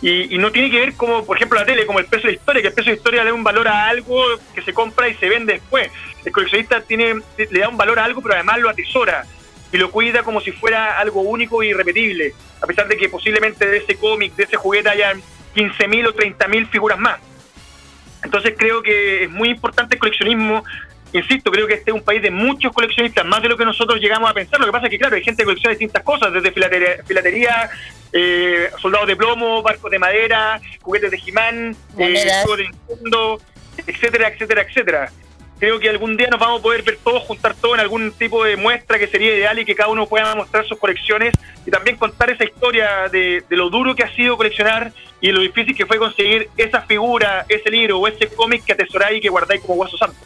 [0.00, 2.34] y, y no tiene que ver como, por ejemplo, la tele, como el peso de
[2.34, 4.22] historia, que el peso de historia le da un valor a algo
[4.54, 5.90] que se compra y se vende después.
[6.24, 9.24] El coleccionista tiene le da un valor a algo, pero además lo atesora
[9.72, 13.66] y lo cuida como si fuera algo único y irrepetible, a pesar de que posiblemente
[13.66, 15.20] de ese cómic, de ese juguete hayan
[15.54, 17.18] 15.000 o 30.000 figuras más.
[18.22, 20.64] Entonces creo que es muy importante el coleccionismo.
[21.12, 23.98] Insisto, creo que este es un país de muchos coleccionistas, más de lo que nosotros
[23.98, 24.60] llegamos a pensar.
[24.60, 27.70] Lo que pasa es que, claro, hay gente que colecciona distintas cosas, desde filatería, filatería,
[28.12, 33.40] eh, soldados de plomo, barcos de madera, juguetes de Jimán, juegos de Nintendo,
[33.86, 35.12] etcétera, etcétera, etcétera.
[35.58, 38.44] Creo que algún día nos vamos a poder ver todos, juntar todo en algún tipo
[38.44, 41.34] de muestra que sería ideal y que cada uno pueda mostrar sus colecciones
[41.66, 45.40] y también contar esa historia de, de lo duro que ha sido coleccionar y lo
[45.40, 49.28] difícil que fue conseguir esa figura, ese libro o ese cómic que atesoráis y que
[49.30, 50.16] guardáis como hueso santo.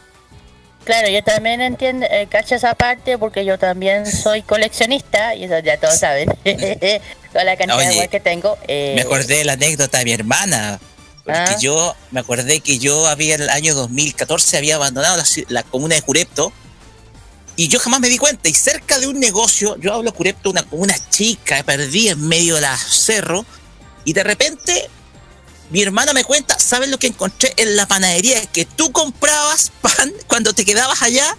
[0.83, 5.59] Claro, yo también entiendo, eh, cacho esa parte porque yo también soy coleccionista y eso
[5.59, 6.29] ya todos saben.
[7.31, 8.57] Toda la cantidad de weas que tengo.
[8.67, 10.79] eh, Me acordé de la anécdota de mi hermana.
[11.23, 11.57] Porque Ah.
[11.59, 15.95] yo me acordé que yo había en el año 2014 había abandonado la, la comuna
[15.95, 16.51] de Curepto
[17.55, 18.49] y yo jamás me di cuenta.
[18.49, 22.61] Y cerca de un negocio, yo hablo Curepto, una comuna chica, perdí en medio de
[22.61, 23.45] la cerro
[24.03, 24.89] y de repente
[25.69, 28.45] mi hermana me cuenta, ¿sabes lo que encontré en la panadería?
[28.47, 31.35] Que tú comprabas pan cuando te quedabas allá.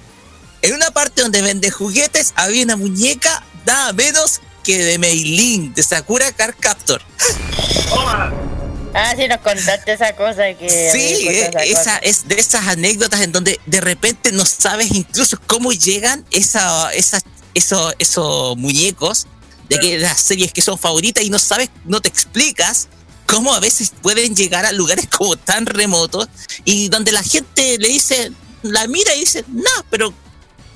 [0.62, 5.82] En una parte donde venden juguetes había una muñeca nada menos que de Meilin, de
[5.82, 7.02] Sakura Card Captor.
[8.96, 10.68] Ah, sí, nos contaste esa cosa que...
[10.92, 11.96] Sí, eh, esa esa cosa.
[11.98, 17.18] es de esas anécdotas en donde de repente no sabes incluso cómo llegan esa, esa,
[17.55, 19.26] eso- esos muñecos
[19.68, 22.86] de que las series que son favoritas y no sabes, no te explicas
[23.26, 26.28] cómo a veces pueden llegar a lugares como tan remotos
[26.64, 28.32] y donde la gente le dice,
[28.62, 30.12] la mira y dice, no, pero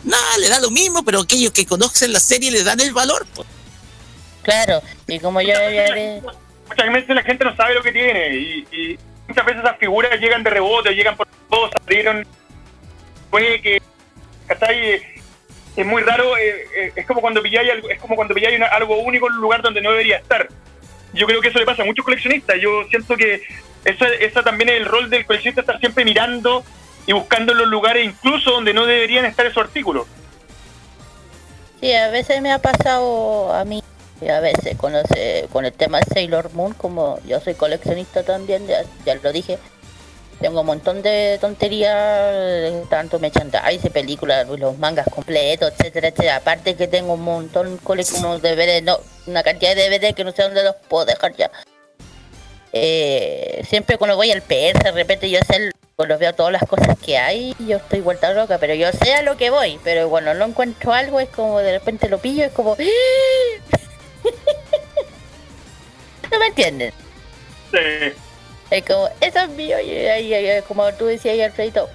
[0.04, 3.26] nada, le da lo mismo, pero aquellos que conocen la serie le dan el valor.
[3.34, 3.46] pues.
[4.42, 5.54] Claro, y como yo.
[6.68, 10.20] Muchas veces la gente no sabe lo que tiene y, y muchas veces esas figuras
[10.20, 12.26] llegan de rebote, llegan por todos, salieron.
[13.30, 13.82] Puede que.
[14.46, 15.02] ¿cachai?
[15.76, 18.98] Es muy raro, eh, eh, es como cuando pilláis algo, es como cuando pilláis algo
[18.98, 20.48] único en un lugar donde no debería estar.
[21.18, 22.56] Yo creo que eso le pasa a muchos coleccionistas.
[22.60, 23.42] Yo siento que
[23.84, 26.64] esa, esa también es el rol del coleccionista, estar siempre mirando
[27.06, 30.06] y buscando los lugares incluso donde no deberían estar esos artículos.
[31.80, 33.82] Sí, a veces me ha pasado a mí,
[34.28, 38.66] a veces con, eh, con el tema de Sailor Moon, como yo soy coleccionista también,
[38.66, 39.58] ya, ya lo dije,
[40.40, 46.36] tengo un montón de tonterías, tanto merchandise, películas, los mangas completos, etcétera, etcétera.
[46.36, 48.42] Aparte que tengo un montón cole- unos
[48.82, 51.50] no, una cantidad de DVD que no sé dónde los puedo dejar ya.
[52.72, 56.98] Eh, siempre cuando voy al PS, de repente yo sé, cuando veo todas las cosas
[56.98, 60.34] que hay, yo estoy vuelta loca, pero yo sé a lo que voy, pero cuando
[60.34, 62.76] no encuentro algo es como de repente lo pillo, es como...
[66.30, 66.92] no me entienden.
[67.72, 68.14] Eh,
[68.70, 71.88] Es como, eso es mío, y ahí- ahí- como tú decías Alfredito.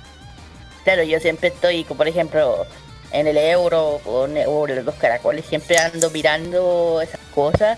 [0.83, 2.65] Claro, yo siempre estoy, como por ejemplo,
[3.13, 7.77] en el euro o en o los caracoles, siempre ando mirando esas cosas.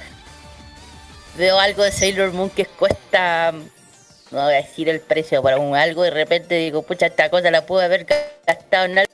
[1.38, 5.76] Veo algo de Sailor Moon que cuesta, no voy a decir el precio para un
[5.76, 8.06] algo, y de repente digo, pucha, esta cosa la pude haber
[8.48, 9.14] gastado en algo,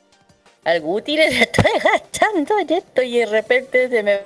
[0.63, 4.19] algo útil, estoy gastando en esto, y de repente se me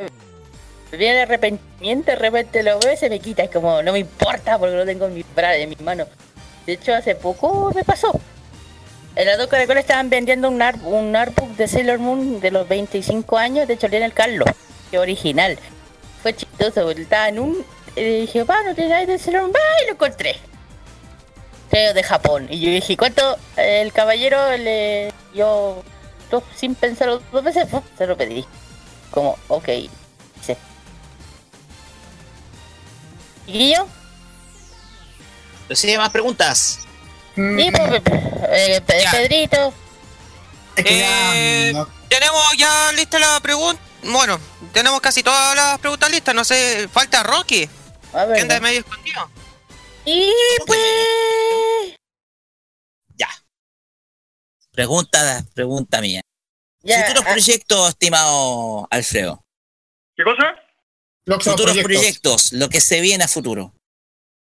[0.91, 4.59] viene arrepentimiento, de repente lo veo y se me quita, es como, no me importa
[4.59, 6.09] porque lo tengo en mi, en mis manos.
[6.65, 8.19] De hecho, hace poco me pasó.
[9.15, 12.67] En la dos caracoles estaban vendiendo un, art, un artbook de Sailor Moon de los
[12.67, 14.49] 25 años de Cholián el Carlos,
[14.91, 15.57] que original.
[16.21, 17.65] Fue chistoso, estaba en un...
[17.95, 20.35] Y dije, va, no tiene de Sailor Moon, va, y lo encontré.
[21.69, 22.47] Creo de Japón.
[22.49, 23.37] Y yo dije, ¿cuánto?
[23.55, 25.13] El caballero le...
[25.33, 25.81] Yo,
[26.29, 27.81] yo sin pensarlo dos veces, ¡fum!
[27.97, 28.45] se lo pedí.
[29.11, 29.69] Como, ok,
[30.41, 30.57] sí.
[33.45, 33.87] ¿Chiquillo?
[35.69, 36.84] Recibe más preguntas.
[37.35, 38.01] Sí, pues,
[38.49, 39.11] eh, Pe- Ya.
[39.11, 39.73] Pedrito.
[40.75, 43.81] Es que ya, Eh, no- Tenemos ya lista la pregunta.
[44.03, 44.39] Bueno,
[44.71, 46.35] tenemos casi todas las preguntas listas.
[46.35, 47.67] No sé, falta Rocky.
[48.13, 48.41] A que ver.
[48.41, 49.29] anda medio escondido.
[50.05, 50.31] Y
[50.67, 51.95] pues.
[53.15, 53.27] Ya.
[54.71, 56.21] Pregunta, pregunta mía.
[56.83, 59.43] Ya, Futuros ah, proyectos, estimado Alfredo.
[60.15, 60.55] ¿Qué cosa?
[61.25, 61.83] los Futuros proyectos.
[61.83, 63.73] proyectos, lo que se viene a futuro.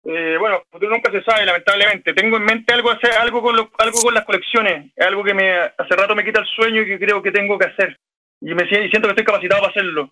[0.10, 2.14] Eh, bueno, futuro nunca se sabe, lamentablemente.
[2.14, 5.34] Tengo en mente algo hacer, algo con los- algo con las colecciones, Es algo que
[5.34, 7.98] me hace rato me quita el sueño y que creo que tengo que hacer.
[8.40, 10.12] Y me siento que estoy capacitado para hacerlo.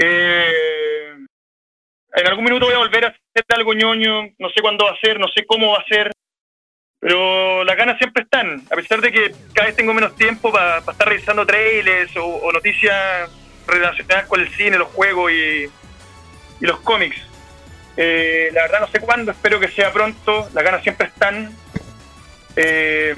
[0.00, 1.14] Eh,
[2.14, 5.00] en algún minuto voy a volver a hacer algo ñoño, no sé cuándo va a
[5.00, 6.12] ser, no sé cómo va a ser,
[7.00, 10.78] pero las ganas siempre están, a pesar de que cada vez tengo menos tiempo para
[10.78, 13.30] estar revisando trailers o, o noticias
[13.66, 15.64] relacionadas con el cine, los juegos y,
[16.60, 17.16] y los cómics.
[17.96, 21.54] Eh, la verdad no sé cuándo, espero que sea pronto, las ganas siempre están.
[22.56, 23.14] Eh,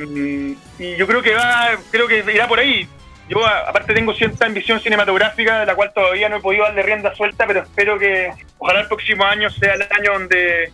[0.79, 2.89] y yo creo que va, creo que irá por ahí.
[3.29, 7.15] Yo aparte tengo cierta ambición cinematográfica de la cual todavía no he podido darle rienda
[7.15, 10.73] suelta, pero espero que ojalá el próximo año sea el año donde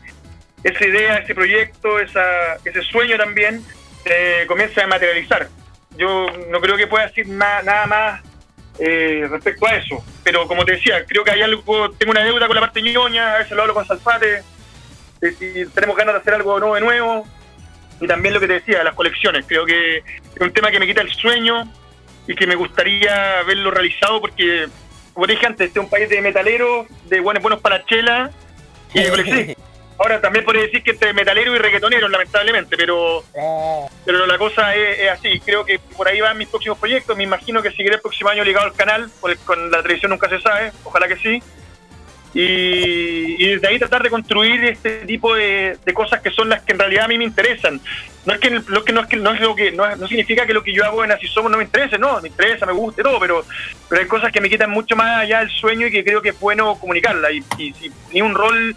[0.62, 3.60] esa idea, ese proyecto, esa, ese sueño también
[4.04, 5.48] eh, comience a materializar.
[5.96, 8.22] Yo no creo que pueda decir na- nada más
[8.78, 10.04] eh, respecto a eso.
[10.24, 13.34] Pero como te decía, creo que hay algo, tengo una deuda con la parte ñoña,
[13.34, 14.42] a veces lo hablo con Salfate,
[15.20, 17.26] de si tenemos ganas de hacer algo nuevo de nuevo.
[18.00, 19.44] Y también lo que te decía, las colecciones.
[19.46, 21.70] Creo que es un tema que me quita el sueño
[22.26, 24.66] y que me gustaría verlo realizado porque,
[25.12, 28.30] como te dije antes, este es un país de metaleros, de buenos, buenos para chela
[28.92, 29.73] y de coleccionistas.
[29.96, 33.22] Ahora también podría decir que entre metalero y reggaetonero, lamentablemente, pero
[34.04, 35.38] pero la cosa es, así.
[35.40, 37.16] Creo que por ahí van mis próximos proyectos.
[37.16, 40.28] Me imagino que seguiré el próximo año ligado al canal, el- con la televisión nunca
[40.28, 41.42] se sabe, ojalá que sí.
[42.36, 46.72] Y, y desde ahí tratar de construir este tipo de, cosas que son las que
[46.72, 47.80] en realidad a mí me interesan.
[48.26, 50.52] No es que lo que no es que no es lo que no, significa que
[50.54, 53.20] lo que yo hago en Así no me interese, no, me interesa, me guste todo,
[53.20, 53.44] pero
[53.88, 56.30] pero hay cosas que me quitan mucho más allá del sueño y que creo que
[56.30, 57.30] es bueno comunicarla.
[57.30, 57.72] Y, y
[58.08, 58.74] tenía un rol,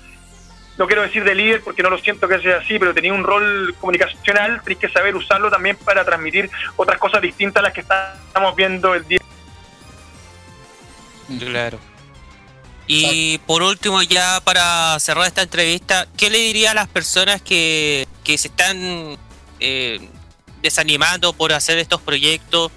[0.77, 3.23] no quiero decir de líder porque no lo siento que sea así, pero tenía un
[3.23, 7.81] rol comunicacional, tenés que saber usarlo también para transmitir otras cosas distintas a las que
[7.81, 9.19] estamos viendo el día.
[11.39, 11.79] Claro.
[12.89, 18.07] Y por último, ya para cerrar esta entrevista, ¿qué le diría a las personas que,
[18.23, 19.17] que se están
[19.59, 19.99] eh,
[20.61, 22.71] desanimando por hacer estos proyectos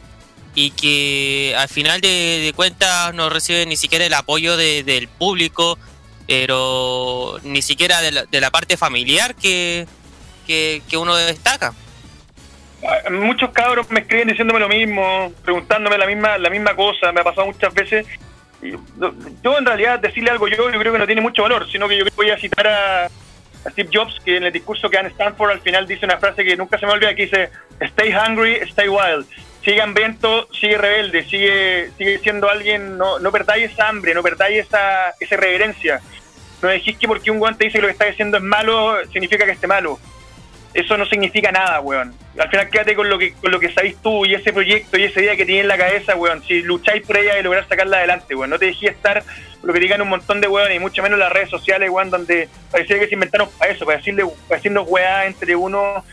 [0.57, 5.07] y que al final de, de cuentas no reciben ni siquiera el apoyo de- del
[5.07, 5.79] público,
[6.31, 9.85] pero ni siquiera de la, de la parte familiar que,
[10.47, 11.75] que, uno destaca?
[13.11, 17.25] Muchos cabros me escriben diciéndome lo mismo, preguntándome la misma la misma cosa, me ha
[17.25, 18.07] pasado muchas veces.
[18.63, 21.99] Yo, en realidad decirle algo yo, yo creo que no tiene mucho valor, sino que
[21.99, 25.09] yo voy a citar a, a Steve Jobs, que en el discurso que da en
[25.09, 27.51] Stanford al final dice una frase que nunca se me olvida, que dice,
[27.81, 29.27] stay hungry, stay wild.
[29.65, 34.65] Sigue hambriento, sigue rebelde, sigue sigue siendo alguien, no, no perdáis esa hambre, no perdáis
[34.67, 36.01] esa, esa reverencia.
[36.63, 39.45] No decís que porque un guante dice que lo que está diciendo es malo, significa
[39.45, 39.99] que esté malo
[40.73, 42.15] eso no significa nada, weón.
[42.39, 45.05] Al final quédate con lo que con lo que sabéis tú y ese proyecto y
[45.05, 46.43] esa idea que tienes en la cabeza, weón.
[46.45, 48.51] Si lucháis por ella y lograr sacarla adelante, weón.
[48.51, 49.23] No te dejéis estar
[49.63, 52.49] lo que digan un montón de weón y mucho menos las redes sociales, weón, donde
[52.71, 56.05] parecía que se inventaron para eso, para decirle, para decirnos weá entre uno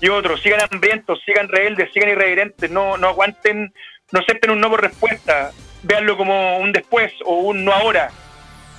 [0.00, 0.38] y otro.
[0.38, 3.74] Sigan hambrientos, sigan rebeldes, sigan irreverentes, no, no aguanten,
[4.10, 5.52] no acepten un no por respuesta.
[5.82, 8.10] Véanlo como un después o un no ahora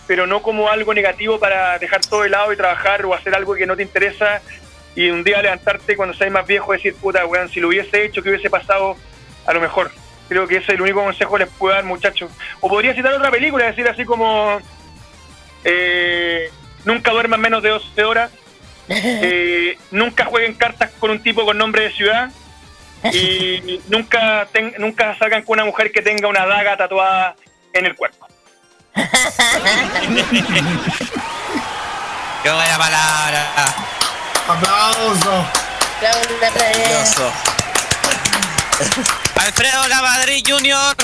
[0.10, 3.54] pero no como algo negativo para dejar todo de lado y trabajar o hacer algo
[3.54, 4.42] que no te interesa
[4.96, 8.06] y un día levantarte cuando seas más viejo y decir, puta, weón, si lo hubiese
[8.06, 8.98] hecho, ¿qué hubiese pasado?
[9.46, 9.92] A lo mejor.
[10.28, 12.32] Creo que ese es el único consejo que les puedo dar, muchachos.
[12.60, 14.60] O podría citar otra película, decir así como...
[15.64, 16.50] eh,
[16.86, 18.32] nunca duerman menos de 12 horas.
[18.90, 22.32] eh, nunca jueguen cartas con un tipo con nombre de ciudad.
[23.14, 27.36] Y nunca, ten- nunca salgan con una mujer que tenga una daga tatuada
[27.74, 28.26] en el cuerpo.
[32.44, 33.48] ¡Qué buena palabra!
[34.48, 35.46] Aplauso.
[36.42, 37.32] Maravilloso.
[39.36, 40.96] Alfredo Lamadrid Jr.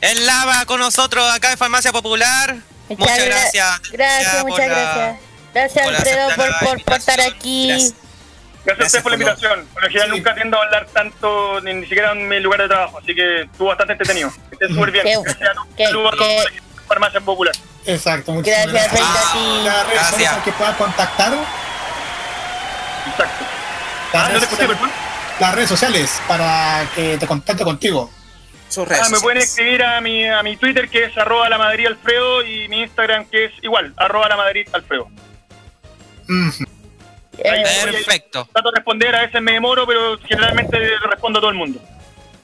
[0.00, 2.56] en Lava con nosotros acá en Farmacia Popular.
[2.88, 3.80] Muchas gra- gracias.
[3.92, 5.16] Gracias, muchas gracias.
[5.54, 7.68] Gracias, por Alfredo, por, por, por estar aquí.
[7.68, 7.94] Gracias.
[8.64, 9.66] Gracias, a ustedes por la invitación.
[9.72, 12.68] Por lo general nunca tiendo a hablar tanto, ni, ni siquiera en mi lugar de
[12.68, 14.30] trabajo, así que estuvo bastante entretenido.
[14.48, 15.04] Que estén súper bien.
[15.04, 17.54] Qué- Gracias qué- Saludos a todos qué- farmacia popular.
[17.86, 19.00] Exacto, muchas Gracias, gracias.
[19.08, 19.64] Alfredo, a ti.
[19.64, 20.36] Las redes Gracias.
[20.44, 21.32] que puedan contactar.
[23.10, 23.44] Exacto.
[24.12, 24.68] Las Ah, redes escuché,
[25.38, 28.10] las redes sociales para que te contacte contigo.
[28.68, 31.58] Sus redes Ah, me pueden escribir a mi, a mi Twitter que es arroba la
[31.58, 35.08] Madrid Alfredo y mi Instagram que es igual, arroba la Madrid Alfredo.
[37.42, 38.48] Perfecto.
[38.52, 40.76] Trato de responder, a veces me demoro, pero generalmente
[41.08, 41.80] respondo a todo el mundo.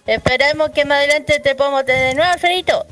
[0.06, 2.86] esperamos que más adelante te podamos tener de nuevo, Alfredito.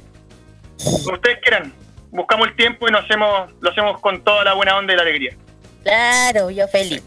[0.85, 1.73] Como ustedes quieran,
[2.11, 5.02] buscamos el tiempo y nos hacemos, lo hacemos con toda la buena onda y la
[5.02, 5.36] alegría.
[5.82, 7.02] Claro, yo feliz.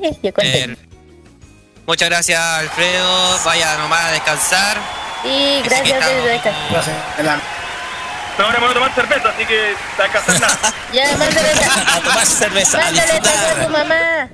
[0.00, 0.80] Sí, yo contento.
[1.86, 3.38] Muchas gracias, Alfredo.
[3.44, 4.78] Vaya nomás a descansar.
[5.22, 6.24] Sí, gracias, Alfredo.
[6.70, 7.42] Gracias.
[8.38, 10.58] No, ahora me voy a tomar cerveza, así que que hacer nada.
[10.92, 11.48] Ya, mándale,
[11.86, 14.28] A tomar cerveza, a mándale a tu mamá.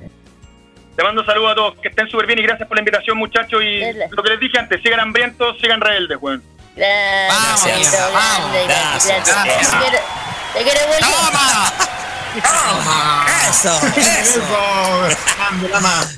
[0.95, 3.61] Te mando saludos a todos, que estén súper bien y gracias por la invitación, muchachos.
[3.63, 3.81] Y
[4.11, 6.43] lo que les dije antes, sigan hambrientos, sigan rebeldes, weón.
[6.79, 9.45] Gracias, Vamos, Alfredito, vamos, grande, gracias, gracias.
[9.45, 9.71] gracias.
[9.71, 9.99] Te quiero,
[10.53, 11.09] te quiero mucho.
[11.11, 11.73] ¡Toma!
[13.49, 14.41] Eso, eso.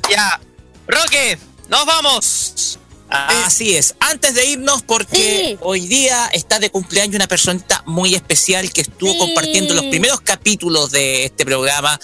[0.09, 0.39] Ya.
[0.87, 1.37] Roque,
[1.69, 2.77] nos vamos.
[3.09, 3.95] Así es.
[3.99, 5.57] Antes de irnos, porque Sí.
[5.61, 9.17] hoy día está de cumpleaños una personita muy especial que estuvo Sí.
[9.17, 11.99] compartiendo los primeros capítulos de este programa.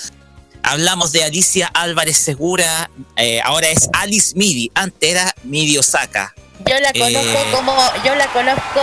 [0.63, 6.34] Hablamos de Alicia Álvarez Segura, eh, ahora es Alice Midi, antes era Midi Osaka.
[6.65, 7.51] Yo la conozco Eh.
[7.53, 8.81] como, yo la conozco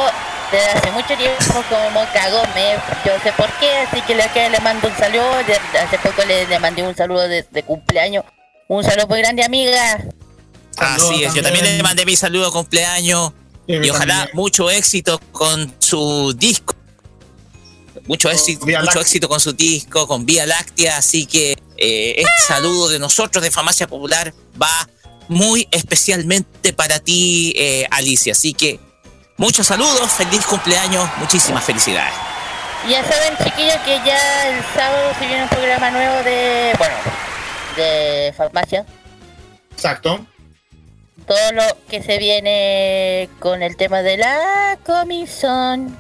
[0.53, 4.61] desde hace mucho tiempo como Cagome, yo sé por qué, así que le, que le
[4.61, 8.25] mando un saludo, de- hace poco le, le mandé un saludo de, de cumpleaños,
[8.69, 9.99] un saludo muy grande amiga,
[10.77, 13.33] Saludos Así es, yo también le mandé mi saludo de cumpleaños
[13.67, 14.37] Sí, y ojalá también.
[14.37, 16.75] mucho éxito con su disco.
[18.07, 19.03] Mucho éxito, Vía mucho Láctea.
[19.03, 23.51] éxito con su disco, con Vía Láctea, así que eh, este saludo de nosotros de
[23.51, 24.89] Farmacia Popular va
[25.29, 28.33] muy especialmente para ti, eh, Alicia.
[28.33, 28.81] Así que
[29.37, 32.15] muchos saludos, feliz cumpleaños, muchísimas felicidades.
[32.89, 36.95] Ya saben, chiquillos, que ya el sábado se viene un programa nuevo de, bueno,
[37.77, 38.85] de farmacia.
[39.73, 40.27] Exacto.
[41.27, 45.99] Todo lo que se viene con el tema de la comisión.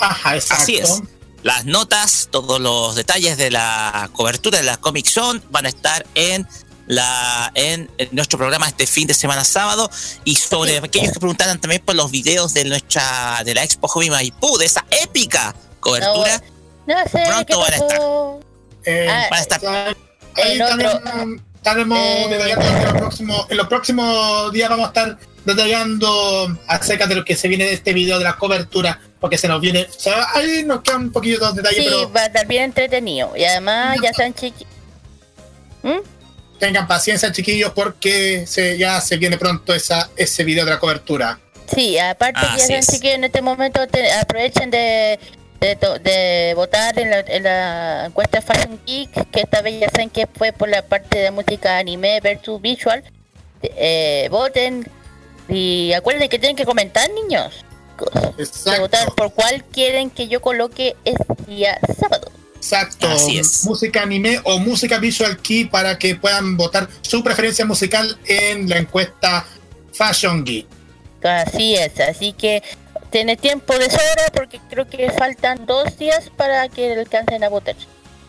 [0.00, 0.62] Ajá, exacto.
[0.64, 1.02] Así es.
[1.44, 6.06] Las notas, todos los detalles de la cobertura de la Comic Zone van a estar
[6.14, 6.48] en
[6.86, 9.90] la en, en nuestro programa este fin de semana sábado
[10.24, 14.10] y sobre aquellos que preguntaran también por los videos de nuestra de la Expo Hobby
[14.10, 16.42] Maipú de esa épica cobertura
[16.86, 18.40] No sé Pronto van a pasó.
[18.84, 19.60] Eh, Ah, van a estar
[20.36, 21.36] Ahí el estaremos, otro.
[21.56, 22.26] estaremos Eh.
[22.28, 27.24] detallando en los, próximos, en los próximos días vamos a estar detallando acerca de lo
[27.24, 30.26] que se viene de este video de la cobertura, porque se nos viene, o sea,
[30.34, 33.36] ahí nos quedan un poquito de detalles, Sí, pero va a estar bien entretenido.
[33.36, 34.66] Y además, ya están chiqui...
[35.82, 35.98] ¿Mm?
[36.64, 41.38] Tengan paciencia chiquillos porque se, ya se viene pronto esa, ese video de la cobertura.
[41.74, 42.86] Sí, aparte que ya Así saben es.
[42.86, 45.18] chiquillos, en este momento te- aprovechen de,
[45.60, 49.90] de, to- de votar en la, en la encuesta Fashion Geek, que esta vez ya
[49.90, 53.02] saben que fue por la parte de música anime versus visual.
[53.62, 54.86] Eh, voten
[55.48, 57.64] y acuerden que tienen que comentar, niños.
[58.36, 58.80] De Exacto.
[58.80, 62.30] votar por cuál quieren que yo coloque este día sábado.
[62.64, 63.66] Exacto, Así es.
[63.66, 68.78] música anime o música visual key para que puedan votar su preferencia musical en la
[68.78, 69.44] encuesta
[69.92, 70.66] Fashion Geek.
[71.22, 72.62] Así es, así que
[73.10, 77.76] tiene tiempo de sobra porque creo que faltan dos días para que alcancen a votar.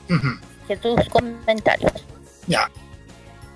[0.09, 0.27] Ujú,
[0.67, 1.93] Que tus comentarios.
[2.45, 2.69] Ya.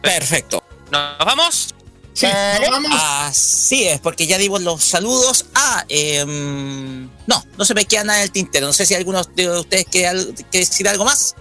[0.02, 1.76] perfecto ¿Nos vamos?
[2.20, 2.70] Sí, Vale.
[2.70, 2.92] vamos.
[3.02, 5.46] Así es, porque ya dimos los saludos.
[5.56, 8.68] Ah, em, no, no se me queda nada en el tintero.
[8.68, 10.18] No sé si alguno de ustedes quiere,
[10.52, 11.36] quiere decir algo más.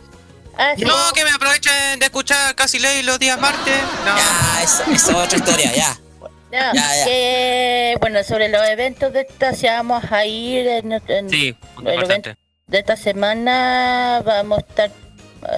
[0.57, 0.75] Ah.
[0.79, 3.81] No, que me aprovechen de escuchar Casi Ley los días martes.
[4.05, 4.17] No.
[4.17, 5.99] Ya, esa es otra historia, ya.
[6.21, 7.05] No, Ya, ya.
[7.05, 12.03] que, bueno, sobre los eventos de esta, si vamos a ir en, en- Sí, el
[12.05, 12.31] evento
[12.69, 14.91] de esta semana, vamos a estar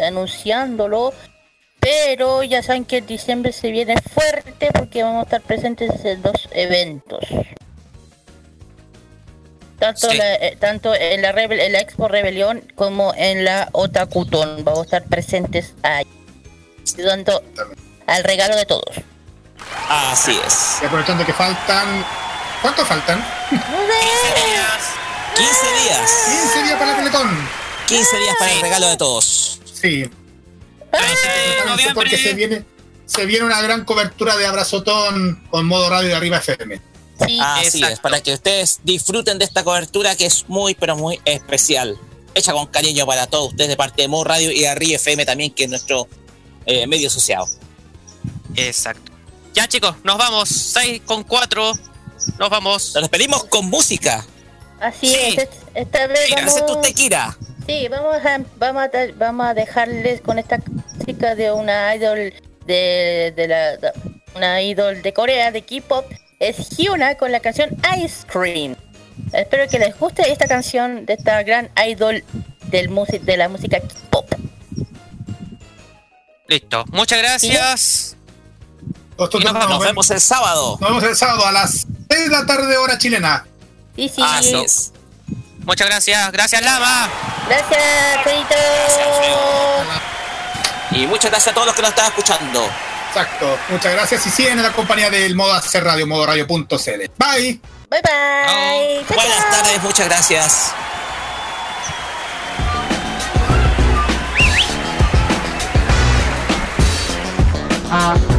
[0.06, 1.14] anunciándolo,
[1.80, 6.48] pero ya saben que diciembre se viene fuerte porque vamos a estar presentes en dos
[6.52, 7.24] eventos.
[9.78, 10.16] Tanto, Sí.
[10.18, 14.62] la- eh, tanto en, la Rebel- en la Expo Rebelión como en la Otakuton.
[14.62, 16.06] Vamos a estar presentes ahí,
[16.98, 17.42] ayudando
[18.06, 18.96] al regalo de todos.
[19.88, 20.78] Así es.
[20.82, 22.04] Y aprovechando que faltan.
[22.60, 23.24] ¿Cuántos faltan?
[23.48, 23.66] 15
[25.84, 26.10] días.
[26.26, 27.48] 15 días para el Teletón.
[27.86, 29.60] 15 días para el regalo de todos.
[29.72, 30.10] Sí.
[30.90, 32.64] 13 de Prepárense porque se viene,
[33.06, 36.80] se viene una gran cobertura de Abrazotón con modo radio de arriba FM.
[37.26, 37.88] Sí, Así Exacto.
[37.94, 41.98] es, para que ustedes disfruten de esta cobertura que es muy, pero muy especial.
[42.34, 45.52] Hecha con cariño para todos ustedes de parte de Mo Radio y Arriba FM también,
[45.52, 46.08] que es nuestro
[46.66, 47.46] eh, medio asociado.
[48.56, 49.12] Exacto.
[49.54, 50.48] Ya chicos, nos vamos.
[50.48, 51.72] 6 con 4.
[52.38, 52.92] Nos vamos.
[52.94, 54.24] Nos despedimos con música.
[54.80, 55.14] así Sí.
[55.14, 55.38] es.
[55.38, 56.66] es- Esta vez vamos...
[56.66, 57.36] Tu tequila.
[57.66, 60.58] Sí, vamos a, vamos, a, vamos a dejarles con esta
[60.96, 62.32] música de una idol
[62.66, 63.92] de, de la de-
[64.34, 66.04] una idol de Corea de K-pop
[66.38, 67.70] es Hyuna con la canción
[68.02, 68.76] Ice Cream.
[69.32, 72.24] Espero que les guste esta canción de esta gran idol
[72.68, 74.26] del music de la música K-pop.
[76.46, 76.84] Listo.
[76.92, 78.16] Muchas gracias.
[79.18, 79.68] Y nos nos, vamos.
[79.70, 80.78] Nos vemos el sábado.
[80.80, 83.46] nos vemos el sábado a las 6 de la tarde, hora chilena.
[83.96, 84.22] Sí, sí.
[84.24, 84.92] Así es.
[85.64, 86.32] Muchas gracias.
[86.32, 87.08] Gracias, Lama.
[87.48, 88.54] Gracias, Pedrito.
[90.92, 92.68] Y muchas gracias a todos los que nos están escuchando.
[93.08, 93.58] Exacto.
[93.68, 97.10] Muchas gracias y siguen en la compañía del modo hacer radio, modo radio.cl.
[97.18, 97.60] Bye.
[97.90, 99.04] Bye bye.
[99.08, 99.50] Chao, Buenas chao.
[99.50, 100.72] tardes, muchas gracias.
[107.92, 108.29] Everybody,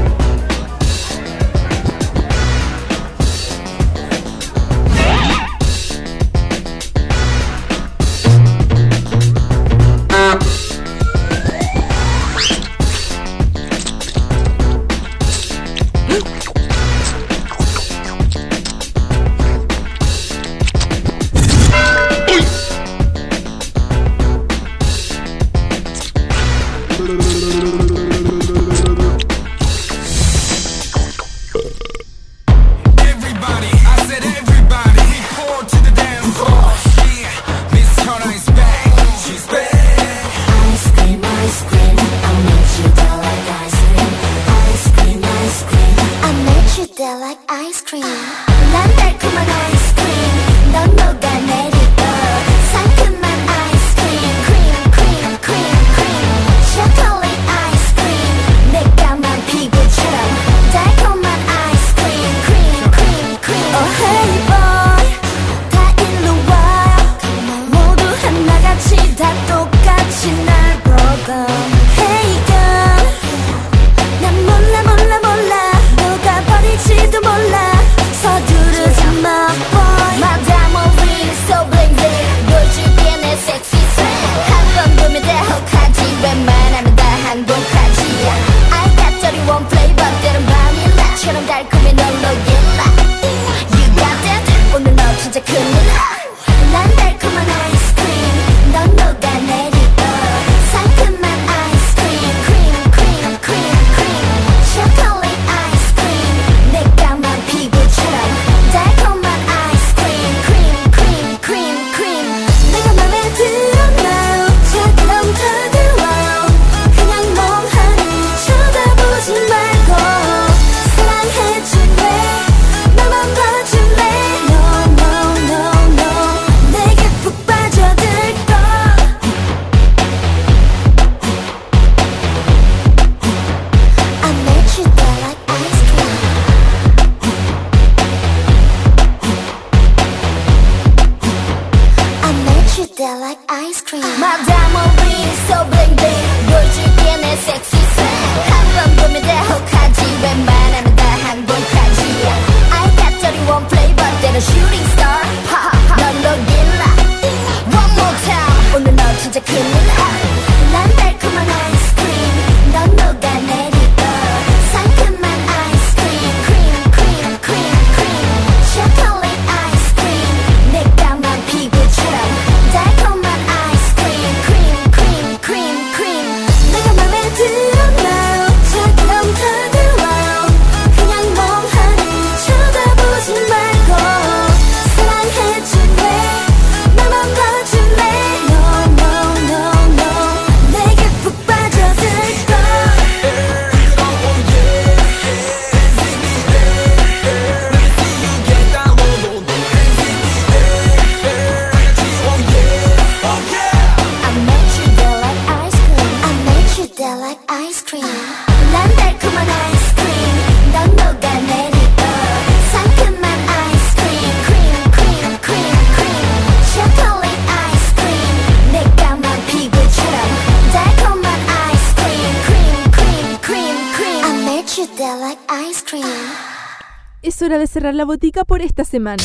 [227.95, 229.23] la botica por esta semana.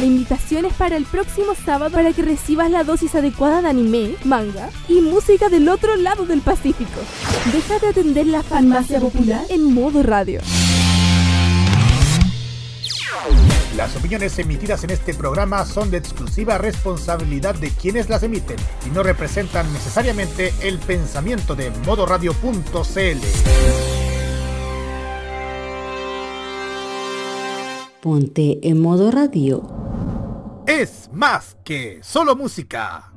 [0.00, 4.14] La invitación es para el próximo sábado para que recibas la dosis adecuada de anime,
[4.24, 7.00] manga y música del otro lado del Pacífico.
[7.52, 10.40] Déjate atender la farmacia popular en modo radio.
[13.76, 18.56] Las opiniones emitidas en este programa son de exclusiva exclusiva responsabilidad de quienes las emiten
[18.86, 23.18] y no representan necesariamente el pensamiento de modoradio.cl.
[28.00, 30.64] Ponte en modo radio.
[30.66, 33.12] Es más que solo música.